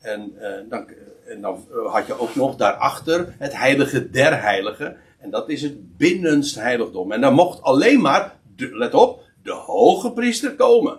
En, 0.00 0.32
dan, 0.68 0.86
en 1.26 1.40
dan 1.40 1.66
had 1.86 2.06
je 2.06 2.18
ook 2.18 2.34
nog 2.34 2.56
daarachter 2.56 3.34
het 3.38 3.56
heilige 3.56 4.10
der 4.10 4.40
heiligen. 4.42 4.96
En 5.20 5.30
dat 5.30 5.48
is 5.48 5.62
het 5.62 5.96
binnenst 5.96 6.54
heiligdom. 6.54 7.12
En 7.12 7.20
dan 7.20 7.34
mocht 7.34 7.62
alleen 7.62 8.00
maar, 8.00 8.38
let 8.56 8.94
op, 8.94 9.22
de 9.42 9.52
hoge 9.52 10.12
priester 10.12 10.54
komen. 10.54 10.98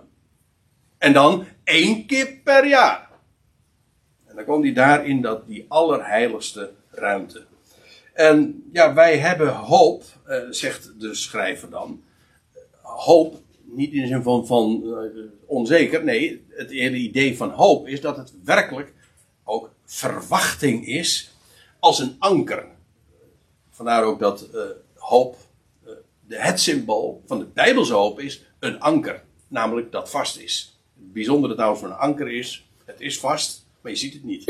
En 0.98 1.12
dan 1.12 1.44
één 1.64 2.06
keer 2.06 2.40
per 2.44 2.66
jaar. 2.66 3.10
En 4.26 4.34
dan 4.36 4.44
kwam 4.44 4.62
hij 4.62 4.72
daar 4.72 5.06
in 5.06 5.22
dat, 5.22 5.46
die 5.46 5.64
allerheiligste 5.68 6.70
ruimte. 6.90 7.44
En 8.12 8.64
ja, 8.72 8.94
wij 8.94 9.18
hebben 9.18 9.48
hoop, 9.48 10.02
uh, 10.28 10.36
zegt 10.50 11.00
de 11.00 11.14
schrijver 11.14 11.70
dan. 11.70 12.02
Hoop 12.82 13.40
niet 13.62 13.92
in 13.92 14.00
de 14.00 14.06
zin 14.06 14.22
van, 14.22 14.46
van 14.46 14.82
uh, 14.84 15.22
onzeker. 15.46 16.04
Nee, 16.04 16.44
het 16.48 16.70
hele 16.70 16.96
idee 16.96 17.36
van 17.36 17.50
hoop 17.50 17.88
is 17.88 18.00
dat 18.00 18.16
het 18.16 18.32
werkelijk 18.44 18.92
ook 19.44 19.70
verwachting 19.84 20.86
is 20.86 21.30
als 21.78 21.98
een 21.98 22.16
anker. 22.18 22.64
Vandaar 23.82 24.04
ook 24.04 24.18
dat 24.18 24.48
uh, 24.54 24.60
hoop, 24.94 25.36
uh, 25.86 26.38
het 26.40 26.60
symbool 26.60 27.22
van 27.26 27.38
de 27.38 27.44
Bijbelse 27.44 27.92
hoop 27.92 28.20
is 28.20 28.44
een 28.58 28.80
anker. 28.80 29.24
Namelijk 29.48 29.92
dat 29.92 30.10
vast 30.10 30.36
is. 30.36 30.78
Het 30.94 31.12
bijzondere 31.12 31.54
trouwens 31.54 31.80
van 31.80 31.90
een 31.90 31.96
anker 31.96 32.28
is, 32.28 32.66
het 32.84 33.00
is 33.00 33.18
vast, 33.18 33.66
maar 33.80 33.92
je 33.92 33.98
ziet 33.98 34.12
het 34.12 34.24
niet. 34.24 34.44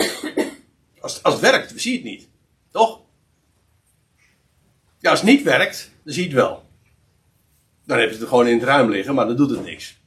Als, 1.00 1.22
als 1.22 1.34
het 1.34 1.42
werkt, 1.42 1.72
zie 1.76 1.90
je 1.92 1.98
het 1.98 2.06
niet. 2.06 2.28
Toch? 2.70 3.00
Ja, 4.98 5.10
als 5.10 5.20
het 5.20 5.28
niet 5.28 5.42
werkt, 5.42 5.90
dan 6.04 6.14
zie 6.14 6.22
je 6.22 6.28
het 6.28 6.38
wel. 6.38 6.62
Dan 7.84 7.98
heb 7.98 8.10
je 8.10 8.18
het 8.18 8.28
gewoon 8.28 8.46
in 8.46 8.54
het 8.54 8.64
ruim 8.64 8.90
liggen, 8.90 9.14
maar 9.14 9.26
dan 9.26 9.36
doet 9.36 9.50
het 9.50 9.64
niks. 9.64 10.00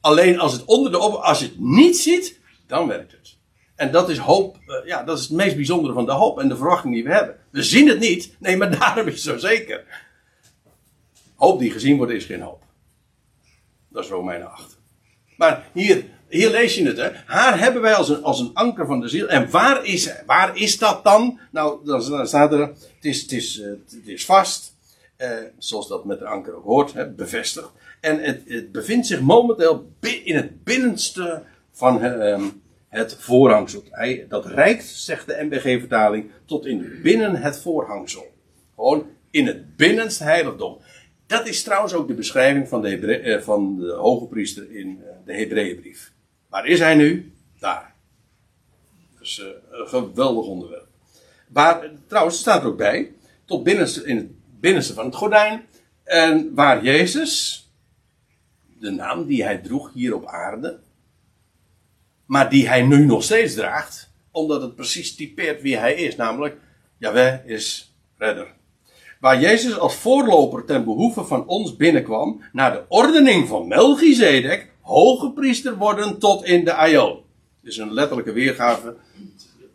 Alleen 0.00 0.38
als 0.38 0.52
het 0.52 0.64
onder 0.64 0.92
de 0.92 0.98
op, 0.98 1.14
als 1.14 1.38
je 1.38 1.44
het 1.44 1.58
niet 1.58 1.96
ziet, 1.96 2.40
dan 2.66 2.86
werkt 2.86 3.12
het. 3.12 3.33
En 3.74 3.92
dat 3.92 4.10
is 4.10 4.18
hoop, 4.18 4.56
uh, 4.66 4.86
ja, 4.86 5.02
dat 5.02 5.18
is 5.18 5.24
het 5.24 5.32
meest 5.32 5.56
bijzondere 5.56 5.94
van 5.94 6.06
de 6.06 6.12
hoop 6.12 6.38
en 6.38 6.48
de 6.48 6.56
verwachting 6.56 6.94
die 6.94 7.04
we 7.04 7.12
hebben. 7.12 7.36
We 7.50 7.62
zien 7.62 7.88
het 7.88 7.98
niet, 7.98 8.34
nee, 8.38 8.56
maar 8.56 8.78
daarom 8.78 9.06
is 9.06 9.12
het 9.12 9.22
zo 9.22 9.38
zeker. 9.38 9.84
Hoop 11.34 11.58
die 11.58 11.70
gezien 11.70 11.96
wordt 11.96 12.12
is 12.12 12.24
geen 12.24 12.40
hoop. 12.40 12.62
Dat 13.88 14.04
is 14.04 14.10
Romeinen 14.10 14.50
8. 14.50 14.78
Maar 15.36 15.68
hier, 15.72 16.04
hier 16.28 16.50
lees 16.50 16.74
je 16.74 16.86
het, 16.86 16.96
hè. 16.96 17.10
Haar 17.26 17.58
hebben 17.58 17.82
wij 17.82 17.94
als 17.94 18.08
een, 18.08 18.22
als 18.22 18.40
een 18.40 18.50
anker 18.54 18.86
van 18.86 19.00
de 19.00 19.08
ziel. 19.08 19.28
En 19.28 19.50
waar 19.50 19.84
is, 19.84 20.14
waar 20.26 20.56
is 20.56 20.78
dat 20.78 21.04
dan? 21.04 21.38
Nou, 21.50 21.84
dan 21.84 22.26
staat 22.26 22.52
er, 22.52 22.60
het 22.60 22.78
is, 23.00 23.22
het 23.22 23.32
is, 23.32 23.58
uh, 23.58 23.66
het 23.66 24.00
is 24.04 24.24
vast. 24.24 24.72
Uh, 25.18 25.28
zoals 25.58 25.88
dat 25.88 26.04
met 26.04 26.18
de 26.18 26.26
anker 26.26 26.54
hoort, 26.54 26.92
hè, 26.92 27.10
bevestigd. 27.10 27.70
En 28.00 28.22
het, 28.22 28.42
het, 28.46 28.72
bevindt 28.72 29.06
zich 29.06 29.20
momenteel 29.20 29.92
in 30.00 30.36
het 30.36 30.64
binnenste 30.64 31.42
van 31.72 32.04
uh, 32.04 32.44
het 32.94 33.16
voorhangsel. 33.20 33.84
Dat 34.28 34.46
reikt, 34.46 34.84
zegt 34.84 35.26
de 35.26 35.38
MBG-vertaling, 35.40 36.30
tot 36.44 36.66
in 36.66 37.00
binnen 37.02 37.36
het 37.36 37.58
voorhangsel. 37.58 38.26
Gewoon 38.74 39.06
in 39.30 39.46
het 39.46 39.76
binnenste 39.76 40.24
heiligdom. 40.24 40.78
Dat 41.26 41.46
is 41.46 41.62
trouwens 41.62 41.92
ook 41.92 42.08
de 42.08 42.14
beschrijving 42.14 42.68
van 42.68 42.82
de, 42.82 43.22
uh, 43.22 43.40
van 43.40 43.76
de 43.76 43.92
hoge 43.92 44.26
priester 44.26 44.70
in 44.70 44.98
uh, 45.00 45.06
de 45.24 45.34
Hebreeënbrief. 45.34 46.12
Waar 46.48 46.66
is 46.66 46.78
hij 46.78 46.94
nu? 46.94 47.32
Daar. 47.58 47.94
Dus 49.18 49.38
een 49.70 49.88
geweldig 49.88 50.46
onderwerp. 50.46 50.86
Maar 51.48 51.90
trouwens, 52.06 52.38
staat 52.38 52.62
er 52.62 52.68
ook 52.68 52.76
bij, 52.76 53.12
tot 53.44 53.64
binnenste, 53.64 54.04
in 54.04 54.16
het 54.16 54.30
binnenste 54.60 54.94
van 54.94 55.04
het 55.04 55.14
gordijn. 55.14 55.66
En 56.04 56.54
waar 56.54 56.84
Jezus, 56.84 57.64
de 58.80 58.90
naam 58.90 59.26
die 59.26 59.44
hij 59.44 59.58
droeg 59.58 59.92
hier 59.92 60.14
op 60.14 60.26
aarde, 60.26 60.78
maar 62.26 62.50
die 62.50 62.68
hij 62.68 62.82
nu 62.82 63.04
nog 63.04 63.22
steeds 63.22 63.54
draagt, 63.54 64.10
omdat 64.30 64.62
het 64.62 64.74
precies 64.74 65.14
typeert 65.14 65.62
wie 65.62 65.76
hij 65.76 65.94
is, 65.94 66.16
namelijk 66.16 66.56
Yahweh 66.98 67.46
is 67.46 67.94
redder. 68.18 68.54
Waar 69.20 69.40
Jezus 69.40 69.78
als 69.78 69.94
voorloper 69.94 70.64
ten 70.64 70.84
behoeve 70.84 71.24
van 71.24 71.46
ons 71.46 71.76
binnenkwam, 71.76 72.42
naar 72.52 72.72
de 72.72 72.84
ordening 72.88 73.48
van 73.48 73.68
Melchizedek, 73.68 74.72
hoge 74.80 75.30
priester 75.30 75.76
worden 75.76 76.18
tot 76.18 76.44
in 76.44 76.64
de 76.64 76.74
Aion. 76.74 77.22
is 77.62 77.76
een 77.76 77.92
letterlijke 77.92 78.32
weergave, 78.32 78.96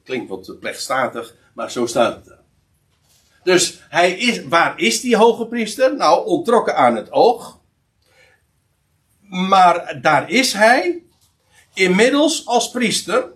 klinkt 0.03 0.29
wat 0.29 0.57
plechtstatig, 0.59 1.35
maar 1.53 1.71
zo 1.71 1.85
staat 1.85 2.25
het. 2.25 2.37
Dus 3.43 3.81
hij 3.89 4.11
is, 4.11 4.43
waar 4.43 4.79
is 4.79 5.01
die 5.01 5.15
hoge 5.15 5.47
priester? 5.47 5.95
Nou, 5.95 6.27
ontrokken 6.27 6.75
aan 6.75 6.95
het 6.95 7.11
oog. 7.11 7.59
maar 9.19 9.99
daar 10.01 10.29
is 10.29 10.53
hij 10.53 11.03
inmiddels 11.73 12.45
als 12.45 12.71
priester 12.71 13.31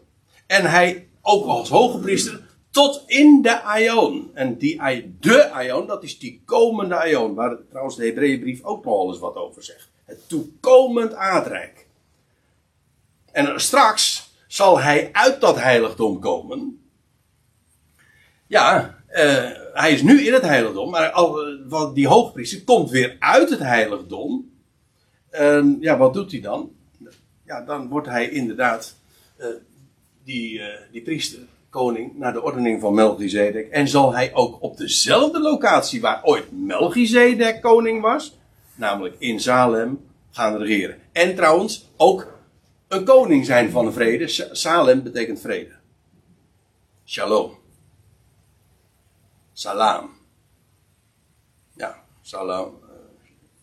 en 0.47 0.65
hij 0.65 1.07
ook 1.21 1.45
als 1.45 1.69
hoge 1.69 1.99
priester 1.99 2.41
tot 2.71 3.03
in 3.05 3.41
de 3.41 3.61
Aion. 3.61 4.31
En 4.33 4.57
die, 4.57 4.79
de 5.19 5.49
Aion, 5.51 5.87
dat 5.87 6.03
is 6.03 6.19
die 6.19 6.41
komende 6.45 6.95
Aion, 6.95 7.33
waar 7.33 7.57
trouwens 7.69 7.95
de 7.95 8.05
Hebreeënbrief 8.05 8.63
ook 8.63 8.85
nog 8.85 9.07
eens 9.07 9.19
wat 9.19 9.35
over 9.35 9.63
zegt. 9.63 9.89
Het 10.05 10.29
toekomend 10.29 11.13
aardrijk. 11.13 11.87
En 13.31 13.61
straks 13.61 14.31
zal 14.47 14.79
hij 14.79 15.09
uit 15.11 15.41
dat 15.41 15.59
heiligdom 15.59 16.19
komen. 16.19 16.87
Ja, 18.47 18.97
uh, 19.09 19.49
hij 19.73 19.91
is 19.91 20.01
nu 20.01 20.25
in 20.25 20.33
het 20.33 20.43
heiligdom, 20.43 20.89
maar 20.89 21.09
al, 21.09 21.93
die 21.93 22.07
hoogpriester 22.07 22.63
komt 22.63 22.89
weer 22.89 23.15
uit 23.19 23.49
het 23.49 23.59
heiligdom. 23.59 24.51
Ja, 25.79 25.97
wat 25.97 26.13
doet 26.13 26.31
hij 26.31 26.41
dan? 26.41 26.71
Dan 27.61 27.87
wordt 27.87 28.07
hij 28.07 28.29
inderdaad 28.29 28.95
uh, 29.37 29.45
die, 30.23 30.59
uh, 30.59 30.65
die 30.91 31.01
priester, 31.01 31.39
koning, 31.69 32.17
naar 32.17 32.33
de 32.33 32.43
ordening 32.43 32.81
van 32.81 32.93
Melchizedek. 32.93 33.69
En 33.69 33.87
zal 33.87 34.13
hij 34.13 34.33
ook 34.33 34.61
op 34.61 34.77
dezelfde 34.77 35.39
locatie 35.39 36.01
waar 36.01 36.23
ooit 36.23 36.51
Melchizedek 36.51 37.61
koning 37.61 38.01
was, 38.01 38.37
namelijk 38.75 39.15
in 39.19 39.39
Salem, 39.39 40.05
gaan 40.31 40.57
regeren. 40.57 40.97
En 41.11 41.35
trouwens 41.35 41.89
ook 41.97 42.33
een 42.87 43.05
koning 43.05 43.45
zijn 43.45 43.71
van 43.71 43.85
de 43.85 43.91
vrede. 43.91 44.27
Salem 44.51 45.03
betekent 45.03 45.39
vrede. 45.39 45.71
Shalom. 47.05 47.57
Salam. 49.53 50.09
Ja, 51.75 52.03
salam. 52.21 52.79
Uh, 52.83 52.89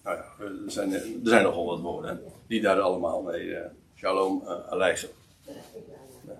nou 0.05 0.18
er 0.64 0.70
zijn, 0.70 0.93
er 0.93 1.03
zijn 1.22 1.43
nogal 1.43 1.66
wat 1.66 1.80
woorden 1.80 2.20
die 2.47 2.61
daar 2.61 2.80
allemaal 2.80 3.22
mee. 3.22 3.57
Shalom 4.01 4.42
uh, 4.46 4.72
aleichem. 4.72 5.11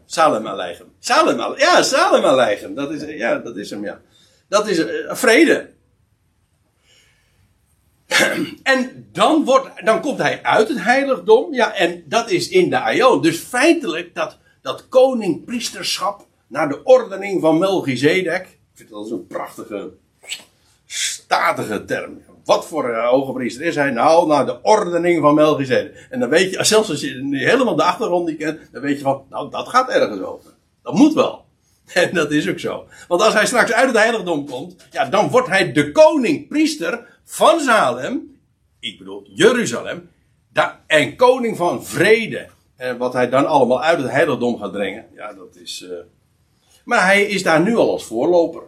Salem 0.06 0.46
aleichem. 0.46 0.86
Salem 1.00 1.40
aleichem. 1.40 1.58
Ja, 1.58 1.82
Salem 1.82 2.24
aleichem. 2.24 2.74
Dat 2.74 2.90
is, 2.90 3.02
ja, 3.02 3.38
dat 3.38 3.56
is 3.56 3.70
hem, 3.70 3.84
ja. 3.84 4.00
Dat 4.48 4.68
is 4.68 4.84
vrede. 5.08 5.70
En 8.62 9.08
dan, 9.12 9.44
wordt, 9.44 9.84
dan 9.84 10.00
komt 10.00 10.18
hij 10.18 10.42
uit 10.42 10.68
het 10.68 10.82
heiligdom. 10.82 11.54
Ja, 11.54 11.74
en 11.74 12.04
dat 12.06 12.30
is 12.30 12.48
in 12.48 12.70
de 12.70 12.80
Aion. 12.80 13.22
Dus 13.22 13.38
feitelijk 13.38 14.14
dat, 14.14 14.38
dat 14.62 14.88
koning-priesterschap 14.88 16.26
naar 16.46 16.68
de 16.68 16.82
ordening 16.82 17.40
van 17.40 17.58
Melchizedek. 17.58 18.42
Ik 18.46 18.58
vind 18.74 18.90
dat 18.90 19.08
zo'n 19.08 19.26
prachtige, 19.26 19.90
statige 20.86 21.84
term. 21.84 22.22
Wat 22.45 22.66
voor 22.66 22.91
uh, 22.91 23.09
hoge 23.09 23.32
priester 23.32 23.64
is 23.64 23.74
hij? 23.74 23.91
Nou, 23.91 24.26
naar 24.26 24.47
de 24.47 24.62
ordening 24.62 25.20
van 25.20 25.34
Melchizedek. 25.34 26.07
En 26.11 26.20
dan 26.20 26.28
weet 26.28 26.51
je, 26.51 26.64
zelfs 26.64 26.91
als 26.91 27.01
je 27.01 27.28
helemaal 27.30 27.76
de 27.76 27.82
achtergrond 27.82 28.26
niet 28.26 28.38
kent, 28.38 28.61
dan 28.72 28.82
weet 28.82 28.97
je 28.97 29.03
van, 29.03 29.24
nou, 29.30 29.51
dat 29.51 29.68
gaat 29.68 29.91
ergens 29.91 30.20
over. 30.20 30.51
Dat 30.82 30.95
moet 30.95 31.14
wel. 31.14 31.45
En 31.95 32.14
dat 32.14 32.30
is 32.30 32.49
ook 32.49 32.59
zo. 32.59 32.86
Want 33.09 33.22
als 33.22 33.34
hij 33.34 33.47
straks 33.47 33.72
uit 33.72 33.86
het 33.86 33.97
heiligdom 33.97 34.47
komt, 34.47 34.86
ja, 34.91 35.05
dan 35.05 35.28
wordt 35.28 35.49
hij 35.49 35.72
de 35.72 35.93
koning-priester 35.93 37.18
van 37.24 37.61
Salem, 37.61 38.41
ik 38.80 38.99
bedoel 38.99 39.22
Jeruzalem, 39.34 40.11
en 40.86 41.16
koning 41.16 41.57
van 41.57 41.84
vrede. 41.84 42.49
En 42.76 42.99
wat 42.99 43.12
hij 43.12 43.28
dan 43.28 43.47
allemaal 43.47 43.82
uit 43.82 43.99
het 43.99 44.11
heiligdom 44.11 44.59
gaat 44.59 44.72
brengen, 44.72 45.07
ja, 45.14 45.32
dat 45.32 45.57
is. 45.57 45.82
Uh... 45.91 45.99
Maar 46.84 47.05
hij 47.05 47.22
is 47.22 47.43
daar 47.43 47.61
nu 47.61 47.76
al 47.76 47.91
als 47.91 48.05
voorloper. 48.05 48.62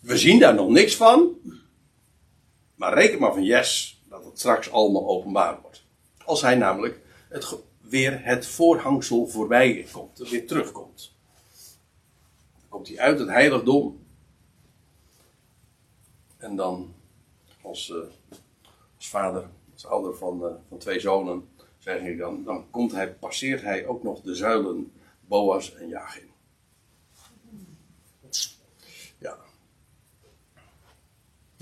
We 0.00 0.18
zien 0.18 0.38
daar 0.38 0.54
nog 0.54 0.68
niks 0.68 0.96
van. 0.96 1.28
Maar 2.84 2.94
reken 2.94 3.20
maar 3.20 3.32
van 3.32 3.44
yes, 3.44 4.02
dat 4.08 4.24
het 4.24 4.38
straks 4.38 4.70
allemaal 4.70 5.06
openbaar 5.08 5.60
wordt. 5.62 5.84
Als 6.24 6.42
hij 6.42 6.54
namelijk 6.54 7.00
het, 7.28 7.58
weer 7.80 8.24
het 8.24 8.46
voorhangsel 8.46 9.26
voorbij 9.26 9.86
komt, 9.92 10.18
weer 10.18 10.46
terugkomt. 10.46 11.16
Dan 12.58 12.68
komt 12.68 12.88
hij 12.88 12.98
uit 12.98 13.18
het 13.18 13.28
heiligdom. 13.28 14.06
En 16.36 16.56
dan 16.56 16.94
als, 17.62 17.88
uh, 17.88 17.96
als 18.96 19.08
vader, 19.08 19.48
als 19.72 19.86
ouder 19.86 20.16
van, 20.16 20.40
uh, 20.42 20.52
van 20.68 20.78
twee 20.78 21.00
zonen, 21.00 21.48
zeg 21.78 22.00
ik 22.00 22.18
dan, 22.18 22.44
dan 22.44 22.70
komt 22.70 22.92
hij, 22.92 23.12
passeert 23.12 23.62
hij 23.62 23.86
ook 23.86 24.02
nog 24.02 24.20
de 24.20 24.34
zuilen 24.34 24.92
Boas 25.20 25.74
en 25.74 25.88
Jagin. 25.88 26.33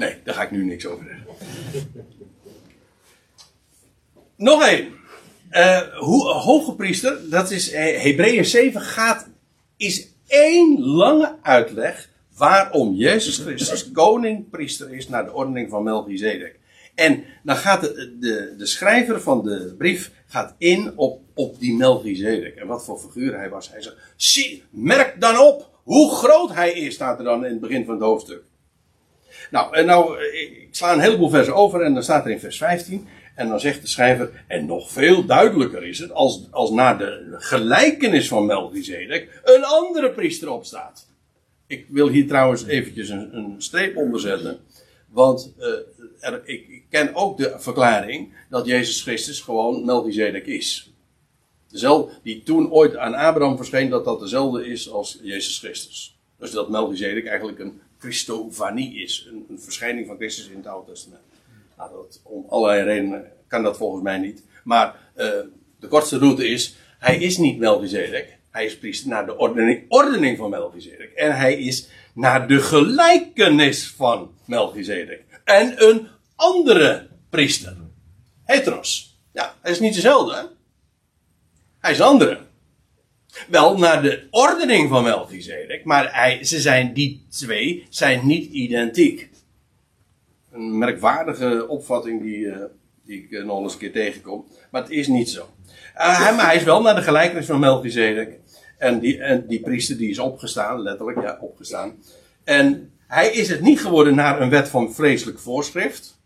Nee, 0.03 0.17
daar 0.25 0.35
ga 0.35 0.43
ik 0.43 0.51
nu 0.51 0.65
niks 0.65 0.87
over 0.87 1.05
zeggen. 1.05 1.27
Nog 4.37 4.67
één. 4.67 4.93
Uh, 5.51 5.99
hoe, 5.99 6.29
hoge 6.29 6.75
priester, 6.75 7.31
dat 7.31 7.51
is 7.51 7.73
Hebreeën 7.73 8.45
7, 8.45 8.81
gaat, 8.81 9.29
is 9.77 10.09
één 10.27 10.81
lange 10.81 11.37
uitleg 11.43 12.09
waarom 12.37 12.95
Jezus 12.95 13.39
Christus 13.39 13.93
koning 13.93 14.51
priester 14.51 14.93
is 14.93 15.09
naar 15.09 15.25
de 15.25 15.33
ordening 15.33 15.71
van 15.71 15.83
Melchizedek. 15.83 16.59
En 16.95 17.25
dan 17.43 17.57
gaat 17.57 17.81
de, 17.81 18.17
de, 18.19 18.55
de 18.59 18.67
schrijver 18.67 19.21
van 19.21 19.45
de 19.45 19.75
brief 19.79 20.11
gaat 20.27 20.55
in 20.59 20.93
op, 20.97 21.21
op 21.35 21.59
die 21.61 21.77
Melchizedek. 21.77 22.57
En 22.57 22.67
wat 22.67 22.85
voor 22.85 22.99
figuur 22.99 23.37
hij 23.37 23.49
was. 23.49 23.71
Hij 23.71 23.83
zegt, 23.83 23.97
zie, 24.17 24.65
merk 24.71 25.21
dan 25.21 25.39
op 25.39 25.71
hoe 25.83 26.11
groot 26.15 26.55
hij 26.55 26.73
is, 26.73 26.95
staat 26.95 27.19
er 27.19 27.25
dan 27.25 27.45
in 27.45 27.51
het 27.51 27.61
begin 27.61 27.85
van 27.85 27.95
het 27.95 28.03
hoofdstuk. 28.03 28.43
Nou, 29.51 29.77
en 29.77 29.87
nou, 29.87 30.25
ik 30.25 30.69
sla 30.71 30.93
een 30.93 31.01
heleboel 31.01 31.31
versen 31.31 31.55
over 31.55 31.83
en 31.83 31.95
dan 31.95 32.03
staat 32.03 32.25
er 32.25 32.31
in 32.31 32.41
vers 32.41 32.57
15. 32.57 33.09
En 33.35 33.49
dan 33.49 33.61
zegt 33.61 33.81
de 33.81 33.89
schrijver, 33.89 34.45
en 34.47 34.67
nog 34.67 34.91
veel 34.91 35.25
duidelijker 35.25 35.85
is 35.85 35.99
het, 35.99 36.13
als, 36.13 36.47
als 36.51 36.71
na 36.71 36.95
de 36.95 37.35
gelijkenis 37.39 38.29
van 38.29 38.47
Melchizedek 38.47 39.41
een 39.45 39.65
andere 39.65 40.11
priester 40.11 40.51
opstaat. 40.51 41.07
Ik 41.67 41.87
wil 41.89 42.09
hier 42.09 42.27
trouwens 42.27 42.67
eventjes 42.67 43.09
een, 43.09 43.37
een 43.37 43.55
streep 43.59 43.97
onder 43.97 44.21
zetten. 44.21 44.61
Want 45.09 45.55
er, 46.21 46.43
ik, 46.45 46.69
ik, 46.69 46.85
ken 46.91 47.15
ook 47.15 47.37
de 47.37 47.55
verklaring 47.57 48.35
dat 48.51 48.67
Jezus 48.67 49.03
Christus 49.03 49.41
gewoon 49.41 49.85
Melchizedek 49.85 50.47
is. 50.47 50.93
Dezelfde 51.69 52.13
die 52.23 52.43
toen 52.43 52.71
ooit 52.71 52.97
aan 52.97 53.15
Abraham 53.15 53.57
verscheen, 53.57 53.89
dat 53.89 54.05
dat 54.05 54.21
dezelfde 54.21 54.67
is 54.67 54.91
als 54.91 55.19
Jezus 55.23 55.59
Christus. 55.59 56.19
Dus 56.39 56.51
dat 56.51 56.69
Melchizedek 56.69 57.27
eigenlijk 57.27 57.59
een 57.59 57.81
Christofanie 58.03 59.03
is. 59.03 59.27
Een, 59.31 59.47
een 59.49 59.61
verschijning 59.61 60.07
van 60.07 60.17
Christus 60.17 60.49
in 60.49 60.57
het 60.57 60.67
Oude 60.67 60.93
Testament. 60.93 61.23
Nou, 61.77 62.07
om 62.23 62.45
allerlei 62.49 62.83
redenen 62.83 63.33
kan 63.47 63.63
dat 63.63 63.77
volgens 63.77 64.03
mij 64.03 64.19
niet. 64.19 64.45
Maar 64.65 64.97
uh, 65.17 65.27
de 65.81 65.89
kortste 65.89 66.19
route 66.19 66.49
is, 66.49 66.77
hij 66.99 67.17
is 67.17 67.37
niet 67.37 67.59
Melchizedek. 67.59 68.39
Hij 68.51 68.65
is 68.65 68.79
priester 68.79 69.09
naar 69.09 69.27
de 69.27 69.37
ordening, 69.37 69.85
ordening 69.89 70.39
van 70.39 70.51
Melchizedek. 70.51 71.13
En 71.13 71.37
hij 71.37 71.59
is 71.59 71.89
naar 72.15 72.49
de 72.49 72.61
gelijkenis 72.61 73.89
van 73.97 74.35
Melchizedek. 74.45 75.25
En 75.45 75.89
een 75.89 76.09
andere 76.37 77.09
priester. 77.31 77.77
Heteros. 78.45 79.21
Ja, 79.33 79.55
hij 79.61 79.73
is 79.73 79.81
niet 79.81 79.95
dezelfde. 79.95 80.51
Hij 81.79 81.91
is 81.91 81.99
een 81.99 82.05
andere. 82.05 82.41
Wel 83.49 83.79
naar 83.79 84.03
de 84.03 84.27
ordening 84.31 84.89
van 84.89 85.03
Melchizedek. 85.03 85.85
Maar 85.85 86.15
hij, 86.15 86.45
ze 86.45 86.61
zijn, 86.61 86.93
die 86.93 87.27
twee 87.31 87.87
zijn 87.89 88.27
niet 88.27 88.53
identiek. 88.53 89.31
Een 90.51 90.79
merkwaardige 90.79 91.69
opvatting 91.69 92.23
die, 92.23 92.39
uh, 92.39 92.57
die 93.05 93.23
ik 93.23 93.31
uh, 93.31 93.45
nog 93.45 93.63
eens 93.63 93.73
een 93.73 93.79
keer 93.79 93.93
tegenkom. 93.93 94.47
Maar 94.71 94.83
het 94.83 94.91
is 94.91 95.07
niet 95.07 95.31
zo. 95.31 95.49
Uh, 95.97 96.37
maar 96.37 96.47
hij 96.47 96.57
is 96.57 96.63
wel 96.63 96.83
naar 96.83 96.95
de 96.95 97.03
gelijkenis 97.03 97.47
van 97.47 97.61
Melchizedek. 97.61 98.39
En 98.79 98.99
die, 98.99 99.23
en 99.23 99.47
die 99.47 99.61
priester 99.61 99.97
die 99.97 100.11
is 100.11 100.19
opgestaan, 100.19 100.83
letterlijk, 100.83 101.23
ja, 101.23 101.39
opgestaan. 101.41 101.95
En 102.45 102.93
hij 103.07 103.33
is 103.33 103.49
het 103.49 103.61
niet 103.61 103.81
geworden 103.81 104.15
naar 104.15 104.41
een 104.41 104.51
wet 104.51 104.69
van 104.69 104.95
vleeselijk 104.95 105.39
voorschrift. 105.39 106.21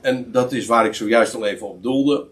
En 0.00 0.32
dat 0.32 0.52
is 0.52 0.66
waar 0.66 0.86
ik 0.86 0.94
zojuist 0.94 1.34
al 1.34 1.46
even 1.46 1.68
op 1.68 1.82
doelde. 1.82 2.26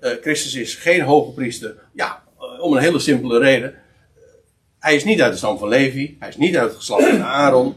Christus 0.00 0.54
is 0.54 0.74
geen 0.74 1.00
hoge 1.00 1.32
priester. 1.32 1.76
Ja, 1.92 2.25
om 2.60 2.72
een 2.72 2.82
hele 2.82 2.98
simpele 2.98 3.38
reden. 3.38 3.74
Hij 4.78 4.94
is 4.94 5.04
niet 5.04 5.20
uit 5.20 5.32
de 5.32 5.38
stam 5.38 5.58
van 5.58 5.68
Levi. 5.68 6.16
Hij 6.18 6.28
is 6.28 6.36
niet 6.36 6.56
uit 6.56 6.68
het 6.68 6.76
geslacht 6.76 7.08
van 7.08 7.22
Aaron. 7.42 7.74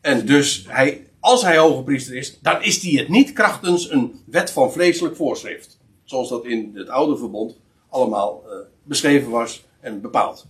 En 0.00 0.26
dus, 0.26 0.64
hij, 0.68 1.06
als 1.20 1.42
hij 1.42 1.58
hoge 1.58 1.82
priester 1.82 2.16
is, 2.16 2.40
dan 2.40 2.62
is 2.62 2.82
hij 2.82 2.92
het 2.92 3.08
niet 3.08 3.32
krachtens 3.32 3.90
een 3.90 4.22
wet 4.26 4.50
van 4.50 4.72
vleeselijk 4.72 5.16
voorschrift. 5.16 5.78
Zoals 6.04 6.28
dat 6.28 6.44
in 6.44 6.70
het 6.74 6.88
oude 6.88 7.16
verbond 7.16 7.56
allemaal 7.88 8.42
uh, 8.46 8.52
beschreven 8.82 9.30
was 9.30 9.64
en 9.80 10.00
bepaald. 10.00 10.46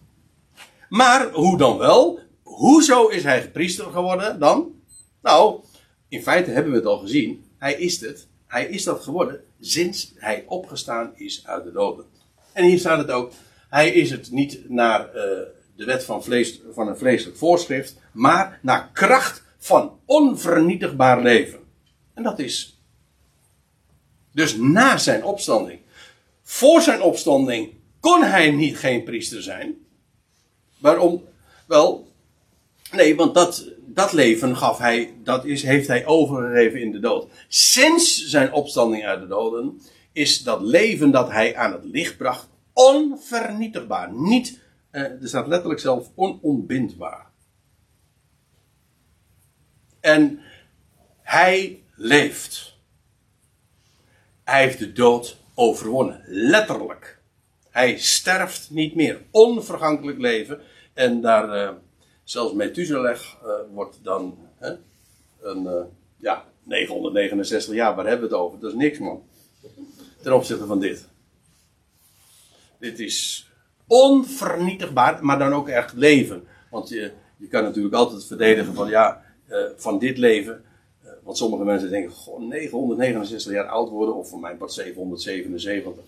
Maar 0.88 1.30
hoe 1.32 1.58
dan 1.58 1.78
wel? 1.78 2.18
Hoezo 2.42 3.06
is 3.06 3.22
hij 3.22 3.50
priester 3.50 3.84
geworden 3.84 4.38
dan? 4.38 4.74
Nou, 5.22 5.60
in 6.08 6.22
feite 6.22 6.50
hebben 6.50 6.72
we 6.72 6.78
het 6.78 6.86
al 6.86 6.98
gezien. 6.98 7.44
Hij 7.58 7.74
is 7.74 8.00
het. 8.00 8.28
Hij 8.46 8.66
is 8.66 8.84
dat 8.84 9.02
geworden 9.02 9.44
sinds 9.60 10.12
hij 10.16 10.44
opgestaan 10.46 11.12
is 11.14 11.46
uit 11.46 11.64
de 11.64 11.72
doden. 11.72 12.04
En 12.60 12.66
hier 12.66 12.78
staat 12.78 12.98
het 12.98 13.10
ook. 13.10 13.32
Hij 13.68 13.90
is 13.90 14.10
het 14.10 14.30
niet 14.30 14.60
naar 14.68 15.00
uh, 15.00 15.14
de 15.76 15.84
wet 15.84 16.04
van, 16.04 16.24
vlees, 16.24 16.60
van 16.72 16.88
een 16.88 16.96
vleeselijk 16.96 17.38
voorschrift, 17.38 17.96
maar 18.12 18.58
naar 18.62 18.90
kracht 18.92 19.42
van 19.58 19.98
onvernietigbaar 20.04 21.22
leven. 21.22 21.58
En 22.14 22.22
dat 22.22 22.38
is 22.38 22.78
Dus 24.32 24.56
na 24.56 24.98
zijn 24.98 25.24
opstanding. 25.24 25.80
Voor 26.42 26.80
zijn 26.80 27.02
opstanding 27.02 27.72
kon 28.00 28.22
hij 28.22 28.50
niet 28.50 28.78
geen 28.78 29.04
priester 29.04 29.42
zijn. 29.42 29.74
Waarom? 30.78 31.24
Wel, 31.66 32.12
nee, 32.92 33.16
want 33.16 33.34
dat, 33.34 33.64
dat 33.86 34.12
leven 34.12 34.56
gaf 34.56 34.78
hij, 34.78 35.14
dat 35.24 35.44
is, 35.44 35.62
heeft 35.62 35.88
hij 35.88 36.06
overgegeven 36.06 36.80
in 36.80 36.92
de 36.92 37.00
dood. 37.00 37.28
Sinds 37.48 38.26
zijn 38.26 38.52
opstanding 38.52 39.04
uit 39.04 39.20
de 39.20 39.28
doden 39.28 39.80
is 40.12 40.42
dat 40.42 40.60
leven 40.60 41.10
dat 41.10 41.30
hij 41.30 41.56
aan 41.56 41.72
het 41.72 41.84
licht 41.84 42.16
bracht 42.16 42.48
onvernietigbaar. 42.88 44.12
Niet, 44.12 44.60
eh, 44.90 45.02
er 45.02 45.28
staat 45.28 45.46
letterlijk 45.46 45.80
zelf 45.80 46.10
onontbindbaar. 46.14 47.26
En 50.00 50.40
hij 51.22 51.82
leeft. 51.94 52.78
Hij 54.44 54.62
heeft 54.62 54.78
de 54.78 54.92
dood 54.92 55.36
overwonnen. 55.54 56.22
Letterlijk. 56.26 57.18
Hij 57.70 57.98
sterft 57.98 58.70
niet 58.70 58.94
meer. 58.94 59.22
Onvergankelijk 59.30 60.18
leven. 60.18 60.60
En 60.92 61.20
daar, 61.20 61.62
uh, 61.62 61.76
zelfs 62.24 62.52
Methuselah 62.52 63.18
uh, 63.44 63.50
wordt 63.72 63.98
dan 64.02 64.38
hè, 64.58 64.74
een, 65.40 65.64
uh, 65.64 65.82
ja, 66.16 66.44
969 66.62 67.74
jaar. 67.74 67.94
Waar 67.94 68.06
hebben 68.06 68.28
we 68.28 68.34
het 68.34 68.44
over? 68.44 68.60
Dat 68.60 68.70
is 68.70 68.76
niks, 68.76 68.98
man. 68.98 69.22
Ten 70.22 70.34
opzichte 70.34 70.66
van 70.66 70.80
dit. 70.80 71.08
Dit 72.80 72.98
is 72.98 73.50
onvernietigbaar, 73.86 75.24
maar 75.24 75.38
dan 75.38 75.52
ook 75.52 75.68
echt 75.68 75.92
leven. 75.92 76.44
Want 76.70 76.88
je, 76.88 77.12
je 77.36 77.46
kan 77.46 77.62
natuurlijk 77.62 77.94
altijd 77.94 78.24
verdedigen 78.24 78.74
van 78.74 78.88
ja, 78.88 79.22
van 79.76 79.98
dit 79.98 80.18
leven 80.18 80.64
want 81.22 81.36
sommige 81.36 81.64
mensen 81.64 81.90
denken, 81.90 82.10
goh, 82.10 82.40
969 82.40 83.52
jaar 83.52 83.68
oud 83.68 83.88
worden, 83.88 84.14
of 84.14 84.28
voor 84.28 84.40
mij 84.40 84.54
pas 84.54 84.74
777. 84.74 86.04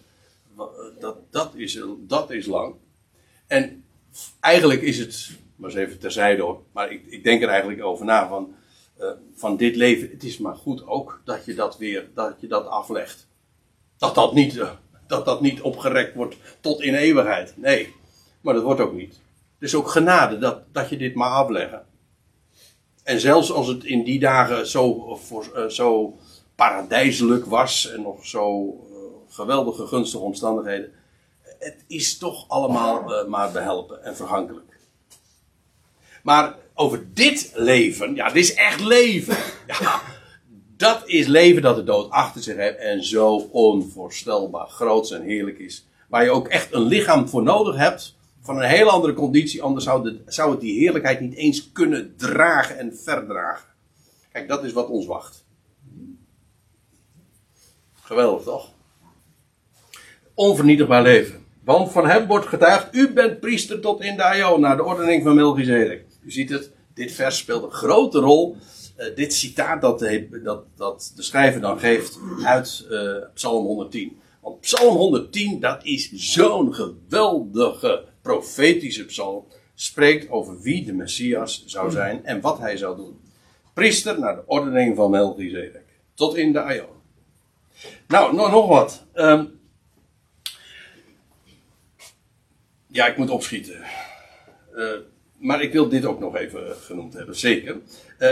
Dat, 0.98 1.16
dat, 1.30 1.54
is, 1.54 1.82
dat 1.98 2.30
is 2.30 2.46
lang. 2.46 2.74
En 3.46 3.84
eigenlijk 4.40 4.80
is 4.80 4.98
het, 4.98 5.30
maar 5.56 5.70
eens 5.70 5.78
even 5.78 5.98
terzijde 5.98 6.42
hoor, 6.42 6.62
maar 6.72 6.92
ik, 6.92 7.02
ik 7.06 7.24
denk 7.24 7.42
er 7.42 7.48
eigenlijk 7.48 7.82
over 7.82 8.04
na 8.04 8.28
van, 8.28 8.54
van 9.34 9.56
dit 9.56 9.76
leven. 9.76 10.10
Het 10.10 10.24
is 10.24 10.38
maar 10.38 10.56
goed 10.56 10.86
ook 10.86 11.20
dat 11.24 11.44
je 11.44 11.54
dat 11.54 11.78
weer, 11.78 12.10
dat 12.14 12.36
je 12.40 12.46
dat 12.46 12.66
aflegt. 12.66 13.26
Dat 13.98 14.14
dat 14.14 14.34
niet, 14.34 14.62
dat 15.12 15.24
dat 15.24 15.40
niet 15.40 15.60
opgerekt 15.60 16.14
wordt 16.14 16.36
tot 16.60 16.82
in 16.82 16.94
eeuwigheid. 16.94 17.54
Nee, 17.56 17.94
maar 18.40 18.54
dat 18.54 18.62
wordt 18.62 18.80
ook 18.80 18.92
niet. 18.92 19.20
Is 19.58 19.74
ook 19.74 19.88
genade 19.88 20.38
dat, 20.38 20.62
dat 20.72 20.88
je 20.88 20.96
dit 20.96 21.14
maar 21.14 21.30
afleggen. 21.30 21.86
En 23.02 23.20
zelfs 23.20 23.52
als 23.52 23.66
het 23.66 23.84
in 23.84 24.04
die 24.04 24.20
dagen 24.20 24.66
zo, 24.66 25.16
voor, 25.22 25.46
uh, 25.56 25.66
zo 25.66 26.16
paradijselijk 26.54 27.46
was 27.46 27.90
en 27.90 28.02
nog 28.02 28.26
zo 28.26 28.66
uh, 28.66 28.96
geweldige 29.28 29.86
gunstige 29.86 30.22
omstandigheden. 30.22 30.92
Het 31.58 31.84
is 31.86 32.18
toch 32.18 32.48
allemaal 32.48 33.12
uh, 33.12 33.28
maar 33.28 33.52
behelpen 33.52 34.04
en 34.04 34.16
vergankelijk. 34.16 34.78
Maar 36.22 36.54
over 36.74 37.14
dit 37.14 37.52
leven, 37.54 38.14
ja, 38.14 38.26
dit 38.28 38.44
is 38.44 38.54
echt 38.54 38.80
leven. 38.80 39.36
Ja, 39.66 40.00
dat 40.82 41.02
is 41.08 41.26
leven 41.26 41.62
dat 41.62 41.76
de 41.76 41.84
dood 41.84 42.10
achter 42.10 42.42
zich 42.42 42.56
heeft 42.56 42.78
en 42.78 43.04
zo 43.04 43.36
onvoorstelbaar 43.36 44.68
groot 44.68 45.10
en 45.10 45.22
heerlijk 45.22 45.58
is. 45.58 45.86
Waar 46.08 46.24
je 46.24 46.30
ook 46.30 46.48
echt 46.48 46.72
een 46.72 46.82
lichaam 46.82 47.28
voor 47.28 47.42
nodig 47.42 47.76
hebt 47.76 48.16
van 48.40 48.56
een 48.56 48.68
hele 48.68 48.90
andere 48.90 49.14
conditie, 49.14 49.62
anders 49.62 49.84
zou, 49.84 50.18
zou 50.26 50.50
het 50.50 50.60
die 50.60 50.78
heerlijkheid 50.78 51.20
niet 51.20 51.34
eens 51.34 51.72
kunnen 51.72 52.14
dragen 52.16 52.78
en 52.78 52.96
verdragen. 52.96 53.68
Kijk, 54.32 54.48
dat 54.48 54.64
is 54.64 54.72
wat 54.72 54.88
ons 54.88 55.06
wacht. 55.06 55.44
Geweldig 57.92 58.42
toch? 58.42 58.70
Onvernietigbaar 60.34 61.02
leven. 61.02 61.44
Want 61.64 61.92
van 61.92 62.06
hem 62.06 62.26
wordt 62.26 62.46
getuigd, 62.46 62.94
u 62.94 63.12
bent 63.12 63.40
priester 63.40 63.80
tot 63.80 64.00
in 64.00 64.16
de 64.16 64.22
aion, 64.22 64.60
naar 64.60 64.76
de 64.76 64.84
ordening 64.84 65.22
van 65.22 65.34
Melchizedek. 65.34 66.04
U 66.22 66.30
ziet 66.30 66.50
het, 66.50 66.70
dit 66.94 67.12
vers 67.12 67.38
speelt 67.38 67.62
een 67.62 67.70
grote 67.70 68.18
rol. 68.18 68.56
Uh, 68.98 69.14
dit 69.14 69.34
citaat 69.34 69.80
dat 69.80 69.98
de, 69.98 70.40
dat, 70.42 70.64
dat 70.76 71.12
de 71.16 71.22
schrijver 71.22 71.60
dan 71.60 71.78
geeft 71.78 72.18
uit 72.44 72.86
uh, 72.90 73.16
Psalm 73.34 73.64
110. 73.64 74.20
Want 74.40 74.60
Psalm 74.60 74.96
110, 74.96 75.60
dat 75.60 75.84
is 75.84 76.12
zo'n 76.12 76.74
geweldige 76.74 78.04
profetische 78.22 79.04
psalm 79.04 79.44
spreekt 79.74 80.30
over 80.30 80.60
wie 80.60 80.84
de 80.84 80.92
Messias 80.92 81.64
zou 81.66 81.90
zijn 81.90 82.24
en 82.24 82.40
wat 82.40 82.58
hij 82.58 82.76
zou 82.76 82.96
doen. 82.96 83.20
Priester 83.74 84.18
naar 84.18 84.34
de 84.34 84.42
ordening 84.46 84.96
van 84.96 85.10
Melchizedek. 85.10 85.84
Tot 86.14 86.36
in 86.36 86.52
de 86.52 86.60
Aion. 86.60 87.00
Nou, 88.08 88.34
nog, 88.34 88.68
wat. 88.68 89.06
Um, 89.14 89.60
ja, 92.86 93.06
ik 93.06 93.16
moet 93.16 93.30
opschieten. 93.30 93.84
Uh, 94.74 94.90
maar 95.42 95.62
ik 95.62 95.72
wil 95.72 95.88
dit 95.88 96.04
ook 96.04 96.20
nog 96.20 96.36
even 96.36 96.76
genoemd 96.80 97.14
hebben, 97.14 97.36
zeker. 97.36 97.76
Uh, 98.18 98.30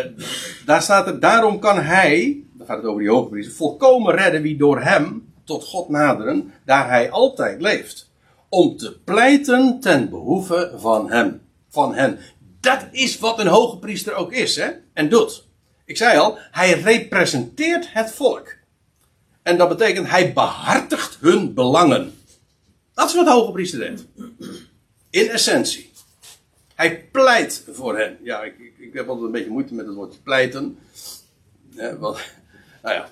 daar 0.66 0.82
staat 0.82 1.06
er, 1.06 1.20
daarom 1.20 1.58
kan 1.58 1.78
hij, 1.78 2.44
dan 2.52 2.66
gaat 2.66 2.76
het 2.76 2.86
over 2.86 3.00
die 3.00 3.10
hoge 3.10 3.28
priester, 3.28 3.54
volkomen 3.54 4.14
redden 4.14 4.42
wie 4.42 4.56
door 4.56 4.80
hem 4.80 5.32
tot 5.44 5.64
God 5.64 5.88
naderen, 5.88 6.52
daar 6.64 6.88
hij 6.88 7.10
altijd 7.10 7.60
leeft 7.60 8.10
om 8.48 8.76
te 8.76 8.98
pleiten 9.04 9.80
ten 9.80 10.10
behoeve 10.10 10.72
van 10.76 11.10
hem, 11.10 11.40
van 11.68 11.94
hen. 11.94 12.18
Dat 12.60 12.86
is 12.90 13.18
wat 13.18 13.38
een 13.38 13.46
hoge 13.46 13.78
priester 13.78 14.14
ook 14.14 14.32
is, 14.32 14.56
hè? 14.56 14.70
En 14.92 15.08
doet. 15.08 15.48
Ik 15.84 15.96
zei 15.96 16.18
al, 16.18 16.38
hij 16.50 16.80
representeert 16.80 17.92
het 17.92 18.12
volk. 18.12 18.56
En 19.42 19.56
dat 19.56 19.68
betekent, 19.68 20.10
hij 20.10 20.32
behartigt 20.32 21.18
hun 21.20 21.54
belangen. 21.54 22.12
Dat 22.94 23.08
is 23.08 23.14
wat 23.14 23.24
de 23.24 23.32
hoge 23.32 23.52
priester 23.52 23.78
deed. 23.78 24.06
In 25.10 25.28
essentie. 25.28 25.89
Hij 26.80 27.08
pleit 27.12 27.64
voor 27.72 27.98
hen. 27.98 28.18
Ja, 28.22 28.42
ik, 28.42 28.58
ik, 28.58 28.72
ik 28.78 28.92
heb 28.92 29.08
altijd 29.08 29.26
een 29.26 29.32
beetje 29.32 29.50
moeite 29.50 29.74
met 29.74 29.86
het 29.86 29.94
woordje 29.94 30.20
pleiten. 30.20 30.78
Want, 31.98 32.18
nou 32.82 32.94
ja, 32.94 33.08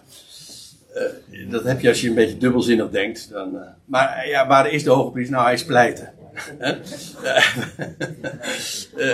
uh, 1.31 1.51
dat 1.51 1.65
heb 1.65 1.81
je 1.81 1.89
als 1.89 2.01
je 2.01 2.09
een 2.09 2.15
beetje 2.15 2.37
dubbelzinnig 2.37 2.91
denkt. 2.91 3.31
Dan, 3.31 3.55
uh, 3.55 3.61
maar 3.85 4.29
ja, 4.29 4.47
waar 4.47 4.71
is 4.71 4.85
de 4.85 4.91
hoge 4.91 5.11
priester? 5.11 5.35
Nou, 5.35 5.47
hij 5.47 5.55
is 5.55 5.65
pleiten. 5.65 6.13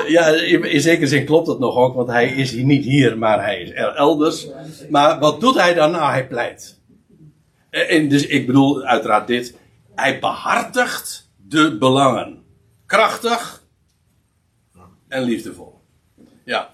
ja, 0.17 0.27
in, 0.27 0.81
zekere 0.81 1.07
zin 1.07 1.25
klopt 1.25 1.47
dat 1.47 1.59
nog 1.59 1.77
ook, 1.77 1.95
want 1.95 2.09
hij 2.09 2.29
is 2.29 2.53
niet 2.53 2.85
hier, 2.85 3.19
maar 3.19 3.45
hij 3.45 3.63
is 3.63 3.73
elders. 3.73 4.49
Maar 4.91 5.19
wat 5.19 5.41
doet 5.41 5.55
hij 5.55 5.75
dan? 5.75 5.91
Nou, 5.91 6.11
hij 6.11 6.27
pleit. 6.27 6.81
En 7.71 8.09
dus 8.09 8.27
ik 8.27 8.47
bedoel 8.47 8.83
uiteraard 8.83 9.27
dit. 9.27 9.55
Hij 9.95 10.19
behartigt 10.19 11.31
de 11.49 11.79
belangen. 11.79 12.43
Krachtig 12.87 13.63
en 15.15 15.23
liefdevol. 15.23 15.81
Ja. 16.45 16.71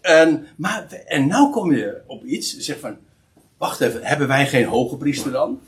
En, 0.00 0.46
maar, 0.56 0.92
en 0.92 1.26
nou 1.26 1.50
kom 1.50 1.72
je 1.72 2.02
op 2.06 2.24
iets, 2.24 2.56
zeg 2.56 2.78
van, 2.78 2.98
Wacht 3.60 3.80
even, 3.80 4.02
hebben 4.02 4.28
wij 4.28 4.46
geen 4.46 4.64
hoge 4.64 4.96
priester 4.96 5.32
dan? 5.32 5.60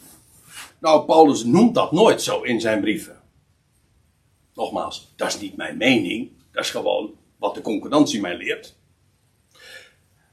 Nou, 0.78 1.04
Paulus 1.04 1.44
noemt 1.44 1.74
dat 1.74 1.92
nooit 1.92 2.22
zo 2.22 2.40
in 2.40 2.60
zijn 2.60 2.80
brieven. 2.80 3.20
Nogmaals, 4.54 5.12
dat 5.16 5.28
is 5.28 5.40
niet 5.40 5.56
mijn 5.56 5.76
mening. 5.76 6.30
Dat 6.52 6.64
is 6.64 6.70
gewoon 6.70 7.14
wat 7.38 7.54
de 7.54 7.60
concordantie 7.60 8.20
mij 8.20 8.36
leert. 8.36 8.76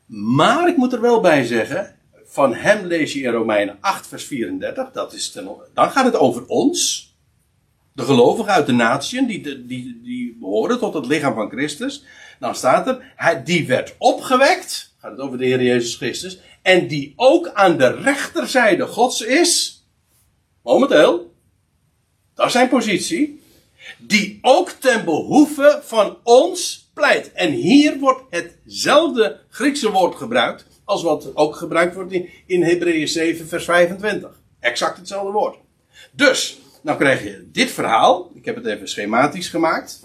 Maar 0.06 0.68
ik 0.68 0.78
moet 0.78 0.94
er 0.94 1.02
wel 1.02 1.22
bij 1.22 1.44
zeggen, 1.46 1.96
van 2.24 2.54
hem 2.54 2.86
lees 2.86 3.14
je 3.14 3.22
in 3.22 3.32
Romeinen 3.32 3.78
8, 3.80 4.08
vers 4.08 4.24
34. 4.24 4.92
Dat 4.92 5.14
is 5.14 5.32
dan 5.74 5.92
gaat 5.92 6.06
het 6.06 6.16
over 6.16 6.46
ons. 6.46 7.09
De 7.94 8.04
gelovigen 8.04 8.52
uit 8.52 8.66
de 8.66 8.72
natieën, 8.72 9.28
die, 9.28 9.66
die, 9.66 10.02
die 10.04 10.38
behoren 10.40 10.80
tot 10.80 10.94
het 10.94 11.06
lichaam 11.06 11.34
van 11.34 11.50
Christus. 11.50 12.04
Dan 12.40 12.56
staat 12.56 12.88
er, 12.88 13.14
hij, 13.16 13.44
die 13.44 13.68
werd 13.68 13.96
opgewekt. 13.98 14.94
Gaat 14.98 15.12
het 15.12 15.20
over 15.20 15.38
de 15.38 15.46
Heer 15.46 15.62
Jezus 15.62 15.96
Christus 15.96 16.40
en 16.62 16.88
die 16.88 17.14
ook 17.16 17.52
aan 17.54 17.78
de 17.78 17.92
rechterzijde 17.92 18.86
Gods 18.88 19.22
is, 19.22 19.84
momenteel, 20.64 21.34
dat 22.34 22.46
is 22.46 22.52
zijn 22.52 22.70
positie, 22.70 23.42
die 23.98 24.40
ook 24.42 24.70
ten 24.70 25.06
behoeve 25.06 25.80
van 25.84 26.18
ons 26.24 26.90
pleit. 26.94 27.32
En 27.32 27.52
hier 27.52 28.00
wordt 28.00 28.22
hetzelfde 28.30 29.40
Griekse 29.50 29.92
woord 29.92 30.16
gebruikt 30.16 30.66
als 30.84 31.04
wat 31.04 31.36
ook 31.36 31.56
gebruikt 31.56 31.96
wordt 31.96 32.12
in, 32.12 32.30
in 32.46 32.64
Hebreeën 32.64 33.08
7 33.08 33.48
vers 33.48 33.66
25. 33.66 34.40
Exact 34.60 34.98
hetzelfde 34.98 35.32
woord. 35.32 35.58
Dus, 36.12 36.58
nou 36.82 36.98
krijg 36.98 37.24
je 37.24 37.50
dit 37.52 37.72
verhaal, 37.72 38.32
ik 38.34 38.46
heb 38.46 38.56
het 38.56 38.66
even 38.66 38.90
schematisch 38.90 39.48
gemaakt. 39.50 40.04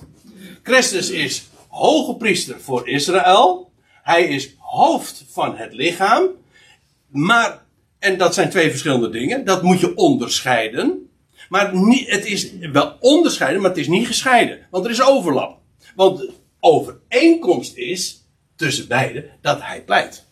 Christus 0.62 1.10
is 1.10 1.48
hoge 1.68 2.16
priester 2.16 2.60
voor 2.60 2.88
Israël. 2.88 3.72
Hij 4.02 4.24
is 4.24 4.54
hoofd 4.58 5.24
van 5.28 5.56
het 5.56 5.72
lichaam. 5.72 6.28
Maar, 7.08 7.62
en 7.98 8.18
dat 8.18 8.34
zijn 8.34 8.50
twee 8.50 8.70
verschillende 8.70 9.10
dingen, 9.10 9.44
dat 9.44 9.62
moet 9.62 9.80
je 9.80 9.96
onderscheiden. 9.96 11.08
Maar 11.48 11.72
het 12.06 12.26
is 12.26 12.52
wel 12.72 12.96
onderscheiden, 13.00 13.60
maar 13.60 13.70
het 13.70 13.78
is 13.78 13.88
niet 13.88 14.06
gescheiden. 14.06 14.66
Want 14.70 14.84
er 14.84 14.90
is 14.90 15.02
overlap. 15.02 15.58
Want 15.94 16.30
overeenkomst 16.60 17.76
is 17.76 18.26
tussen 18.56 18.88
beiden 18.88 19.30
dat 19.40 19.62
hij 19.62 19.82
pleit. 19.82 20.24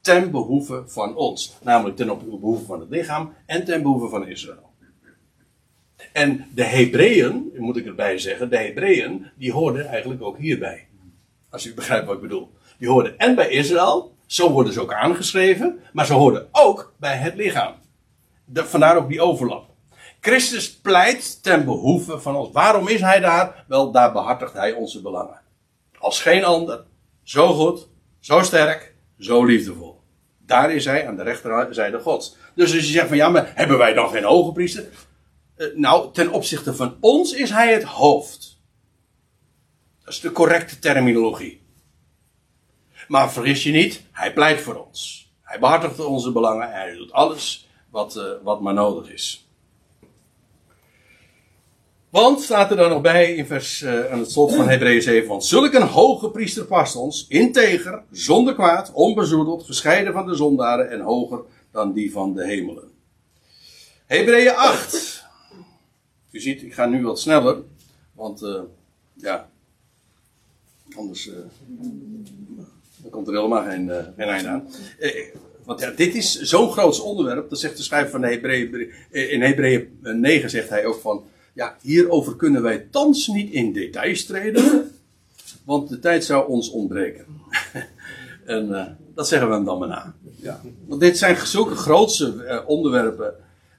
ten 0.00 0.30
behoeve 0.30 0.82
van 0.86 1.16
ons. 1.16 1.56
Namelijk 1.62 1.96
ten 1.96 2.06
behoeve 2.06 2.64
van 2.64 2.80
het 2.80 2.90
lichaam 2.90 3.34
en 3.46 3.64
ten 3.64 3.82
behoeve 3.82 4.08
van 4.08 4.28
Israël. 4.28 4.73
En 6.14 6.46
de 6.54 6.64
Hebreeën, 6.64 7.52
moet 7.56 7.76
ik 7.76 7.86
erbij 7.86 8.18
zeggen, 8.18 8.50
de 8.50 8.56
Hebreeën, 8.56 9.26
die 9.36 9.52
hoorden 9.52 9.86
eigenlijk 9.86 10.22
ook 10.22 10.38
hierbij. 10.38 10.88
Als 11.50 11.66
u 11.66 11.74
begrijpt 11.74 12.06
wat 12.06 12.14
ik 12.14 12.20
bedoel. 12.20 12.52
Die 12.78 12.88
hoorden 12.88 13.18
en 13.18 13.34
bij 13.34 13.48
Israël, 13.48 14.14
zo 14.26 14.50
worden 14.50 14.72
ze 14.72 14.80
ook 14.80 14.92
aangeschreven, 14.92 15.80
maar 15.92 16.06
ze 16.06 16.12
hoorden 16.12 16.48
ook 16.52 16.94
bij 16.98 17.16
het 17.16 17.34
lichaam. 17.34 17.74
vandaar 18.52 18.96
ook 18.96 19.08
die 19.08 19.20
overlap. 19.20 19.70
Christus 20.20 20.76
pleit 20.80 21.42
ten 21.42 21.64
behoeve 21.64 22.18
van 22.20 22.36
ons. 22.36 22.50
Waarom 22.52 22.88
is 22.88 23.00
hij 23.00 23.20
daar? 23.20 23.64
Wel, 23.68 23.90
daar 23.90 24.12
behartigt 24.12 24.52
hij 24.52 24.72
onze 24.72 25.02
belangen. 25.02 25.40
Als 25.98 26.20
geen 26.20 26.44
ander. 26.44 26.84
Zo 27.22 27.52
goed, 27.52 27.88
zo 28.20 28.42
sterk, 28.42 28.94
zo 29.18 29.44
liefdevol. 29.44 30.00
Daar 30.38 30.72
is 30.72 30.84
hij 30.84 31.08
aan 31.08 31.16
de 31.16 31.22
rechterzijde 31.22 32.00
Gods. 32.00 32.36
Dus 32.54 32.72
als 32.72 32.86
je 32.86 32.92
zegt 32.92 33.08
van 33.08 33.16
ja, 33.16 33.28
maar 33.28 33.52
hebben 33.54 33.78
wij 33.78 33.92
dan 33.92 34.08
geen 34.08 34.24
hoge 34.24 34.52
priester? 34.52 34.84
Eh, 35.56 35.66
nou, 35.74 36.12
ten 36.12 36.32
opzichte 36.32 36.74
van 36.74 36.96
ons 37.00 37.32
is 37.32 37.50
hij 37.50 37.72
het 37.72 37.82
hoofd. 37.82 38.60
Dat 40.04 40.14
is 40.14 40.20
de 40.20 40.32
correcte 40.32 40.78
terminologie. 40.78 41.62
Maar 43.08 43.32
vergis 43.32 43.62
je 43.62 43.70
niet, 43.70 44.02
hij 44.12 44.32
pleit 44.32 44.60
voor 44.60 44.86
ons. 44.86 45.32
Hij 45.42 45.58
behartigt 45.58 46.04
onze 46.04 46.32
belangen 46.32 46.72
en 46.72 46.80
hij 46.80 46.94
doet 46.96 47.12
alles 47.12 47.68
wat, 47.90 48.16
uh, 48.16 48.24
wat 48.42 48.60
maar 48.60 48.74
nodig 48.74 49.10
is. 49.10 49.48
Want, 52.10 52.40
staat 52.40 52.70
er 52.70 52.76
dan 52.76 52.90
nog 52.90 53.00
bij 53.00 53.34
in 53.34 53.46
vers, 53.46 53.80
uh, 53.80 54.12
aan 54.12 54.18
het 54.18 54.30
slot 54.30 54.54
van 54.54 54.68
Hebreeën 54.68 55.02
7, 55.02 55.28
want 55.28 55.44
zulk 55.44 55.72
een 55.72 55.82
hoge 55.82 56.30
priester 56.30 56.64
past 56.64 56.96
ons, 56.96 57.26
integer, 57.28 58.02
zonder 58.10 58.54
kwaad, 58.54 58.92
onbezoedeld, 58.92 59.64
gescheiden 59.64 60.12
van 60.12 60.26
de 60.26 60.34
zondaren 60.34 60.90
en 60.90 61.00
hoger 61.00 61.40
dan 61.72 61.92
die 61.92 62.12
van 62.12 62.34
de 62.34 62.44
hemelen. 62.44 62.90
Hebreeën 64.06 64.54
8. 64.54 65.13
U 66.34 66.40
ziet, 66.40 66.62
ik 66.62 66.74
ga 66.74 66.86
nu 66.86 67.02
wat 67.02 67.20
sneller, 67.20 67.56
want 68.12 68.42
uh, 68.42 68.60
ja, 69.12 69.50
anders 70.96 71.26
uh, 71.26 71.34
dan 72.96 73.10
komt 73.10 73.26
er 73.26 73.34
helemaal 73.34 73.64
geen, 73.64 73.90
geen 74.16 74.28
einde 74.28 74.48
aan. 74.48 74.68
Want 75.64 75.80
ja, 75.80 75.90
dit 75.90 76.14
is 76.14 76.40
zo'n 76.40 76.72
groot 76.72 77.00
onderwerp, 77.00 77.50
dat 77.50 77.60
zegt 77.60 77.76
de 77.76 77.82
schrijver 77.82 78.10
van 78.10 78.20
de 78.20 78.26
Hebreeën, 78.26 78.92
in 79.10 79.42
Hebreeën 79.42 79.98
9 80.00 80.50
zegt 80.50 80.68
hij 80.68 80.86
ook 80.86 81.00
van, 81.00 81.24
ja, 81.52 81.76
hierover 81.80 82.36
kunnen 82.36 82.62
wij 82.62 82.86
thans 82.90 83.26
niet 83.26 83.50
in 83.50 83.72
details 83.72 84.24
treden, 84.24 84.92
want 85.64 85.88
de 85.88 85.98
tijd 85.98 86.24
zou 86.24 86.48
ons 86.48 86.70
ontbreken. 86.70 87.26
en 88.44 88.96
dat 89.14 89.28
zeggen 89.28 89.48
we 89.48 89.54
hem 89.54 89.64
dan 89.64 89.78
maar 89.78 89.88
na. 89.88 90.14
Ja. 90.36 90.60
Want 90.86 91.00
dit 91.00 91.18
zijn 91.18 91.46
zulke 91.46 91.74
grootse 91.74 92.62
onderwerpen. 92.66 93.34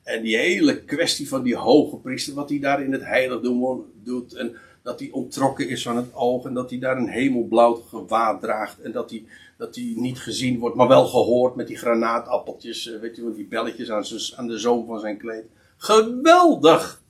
En 0.05 0.21
die 0.21 0.37
hele 0.37 0.83
kwestie 0.83 1.27
van 1.27 1.43
die 1.43 1.55
hoge 1.55 1.97
priester, 1.97 2.33
wat 2.33 2.49
hij 2.49 2.59
daar 2.59 2.83
in 2.83 2.91
het 2.91 3.05
heiligdom 3.05 3.85
doet. 4.03 4.33
En 4.33 4.55
dat 4.83 4.99
hij 4.99 5.09
ontrokken 5.11 5.69
is 5.69 5.83
van 5.83 5.97
het 5.97 6.13
oog. 6.13 6.45
En 6.45 6.53
dat 6.53 6.69
hij 6.69 6.79
daar 6.79 6.97
een 6.97 7.09
hemelblauw 7.09 7.73
gewaad 7.73 8.41
draagt. 8.41 8.81
En 8.81 8.91
dat 8.91 9.09
hij, 9.09 9.25
dat 9.57 9.75
hij 9.75 9.93
niet 9.95 10.19
gezien 10.19 10.59
wordt, 10.59 10.75
maar 10.75 10.87
wel 10.87 11.05
gehoord 11.05 11.55
met 11.55 11.67
die 11.67 11.77
granaatappeltjes. 11.77 12.87
Uh, 12.87 12.99
weet 12.99 13.15
je 13.15 13.23
wel, 13.23 13.33
die 13.33 13.47
belletjes 13.47 13.91
aan, 13.91 14.03
aan 14.35 14.47
de 14.47 14.57
zoom 14.57 14.85
van 14.85 14.99
zijn 14.99 15.17
kleed. 15.17 15.43
Geweldig! 15.77 17.01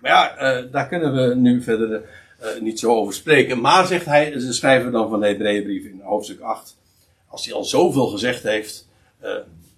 Maar 0.00 0.10
ja, 0.10 0.58
uh, 0.62 0.72
daar 0.72 0.88
kunnen 0.88 1.14
we 1.14 1.34
nu 1.34 1.62
verder 1.62 2.02
uh, 2.42 2.60
niet 2.60 2.78
zo 2.78 2.94
over 2.94 3.14
spreken. 3.14 3.60
Maar 3.60 3.86
zegt 3.86 4.04
hij, 4.04 4.30
de 4.30 4.52
schrijver 4.52 4.90
dan 4.90 5.08
van 5.08 5.20
de 5.20 5.26
Hebreeënbrief 5.26 5.84
in 5.84 6.00
hoofdstuk 6.00 6.40
8. 6.40 6.76
Als 7.28 7.44
hij 7.44 7.54
al 7.54 7.64
zoveel 7.64 8.06
gezegd 8.06 8.42
heeft, 8.42 8.88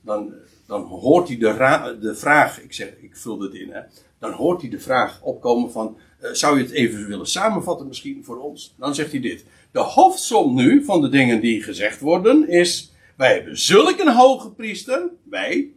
dan, 0.01 0.35
dan 0.71 0.83
hoort 0.83 1.29
hij 1.29 1.39
de, 1.39 1.97
de 2.01 2.15
vraag, 2.15 2.63
ik 2.63 2.73
zeg, 2.73 2.89
ik 3.01 3.17
vul 3.17 3.39
dit 3.39 3.55
in, 3.55 3.75
dan 4.19 4.33
hoort 4.33 4.61
hij 4.61 4.71
de 4.71 4.81
vraag 4.81 5.23
opkomen 5.23 5.73
van, 5.73 5.97
zou 6.33 6.59
je 6.59 6.63
het 6.63 6.73
even 6.73 7.07
willen 7.07 7.27
samenvatten 7.27 7.87
misschien 7.87 8.25
voor 8.25 8.39
ons? 8.39 8.75
Dan 8.79 8.95
zegt 8.95 9.11
hij 9.11 9.21
dit. 9.21 9.45
De 9.73 9.79
hoofdsom 9.79 10.55
nu 10.55 10.85
van 10.85 11.01
de 11.01 11.09
dingen 11.09 11.41
die 11.41 11.63
gezegd 11.63 12.01
worden 12.01 12.49
is, 12.49 12.93
wij 13.17 13.35
hebben 13.35 13.59
zulk 13.59 13.99
een 13.99 14.15
hoge 14.15 14.51
priester, 14.51 15.09
wij, 15.23 15.71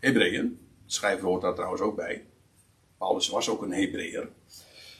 Hebreeën, 0.00 0.58
de 0.86 0.92
schrijver 0.92 1.26
hoort 1.26 1.42
daar 1.42 1.54
trouwens 1.54 1.82
ook 1.82 1.96
bij, 1.96 2.24
Paulus 2.98 3.28
was 3.28 3.48
ook 3.48 3.62
een 3.62 3.72
Hebreeër. 3.72 4.28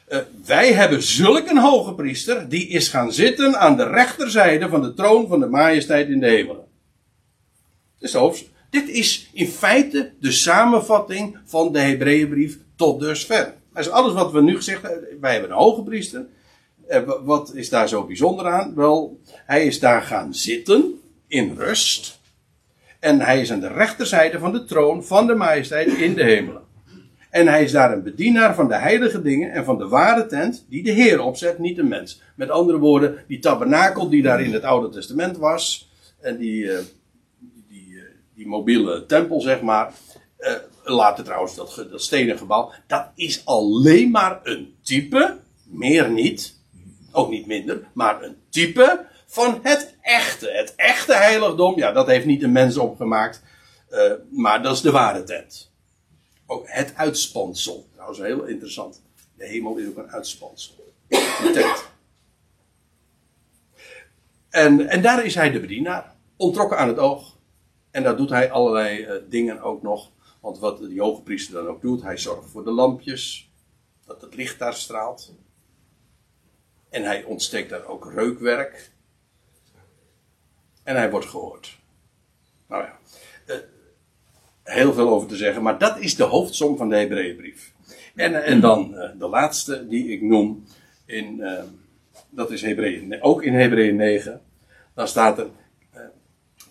Uh, 0.09 0.18
wij 0.45 0.72
hebben 0.72 1.03
zulk 1.03 1.49
een 1.49 1.59
hoge 1.59 1.95
priester, 1.95 2.49
die 2.49 2.68
is 2.68 2.89
gaan 2.89 3.12
zitten 3.12 3.59
aan 3.59 3.76
de 3.76 3.87
rechterzijde 3.89 4.68
van 4.68 4.82
de 4.82 4.95
troon 4.95 5.28
van 5.28 5.41
de 5.41 5.49
majesteit 5.49 6.09
in 6.09 6.20
de 6.20 6.26
hemelen. 6.26 6.64
Dus 7.99 8.16
dit 8.75 8.89
is 8.89 9.31
in 9.33 9.47
feite 9.47 10.12
de 10.20 10.33
samenvatting 10.33 11.39
van 11.45 11.72
de 11.72 11.79
Hebreeënbrief 11.79 12.59
tot 12.77 13.01
dusver. 13.01 13.55
Is 13.75 13.91
alles 13.91 14.12
wat 14.12 14.33
we 14.33 14.43
nu 14.43 14.57
gezegd 14.57 14.83
hebben. 14.83 15.20
Wij 15.20 15.33
hebben 15.33 15.51
een 15.51 15.57
hoge 15.57 15.83
priester. 15.83 16.27
Uh, 16.89 17.11
wat 17.25 17.55
is 17.55 17.68
daar 17.68 17.89
zo 17.89 18.05
bijzonder 18.05 18.47
aan? 18.47 18.75
Wel, 18.75 19.20
hij 19.47 19.66
is 19.66 19.81
daar 19.81 20.03
gaan 20.03 20.35
zitten 20.35 21.01
in 21.27 21.55
rust. 21.57 22.20
En 23.01 23.20
hij 23.20 23.41
is 23.41 23.53
aan 23.53 23.61
de 23.61 23.68
rechterzijde 23.68 24.39
van 24.39 24.53
de 24.53 24.64
troon 24.64 25.05
van 25.05 25.27
de 25.27 25.35
majesteit 25.35 25.89
in 25.89 26.14
de 26.14 26.22
hemelen. 26.22 26.62
En 27.31 27.47
hij 27.49 27.62
is 27.62 27.72
daar 27.72 27.93
een 27.93 28.03
bedienaar 28.03 28.55
van 28.55 28.68
de 28.68 28.75
heilige 28.75 29.22
dingen 29.22 29.53
en 29.53 29.64
van 29.64 29.79
de 29.79 29.89
ware 29.89 30.27
tent 30.27 30.66
die 30.68 30.83
de 30.83 30.91
Heer 30.91 31.20
opzet, 31.20 31.59
niet 31.59 31.77
de 31.77 31.83
mens. 31.83 32.22
Met 32.37 32.51
andere 32.51 32.79
woorden, 32.79 33.25
die 33.29 33.39
tabernakel 33.39 34.09
die 34.09 34.22
daar 34.22 34.43
in 34.43 34.53
het 34.53 34.62
Oude 34.62 34.89
Testament 34.89 35.37
was, 35.37 35.91
en 36.20 36.37
die, 36.37 36.64
uh, 36.64 36.79
die, 38.35 38.47
mobiele 38.47 39.07
tempel, 39.07 39.41
zeg 39.41 39.61
maar, 39.61 39.93
uh, 40.39 40.53
later 40.82 41.24
trouwens 41.24 41.55
dat, 41.55 41.87
dat 41.91 42.03
stenen 42.03 42.39
gebouw, 42.39 42.72
dat 42.87 43.07
is 43.14 43.47
alleen 43.47 44.11
maar 44.11 44.41
een 44.43 44.74
type, 44.82 45.39
meer 45.64 46.11
niet, 46.11 46.55
ook 47.12 47.30
niet 47.30 47.47
minder, 47.47 47.87
maar 47.93 48.22
een 48.22 48.37
type 48.49 49.07
van 49.26 49.61
het 49.62 49.95
echte. 50.01 50.51
Het 50.51 50.74
echte 50.76 51.14
heiligdom, 51.14 51.78
ja, 51.78 51.93
dat 51.93 52.07
heeft 52.07 52.26
niet 52.26 52.43
een 52.43 52.53
mens 52.53 52.76
opgemaakt, 52.76 53.43
maar 54.30 54.62
dat 54.62 54.74
is 54.74 54.80
de 54.80 54.91
ware 54.91 55.24
tent. 55.24 55.72
Ook 56.47 56.64
het 56.66 56.93
uitspansel. 56.97 57.89
Trouwens, 57.93 58.18
heel 58.18 58.45
interessant. 58.45 59.03
De 59.37 59.47
hemel 59.47 59.76
is 59.76 59.87
ook 59.89 59.97
een 59.97 60.11
uitspansel. 60.11 60.93
En, 64.51 64.89
en 64.89 65.03
daar 65.03 65.24
is 65.24 65.35
hij 65.35 65.51
de 65.51 65.61
bedienaar. 65.61 66.12
Ontrokken 66.37 66.78
aan 66.78 66.89
het 66.89 66.99
oog. 66.99 67.34
En 67.95 68.03
daar 68.03 68.16
doet 68.16 68.30
hij 68.30 68.51
allerlei 68.51 69.07
uh, 69.07 69.12
dingen 69.28 69.61
ook 69.61 69.82
nog. 69.82 70.11
Want 70.40 70.59
wat 70.59 70.78
de 70.78 71.01
hogepriester 71.01 71.55
dan 71.55 71.66
ook 71.66 71.82
doet, 71.82 72.03
hij 72.03 72.18
zorgt 72.18 72.51
voor 72.51 72.64
de 72.64 72.70
lampjes. 72.70 73.51
Dat 74.07 74.20
het 74.20 74.34
licht 74.34 74.59
daar 74.59 74.74
straalt. 74.74 75.34
En 76.90 77.03
hij 77.03 77.24
ontsteekt 77.24 77.70
daar 77.70 77.86
ook 77.86 78.12
reukwerk. 78.12 78.90
En 80.82 80.97
hij 80.97 81.11
wordt 81.11 81.26
gehoord. 81.26 81.78
Nou 82.66 82.82
ja 82.82 82.99
heel 84.62 84.92
veel 84.92 85.09
over 85.09 85.28
te 85.28 85.36
zeggen, 85.36 85.62
maar 85.62 85.78
dat 85.78 85.99
is 85.99 86.16
de 86.16 86.22
hoofdsom 86.22 86.76
van 86.76 86.88
de 86.88 86.97
Hebreeënbrief. 86.97 87.72
En, 88.14 88.45
en 88.45 88.61
dan 88.61 88.90
de 89.18 89.28
laatste 89.28 89.88
die 89.88 90.09
ik 90.09 90.22
noem, 90.22 90.64
in, 91.05 91.45
dat 92.30 92.51
is 92.51 92.62
Hebreeën, 92.62 93.22
ook 93.22 93.42
in 93.42 93.55
Hebreeën 93.55 93.97
9. 93.97 94.40
Dan 94.95 95.09
staat 95.09 95.38
er, 95.38 95.51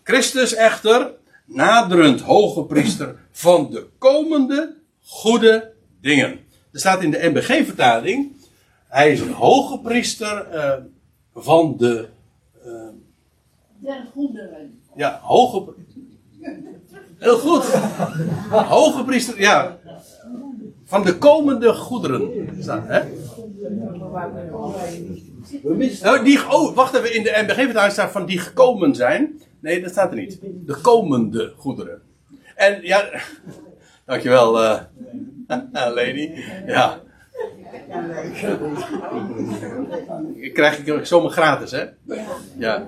Christus 0.03 0.53
echter, 0.53 1.11
naderend 1.45 2.21
hoge 2.21 2.63
priester 2.63 3.15
van 3.31 3.69
de 3.71 3.87
komende 3.97 4.75
goede 5.05 5.71
dingen. 6.01 6.39
Er 6.71 6.79
staat 6.79 7.03
in 7.03 7.11
de 7.11 7.29
MBG-vertaling, 7.33 8.35
hij 8.87 9.11
is 9.11 9.19
een 9.19 9.33
hoge 9.33 9.79
priester 9.79 10.47
van 11.35 11.77
de... 11.77 12.07
der 13.79 14.07
goederen. 14.13 14.79
Ja, 14.95 15.19
hoge 15.21 15.73
Heel 17.23 17.37
goed. 17.37 17.63
Hoge 18.49 19.03
priester, 19.03 19.39
ja. 19.39 19.77
Van 20.85 21.03
de 21.03 21.17
komende 21.17 21.73
goederen. 21.73 22.49
Staat, 22.59 22.87
hè? 22.87 23.01
Oh, 26.03 26.23
die, 26.23 26.53
oh, 26.53 26.75
wacht 26.75 26.93
even. 26.93 27.15
In 27.15 27.23
de 27.23 27.43
NBG-vertaling 27.45 27.93
staat 27.93 28.11
van 28.11 28.25
die 28.25 28.39
gekomen 28.39 28.95
zijn. 28.95 29.41
Nee, 29.63 29.81
dat 29.81 29.91
staat 29.91 30.11
er 30.11 30.17
niet. 30.17 30.39
De 30.41 30.75
komende 30.81 31.53
goederen. 31.57 32.01
En 32.55 32.79
ja, 32.81 33.09
dankjewel, 34.05 34.63
uh, 34.63 34.81
Lady. 35.97 36.29
Ja. 36.65 37.01
Krijg 40.53 40.77
ik 40.85 41.05
zomaar 41.05 41.31
gratis, 41.31 41.71
hè? 41.71 41.85
Ja. 42.57 42.87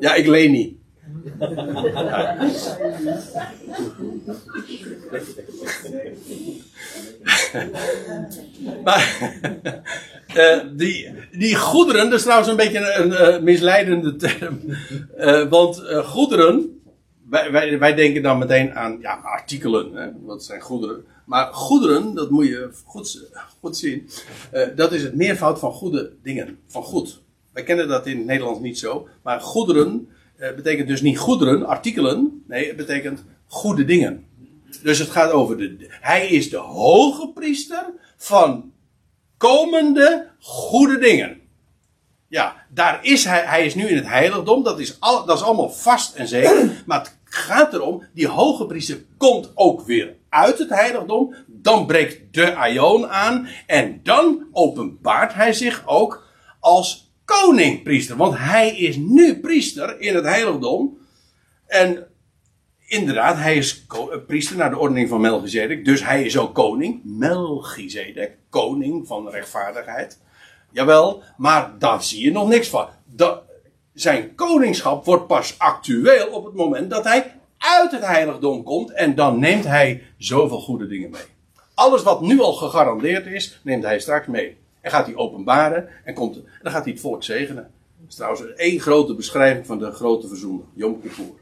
Ja, 0.00 0.14
ik 0.14 0.26
leen 0.26 0.52
niet. 0.52 0.76
maar 8.84 9.32
uh, 10.36 10.58
die, 10.72 11.14
die 11.32 11.56
goederen, 11.56 12.04
dat 12.04 12.18
is 12.18 12.22
trouwens 12.22 12.48
een 12.48 12.56
beetje 12.56 12.94
een, 12.94 13.10
uh, 13.10 13.40
misleidende 13.40 14.16
term. 14.16 14.60
Uh, 15.18 15.48
want 15.48 15.82
goederen, 16.04 16.80
wij, 17.28 17.52
wij, 17.52 17.78
wij 17.78 17.94
denken 17.94 18.22
dan 18.22 18.38
meteen 18.38 18.74
aan 18.74 18.98
ja, 19.00 19.20
artikelen, 19.22 19.94
hè, 19.94 20.08
dat 20.26 20.44
zijn 20.44 20.60
goederen. 20.60 21.04
Maar 21.24 21.52
goederen, 21.52 22.14
dat 22.14 22.30
moet 22.30 22.46
je 22.46 22.70
goed, 22.84 23.30
goed 23.60 23.76
zien, 23.76 24.08
eh, 24.50 24.68
dat 24.76 24.92
is 24.92 25.02
het 25.02 25.14
meervoud 25.14 25.58
van 25.58 25.72
goede 25.72 26.12
dingen, 26.22 26.58
van 26.66 26.82
goed. 26.82 27.22
Wij 27.52 27.62
kennen 27.62 27.88
dat 27.88 28.06
in 28.06 28.16
het 28.16 28.26
Nederlands 28.26 28.60
niet 28.60 28.78
zo, 28.78 29.08
maar 29.22 29.40
goederen 29.40 30.08
eh, 30.36 30.54
betekent 30.54 30.88
dus 30.88 31.02
niet 31.02 31.18
goederen, 31.18 31.66
artikelen, 31.66 32.44
nee, 32.46 32.66
het 32.66 32.76
betekent 32.76 33.24
goede 33.46 33.84
dingen. 33.84 34.26
Dus 34.82 34.98
het 34.98 35.10
gaat 35.10 35.30
over 35.30 35.56
de. 35.56 35.86
Hij 35.88 36.28
is 36.28 36.50
de 36.50 36.56
hoge 36.56 37.28
priester 37.28 37.84
van 38.16 38.72
komende 39.36 40.30
goede 40.40 40.98
dingen. 40.98 41.40
Ja, 42.28 42.66
daar 42.70 43.04
is 43.04 43.24
hij. 43.24 43.42
Hij 43.44 43.66
is 43.66 43.74
nu 43.74 43.86
in 43.86 43.96
het 43.96 44.08
heiligdom. 44.08 44.62
Dat 44.62 44.80
is, 44.80 45.00
al, 45.00 45.24
dat 45.24 45.36
is 45.36 45.42
allemaal 45.42 45.70
vast 45.70 46.14
en 46.14 46.28
zeker. 46.28 46.82
Maar 46.86 46.98
het 46.98 47.18
gaat 47.24 47.72
erom. 47.72 48.02
Die 48.14 48.28
hoge 48.28 48.66
priester 48.66 49.04
komt 49.16 49.52
ook 49.54 49.82
weer 49.82 50.16
uit 50.28 50.58
het 50.58 50.68
heiligdom. 50.68 51.34
Dan 51.46 51.86
breekt 51.86 52.34
de 52.34 52.54
Aion 52.54 53.08
aan. 53.08 53.48
En 53.66 54.00
dan 54.02 54.46
openbaart 54.52 55.34
hij 55.34 55.52
zich 55.52 55.82
ook 55.86 56.26
als 56.60 57.03
koning-priester. 57.24 58.16
Want 58.16 58.38
hij 58.38 58.76
is 58.76 58.96
nu 58.96 59.40
priester 59.40 60.00
in 60.00 60.14
het 60.14 60.24
heiligdom. 60.24 60.98
En 61.66 62.06
inderdaad, 62.86 63.36
hij 63.36 63.56
is 63.56 63.86
priester 64.26 64.56
naar 64.56 64.70
de 64.70 64.78
ordening 64.78 65.08
van 65.08 65.20
Melchizedek. 65.20 65.84
Dus 65.84 66.04
hij 66.04 66.24
is 66.24 66.38
ook 66.38 66.54
koning. 66.54 67.00
Melchizedek, 67.04 68.36
koning 68.50 69.06
van 69.06 69.30
rechtvaardigheid. 69.30 70.18
Jawel, 70.70 71.22
maar 71.36 71.78
daar 71.78 72.02
zie 72.02 72.24
je 72.24 72.32
nog 72.32 72.48
niks 72.48 72.68
van. 72.68 72.88
zijn 73.94 74.34
koningschap 74.34 75.04
wordt 75.04 75.26
pas 75.26 75.58
actueel 75.58 76.26
op 76.26 76.44
het 76.44 76.54
moment 76.54 76.90
dat 76.90 77.04
hij 77.04 77.34
uit 77.58 77.90
het 77.90 78.04
heiligdom 78.06 78.62
komt. 78.62 78.92
En 78.92 79.14
dan 79.14 79.38
neemt 79.38 79.64
hij 79.64 80.02
zoveel 80.18 80.60
goede 80.60 80.86
dingen 80.86 81.10
mee. 81.10 81.22
Alles 81.74 82.02
wat 82.02 82.20
nu 82.20 82.40
al 82.40 82.52
gegarandeerd 82.52 83.26
is, 83.26 83.60
neemt 83.62 83.84
hij 83.84 83.98
straks 83.98 84.26
mee. 84.26 84.56
En 84.84 84.90
gaat 84.90 85.06
hij 85.06 85.16
openbaren 85.16 85.88
en, 86.04 86.14
komt, 86.14 86.36
en 86.36 86.44
dan 86.62 86.72
gaat 86.72 86.84
hij 86.84 86.92
het 86.92 87.00
volk 87.00 87.22
zegenen. 87.22 87.70
Dat 88.00 88.08
is 88.08 88.14
trouwens 88.14 88.54
één 88.54 88.80
grote 88.80 89.14
beschrijving 89.14 89.66
van 89.66 89.78
de 89.78 89.90
grote 89.90 90.60
Yom 90.74 91.00
Kippur. 91.00 91.32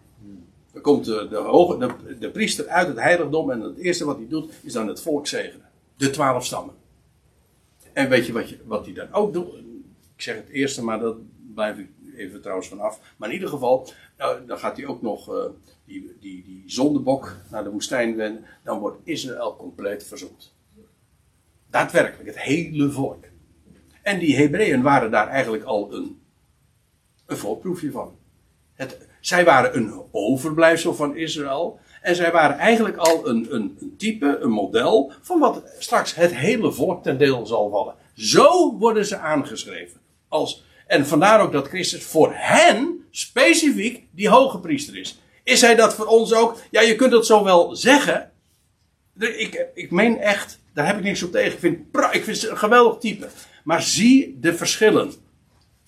Dan 0.72 0.82
komt 0.82 1.04
de, 1.04 1.28
de, 1.28 2.18
de, 2.18 2.30
priester 2.30 2.68
uit 2.68 2.88
het 2.88 2.98
heiligdom 2.98 3.50
en 3.50 3.60
het 3.60 3.78
eerste 3.78 4.04
wat 4.04 4.16
hij 4.16 4.28
doet 4.28 4.52
is 4.62 4.72
dan 4.72 4.88
het 4.88 5.00
volk 5.00 5.26
zegenen. 5.26 5.66
De 5.96 6.10
twaalf 6.10 6.44
stammen. 6.44 6.74
En 7.92 8.08
weet 8.08 8.26
je 8.26 8.32
wat, 8.32 8.48
je, 8.48 8.58
wat 8.64 8.84
hij 8.84 8.94
dan 8.94 9.12
ook 9.12 9.32
doet? 9.32 9.54
Ik 10.14 10.22
zeg 10.22 10.36
het 10.36 10.48
eerste, 10.48 10.84
maar 10.84 10.98
dat 11.00 11.16
blijf 11.54 11.78
ik 11.78 11.88
even 12.16 12.40
trouwens 12.40 12.68
vanaf. 12.68 13.00
Maar 13.16 13.28
in 13.28 13.34
ieder 13.34 13.48
geval, 13.48 13.88
nou, 14.18 14.46
dan 14.46 14.58
gaat 14.58 14.76
hij 14.76 14.86
ook 14.86 15.02
nog 15.02 15.34
uh, 15.34 15.44
die, 15.84 16.16
die, 16.20 16.44
die 16.44 16.62
zondebok 16.66 17.36
naar 17.50 17.64
de 17.64 17.70
woestijn 17.70 18.16
wenden. 18.16 18.44
Dan 18.64 18.78
wordt 18.78 18.98
Israël 19.04 19.56
compleet 19.56 20.04
verzond. 20.04 20.54
Daadwerkelijk, 21.70 22.28
het 22.28 22.40
hele 22.40 22.90
volk. 22.90 23.24
En 24.02 24.18
die 24.18 24.36
Hebreeën 24.36 24.82
waren 24.82 25.10
daar 25.10 25.28
eigenlijk 25.28 25.64
al 25.64 25.92
een, 25.92 26.20
een 27.26 27.36
voorproefje 27.36 27.90
van. 27.90 28.16
Het, 28.74 28.98
zij 29.20 29.44
waren 29.44 29.76
een 29.76 30.02
overblijfsel 30.10 30.94
van 30.94 31.16
Israël. 31.16 31.78
En 32.00 32.16
zij 32.16 32.32
waren 32.32 32.58
eigenlijk 32.58 32.96
al 32.96 33.28
een, 33.28 33.46
een, 33.54 33.94
type, 33.98 34.38
een 34.40 34.50
model 34.50 35.12
van 35.20 35.38
wat 35.38 35.62
straks 35.78 36.14
het 36.14 36.36
hele 36.36 36.72
volk 36.72 37.02
ten 37.02 37.18
deel 37.18 37.46
zal 37.46 37.70
vallen. 37.70 37.94
Zo 38.14 38.78
worden 38.78 39.06
ze 39.06 39.16
aangeschreven. 39.16 40.00
Als, 40.28 40.64
en 40.86 41.06
vandaar 41.06 41.40
ook 41.40 41.52
dat 41.52 41.68
Christus 41.68 42.04
voor 42.04 42.32
hen 42.34 43.04
specifiek 43.10 44.06
die 44.10 44.28
hoge 44.28 44.58
priester 44.58 44.96
is. 44.96 45.20
Is 45.44 45.60
hij 45.60 45.74
dat 45.74 45.94
voor 45.94 46.06
ons 46.06 46.34
ook? 46.34 46.56
Ja, 46.70 46.80
je 46.80 46.96
kunt 46.96 47.12
het 47.12 47.26
zo 47.26 47.44
wel 47.44 47.76
zeggen. 47.76 48.30
Ik, 49.18 49.66
ik 49.74 49.90
meen 49.90 50.18
echt, 50.18 50.58
daar 50.74 50.86
heb 50.86 50.96
ik 50.96 51.02
niks 51.02 51.22
op 51.22 51.32
tegen. 51.32 51.52
Ik 51.52 51.58
vind, 51.58 51.78
ik 52.12 52.24
vind 52.24 52.40
het 52.40 52.50
een 52.50 52.58
geweldig 52.58 52.98
type. 52.98 53.28
Maar 53.64 53.82
zie 53.82 54.38
de 54.40 54.54
verschillen. 54.54 55.12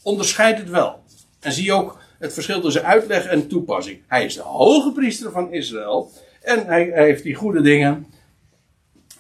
Onderscheid 0.03 0.59
het 0.59 0.71
wel. 0.71 1.03
En 1.41 1.53
zie 1.53 1.73
ook 1.73 1.99
het 2.19 2.33
verschil 2.33 2.61
tussen 2.61 2.85
uitleg 2.85 3.27
en 3.27 3.49
toepassing. 3.49 3.99
Hij 4.07 4.25
is 4.25 4.35
de 4.35 4.43
hoge 4.43 4.93
priester 4.93 5.31
van 5.31 5.53
Israël. 5.53 6.11
En 6.43 6.67
hij, 6.67 6.91
heeft 6.95 7.23
die 7.23 7.35
goede 7.35 7.61
dingen. 7.61 8.07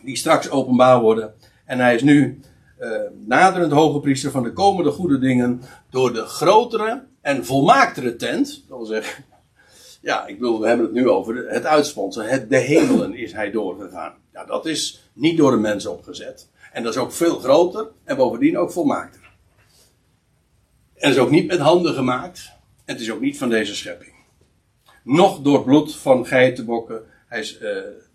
Die 0.02 0.16
straks 0.16 0.50
openbaar 0.50 1.00
worden. 1.00 1.34
En 1.64 1.78
hij 1.78 1.94
is 1.94 2.02
nu 2.02 2.40
uh, 2.80 2.90
naderend 3.26 3.72
hoge 3.72 4.00
priester 4.00 4.30
van 4.30 4.42
de 4.42 4.52
komende 4.52 4.90
goede 4.90 5.18
dingen. 5.18 5.62
Door 5.90 6.12
de 6.12 6.22
grotere 6.22 7.04
en 7.20 7.44
volmaaktere 7.44 8.16
tent. 8.16 8.64
Dat 8.68 8.78
wil 8.78 8.86
zeggen. 8.86 9.24
Ja, 10.00 10.26
ik 10.26 10.38
bedoel, 10.38 10.60
we 10.60 10.66
hebben 10.66 10.86
het 10.86 10.94
nu 10.94 11.08
over 11.08 11.48
het 11.48 11.64
uitsponsen. 11.64 12.28
Het, 12.28 12.50
de 12.50 12.58
hemelen 12.58 13.14
is 13.14 13.32
hij 13.32 13.50
doorgegaan. 13.50 14.14
Ja, 14.32 14.44
dat 14.44 14.66
is 14.66 15.10
niet 15.12 15.36
door 15.36 15.50
de 15.50 15.56
mens 15.56 15.86
opgezet. 15.86 16.48
En 16.74 16.82
dat 16.82 16.94
is 16.94 17.00
ook 17.00 17.12
veel 17.12 17.38
groter 17.38 17.88
en 18.04 18.16
bovendien 18.16 18.58
ook 18.58 18.72
volmaakter. 18.72 19.20
En 20.94 21.10
is 21.10 21.18
ook 21.18 21.30
niet 21.30 21.46
met 21.46 21.58
handen 21.58 21.94
gemaakt. 21.94 22.52
Het 22.84 23.00
is 23.00 23.10
ook 23.10 23.20
niet 23.20 23.38
van 23.38 23.48
deze 23.48 23.74
schepping. 23.74 24.12
Nog 25.02 25.40
door 25.40 25.64
bloed 25.64 25.96
van 25.96 26.26
geitenbokken. 26.26 27.02
Hij 27.26 27.40
is, 27.40 27.60
uh, 27.60 27.68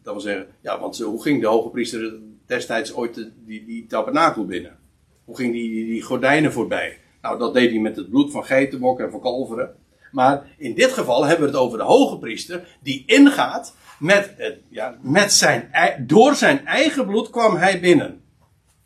dat 0.04 0.14
wil 0.14 0.20
zeggen, 0.20 0.48
ja, 0.62 0.80
want 0.80 1.00
hoe 1.00 1.22
ging 1.22 1.42
de 1.42 1.48
hoge 1.48 1.70
priester 1.70 2.14
destijds 2.46 2.94
ooit 2.94 3.16
de, 3.16 3.32
die, 3.46 3.66
die 3.66 3.86
tabernakel 3.86 4.46
binnen? 4.46 4.78
Hoe 5.26 5.36
ging 5.36 5.54
die, 5.54 5.70
die, 5.70 5.86
die, 5.86 6.02
gordijnen 6.02 6.52
voorbij? 6.52 6.98
Nou, 7.22 7.40
dat 7.40 7.54
deed 7.54 7.70
hij 7.70 7.80
met 7.80 7.96
het 7.96 8.10
bloed 8.10 8.32
van 8.32 8.46
geitenbokken 8.46 9.06
en 9.06 9.12
van 9.12 9.22
kalveren. 9.22 9.76
Maar 10.12 10.46
in 10.58 10.74
dit 10.74 10.92
geval 10.92 11.26
hebben 11.26 11.46
we 11.46 11.52
het 11.52 11.62
over 11.62 11.78
de 11.78 11.84
hoge 11.84 12.18
priester 12.18 12.78
die 12.82 13.04
ingaat 13.06 13.76
met, 14.00 14.34
ja, 14.70 14.98
met 15.02 15.34
zijn, 15.34 15.72
door 16.08 16.36
zijn 16.36 16.66
eigen 16.66 17.06
bloed 17.06 17.30
kwam 17.30 17.56
hij 17.56 17.80
binnen. 17.80 18.28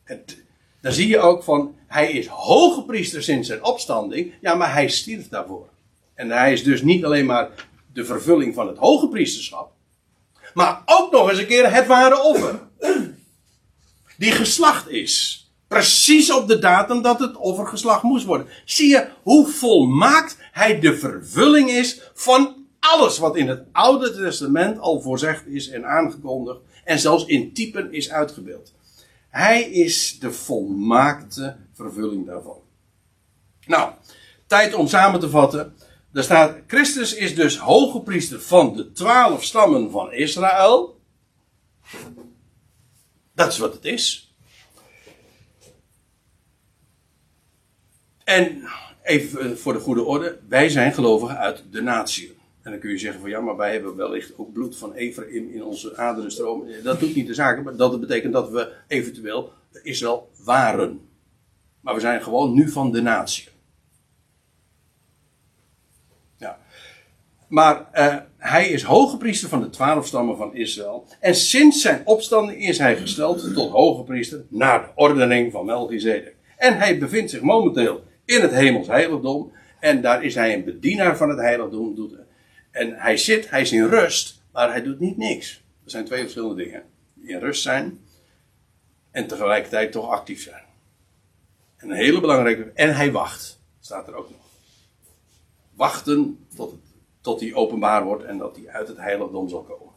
Het, 0.03 0.43
dan 0.81 0.91
zie 0.91 1.07
je 1.07 1.19
ook 1.19 1.43
van, 1.43 1.75
hij 1.87 2.11
is 2.11 2.27
hoge 2.27 2.83
priester 2.83 3.23
sinds 3.23 3.47
zijn 3.47 3.63
opstanding, 3.63 4.33
ja, 4.41 4.55
maar 4.55 4.73
hij 4.73 4.89
stierf 4.89 5.29
daarvoor. 5.29 5.69
En 6.13 6.29
hij 6.29 6.53
is 6.53 6.63
dus 6.63 6.81
niet 6.81 7.05
alleen 7.05 7.25
maar 7.25 7.49
de 7.93 8.05
vervulling 8.05 8.53
van 8.53 8.67
het 8.67 8.77
hoge 8.77 9.07
priesterschap, 9.07 9.71
maar 10.53 10.81
ook 10.85 11.11
nog 11.11 11.29
eens 11.29 11.39
een 11.39 11.47
keer 11.47 11.73
het 11.73 11.87
ware 11.87 12.23
offer. 12.23 12.59
Die 14.17 14.31
geslacht 14.31 14.89
is. 14.89 15.41
Precies 15.67 16.31
op 16.31 16.47
de 16.47 16.59
datum 16.59 17.01
dat 17.01 17.19
het 17.19 17.37
offer 17.37 17.67
geslacht 17.67 18.03
moest 18.03 18.25
worden. 18.25 18.47
Zie 18.65 18.89
je 18.89 19.07
hoe 19.23 19.47
volmaakt 19.47 20.37
hij 20.51 20.79
de 20.79 20.97
vervulling 20.97 21.69
is 21.69 22.01
van 22.13 22.55
alles 22.79 23.17
wat 23.17 23.35
in 23.35 23.47
het 23.47 23.63
Oude 23.71 24.13
Testament 24.13 24.79
al 24.79 25.01
voorzegd 25.01 25.47
is 25.47 25.69
en 25.69 25.85
aangekondigd. 25.85 26.59
En 26.83 26.99
zelfs 26.99 27.25
in 27.25 27.53
typen 27.53 27.93
is 27.93 28.11
uitgebeeld. 28.11 28.73
Hij 29.33 29.63
is 29.63 30.19
de 30.19 30.31
volmaakte 30.31 31.57
vervulling 31.73 32.25
daarvan. 32.25 32.61
Nou, 33.65 33.93
tijd 34.47 34.73
om 34.73 34.87
samen 34.87 35.19
te 35.19 35.29
vatten. 35.29 35.75
Daar 36.11 36.23
staat, 36.23 36.57
Christus 36.67 37.13
is 37.13 37.35
dus 37.35 37.57
hoge 37.57 38.01
priester 38.01 38.41
van 38.41 38.75
de 38.75 38.91
twaalf 38.91 39.43
stammen 39.43 39.91
van 39.91 40.13
Israël. 40.13 41.01
Dat 43.35 43.51
is 43.51 43.57
wat 43.57 43.73
het 43.73 43.85
is. 43.85 44.35
En 48.23 48.69
even 49.03 49.59
voor 49.59 49.73
de 49.73 49.79
goede 49.79 50.03
orde, 50.03 50.39
wij 50.47 50.69
zijn 50.69 50.93
gelovigen 50.93 51.37
uit 51.37 51.63
de 51.71 51.81
natie. 51.81 52.37
En 52.63 52.71
dan 52.71 52.79
kun 52.79 52.89
je 52.89 52.97
zeggen 52.97 53.21
van 53.21 53.29
ja, 53.29 53.39
maar 53.39 53.57
wij 53.57 53.71
hebben 53.71 53.95
wellicht 53.95 54.37
ook 54.37 54.53
bloed 54.53 54.77
van 54.77 54.93
Ephraim 54.93 55.49
in 55.49 55.63
onze 55.63 55.97
aderen 55.97 56.31
stromen. 56.31 56.83
Dat 56.83 56.99
doet 56.99 57.15
niet 57.15 57.27
de 57.27 57.33
zaak, 57.33 57.63
maar 57.63 57.75
dat 57.75 57.99
betekent 57.99 58.33
dat 58.33 58.49
we 58.49 58.71
eventueel 58.87 59.51
Israël 59.83 60.29
waren. 60.43 61.01
Maar 61.81 61.93
we 61.93 61.99
zijn 61.99 62.23
gewoon 62.23 62.53
nu 62.53 62.69
van 62.69 62.91
de 62.91 63.01
natie. 63.01 63.51
Maar 67.53 67.89
uh, 67.93 68.15
hij 68.37 68.69
is 68.69 68.83
hoge 68.83 69.17
priester 69.17 69.49
van 69.49 69.61
de 69.61 69.69
twaalf 69.69 70.05
stammen 70.05 70.37
van 70.37 70.55
Israël. 70.55 71.05
En 71.19 71.35
sinds 71.35 71.81
zijn 71.81 72.01
opstanding 72.05 72.65
is 72.67 72.77
hij 72.77 72.95
gesteld 72.95 73.53
tot 73.53 73.71
hoge 73.71 74.03
priester 74.03 74.45
naar 74.49 74.81
de 74.81 74.89
ordening 74.95 75.51
van 75.51 75.65
Melchizedek. 75.65 76.35
En 76.57 76.77
hij 76.77 76.97
bevindt 76.99 77.31
zich 77.31 77.41
momenteel 77.41 78.03
in 78.25 78.41
het 78.41 78.51
hemels 78.51 78.87
heiligdom. 78.87 79.51
En 79.79 80.01
daar 80.01 80.23
is 80.23 80.35
hij 80.35 80.53
een 80.53 80.63
bedienaar 80.63 81.17
van 81.17 81.29
het 81.29 81.39
heiligdom. 81.39 81.95
Doet, 81.95 82.15
en 82.73 82.93
hij 82.93 83.17
zit, 83.17 83.49
hij 83.49 83.61
is 83.61 83.71
in 83.71 83.87
rust, 83.87 84.41
maar 84.51 84.69
hij 84.69 84.83
doet 84.83 84.99
niet 84.99 85.17
niks. 85.17 85.63
Er 85.83 85.89
zijn 85.89 86.05
twee 86.05 86.21
verschillende 86.21 86.63
dingen. 86.63 86.83
In 87.21 87.39
rust 87.39 87.61
zijn 87.61 87.99
en 89.11 89.27
tegelijkertijd 89.27 89.91
toch 89.91 90.09
actief 90.09 90.41
zijn. 90.41 90.63
En 91.77 91.89
een 91.89 91.95
hele 91.95 92.19
belangrijke. 92.19 92.71
En 92.73 92.95
hij 92.95 93.11
wacht, 93.11 93.59
staat 93.79 94.07
er 94.07 94.15
ook 94.15 94.29
nog. 94.29 94.39
Wachten 95.73 96.45
tot 96.55 96.75
tot 97.23 97.39
hij 97.39 97.53
openbaar 97.53 98.03
wordt 98.03 98.23
en 98.23 98.37
dat 98.37 98.55
hij 98.55 98.67
uit 98.67 98.87
het 98.87 98.97
heiligdom 98.97 99.49
zal 99.49 99.61
komen. 99.61 99.93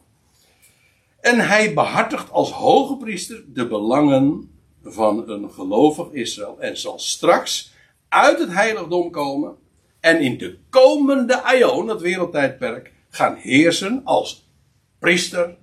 En 1.20 1.38
hij 1.38 1.74
behartigt 1.74 2.30
als 2.30 2.50
hoge 2.50 2.96
priester 2.96 3.44
de 3.52 3.66
belangen 3.66 4.50
van 4.82 5.28
een 5.30 5.50
gelovig 5.50 6.12
Israël 6.12 6.60
en 6.60 6.76
zal 6.78 6.98
straks 6.98 7.72
uit 8.08 8.38
het 8.38 8.52
heiligdom 8.52 9.10
komen 9.10 9.56
en 10.06 10.20
in 10.20 10.38
de 10.38 10.58
komende 10.70 11.42
aion, 11.42 11.86
dat 11.86 12.00
wereldtijdperk, 12.00 12.92
gaan 13.10 13.34
heersen 13.34 14.00
als 14.04 14.48
priester, 14.98 15.56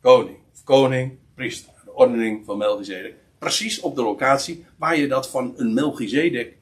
koning. 0.00 0.38
Of 0.52 0.64
koning, 0.64 1.18
priester. 1.34 1.72
De 1.84 1.94
ordening 1.94 2.44
van 2.44 2.58
Melchizedek. 2.58 3.14
Precies 3.38 3.80
op 3.80 3.96
de 3.96 4.02
locatie 4.02 4.64
waar 4.78 4.96
je 4.96 5.08
dat 5.08 5.30
van 5.30 5.54
een 5.56 5.74
Melchizedek, 5.74 6.56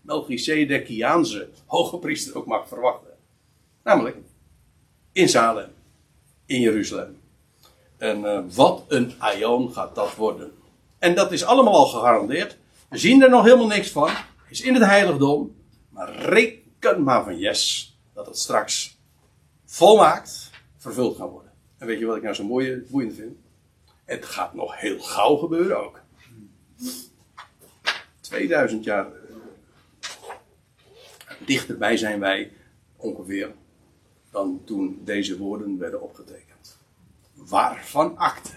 Melchizedekiaanse 0.00 1.48
hoge 1.66 1.98
priester 1.98 2.36
ook 2.36 2.46
mag 2.46 2.68
verwachten. 2.68 3.10
Namelijk 3.84 4.16
in 5.12 5.28
Salem, 5.28 5.70
in 6.46 6.60
Jeruzalem. 6.60 7.20
En 7.96 8.20
uh, 8.20 8.40
wat 8.54 8.84
een 8.88 9.12
aion 9.18 9.72
gaat 9.72 9.94
dat 9.94 10.14
worden. 10.14 10.52
En 10.98 11.14
dat 11.14 11.32
is 11.32 11.44
allemaal 11.44 11.74
al 11.74 11.86
gegarandeerd. 11.86 12.56
We 12.88 12.98
zien 12.98 13.22
er 13.22 13.30
nog 13.30 13.44
helemaal 13.44 13.66
niks 13.66 13.90
van. 13.90 14.10
Is 14.48 14.60
in 14.60 14.74
het 14.74 14.84
heiligdom. 14.84 15.54
Maar 15.96 16.14
reken 16.14 17.02
maar 17.02 17.24
van 17.24 17.38
yes. 17.38 17.94
Dat 18.12 18.26
het 18.26 18.38
straks 18.38 18.98
volmaakt 19.64 20.50
vervuld 20.76 21.16
gaat 21.16 21.30
worden. 21.30 21.52
En 21.78 21.86
weet 21.86 21.98
je 21.98 22.06
wat 22.06 22.16
ik 22.16 22.22
nou 22.22 22.34
zo 22.34 22.44
mooi, 22.44 22.86
boeiend 22.90 23.14
vind? 23.14 23.36
Het 24.04 24.24
gaat 24.24 24.54
nog 24.54 24.80
heel 24.80 25.00
gauw 25.00 25.36
gebeuren 25.36 25.84
ook. 25.84 26.00
2000 28.20 28.84
jaar 28.84 29.06
dichterbij 31.46 31.96
zijn 31.96 32.20
wij 32.20 32.52
ongeveer 32.96 33.54
dan 34.30 34.62
toen 34.64 35.00
deze 35.04 35.38
woorden 35.38 35.78
werden 35.78 36.02
opgetekend. 36.02 36.78
Waarvan 37.34 38.16
akte? 38.16 38.50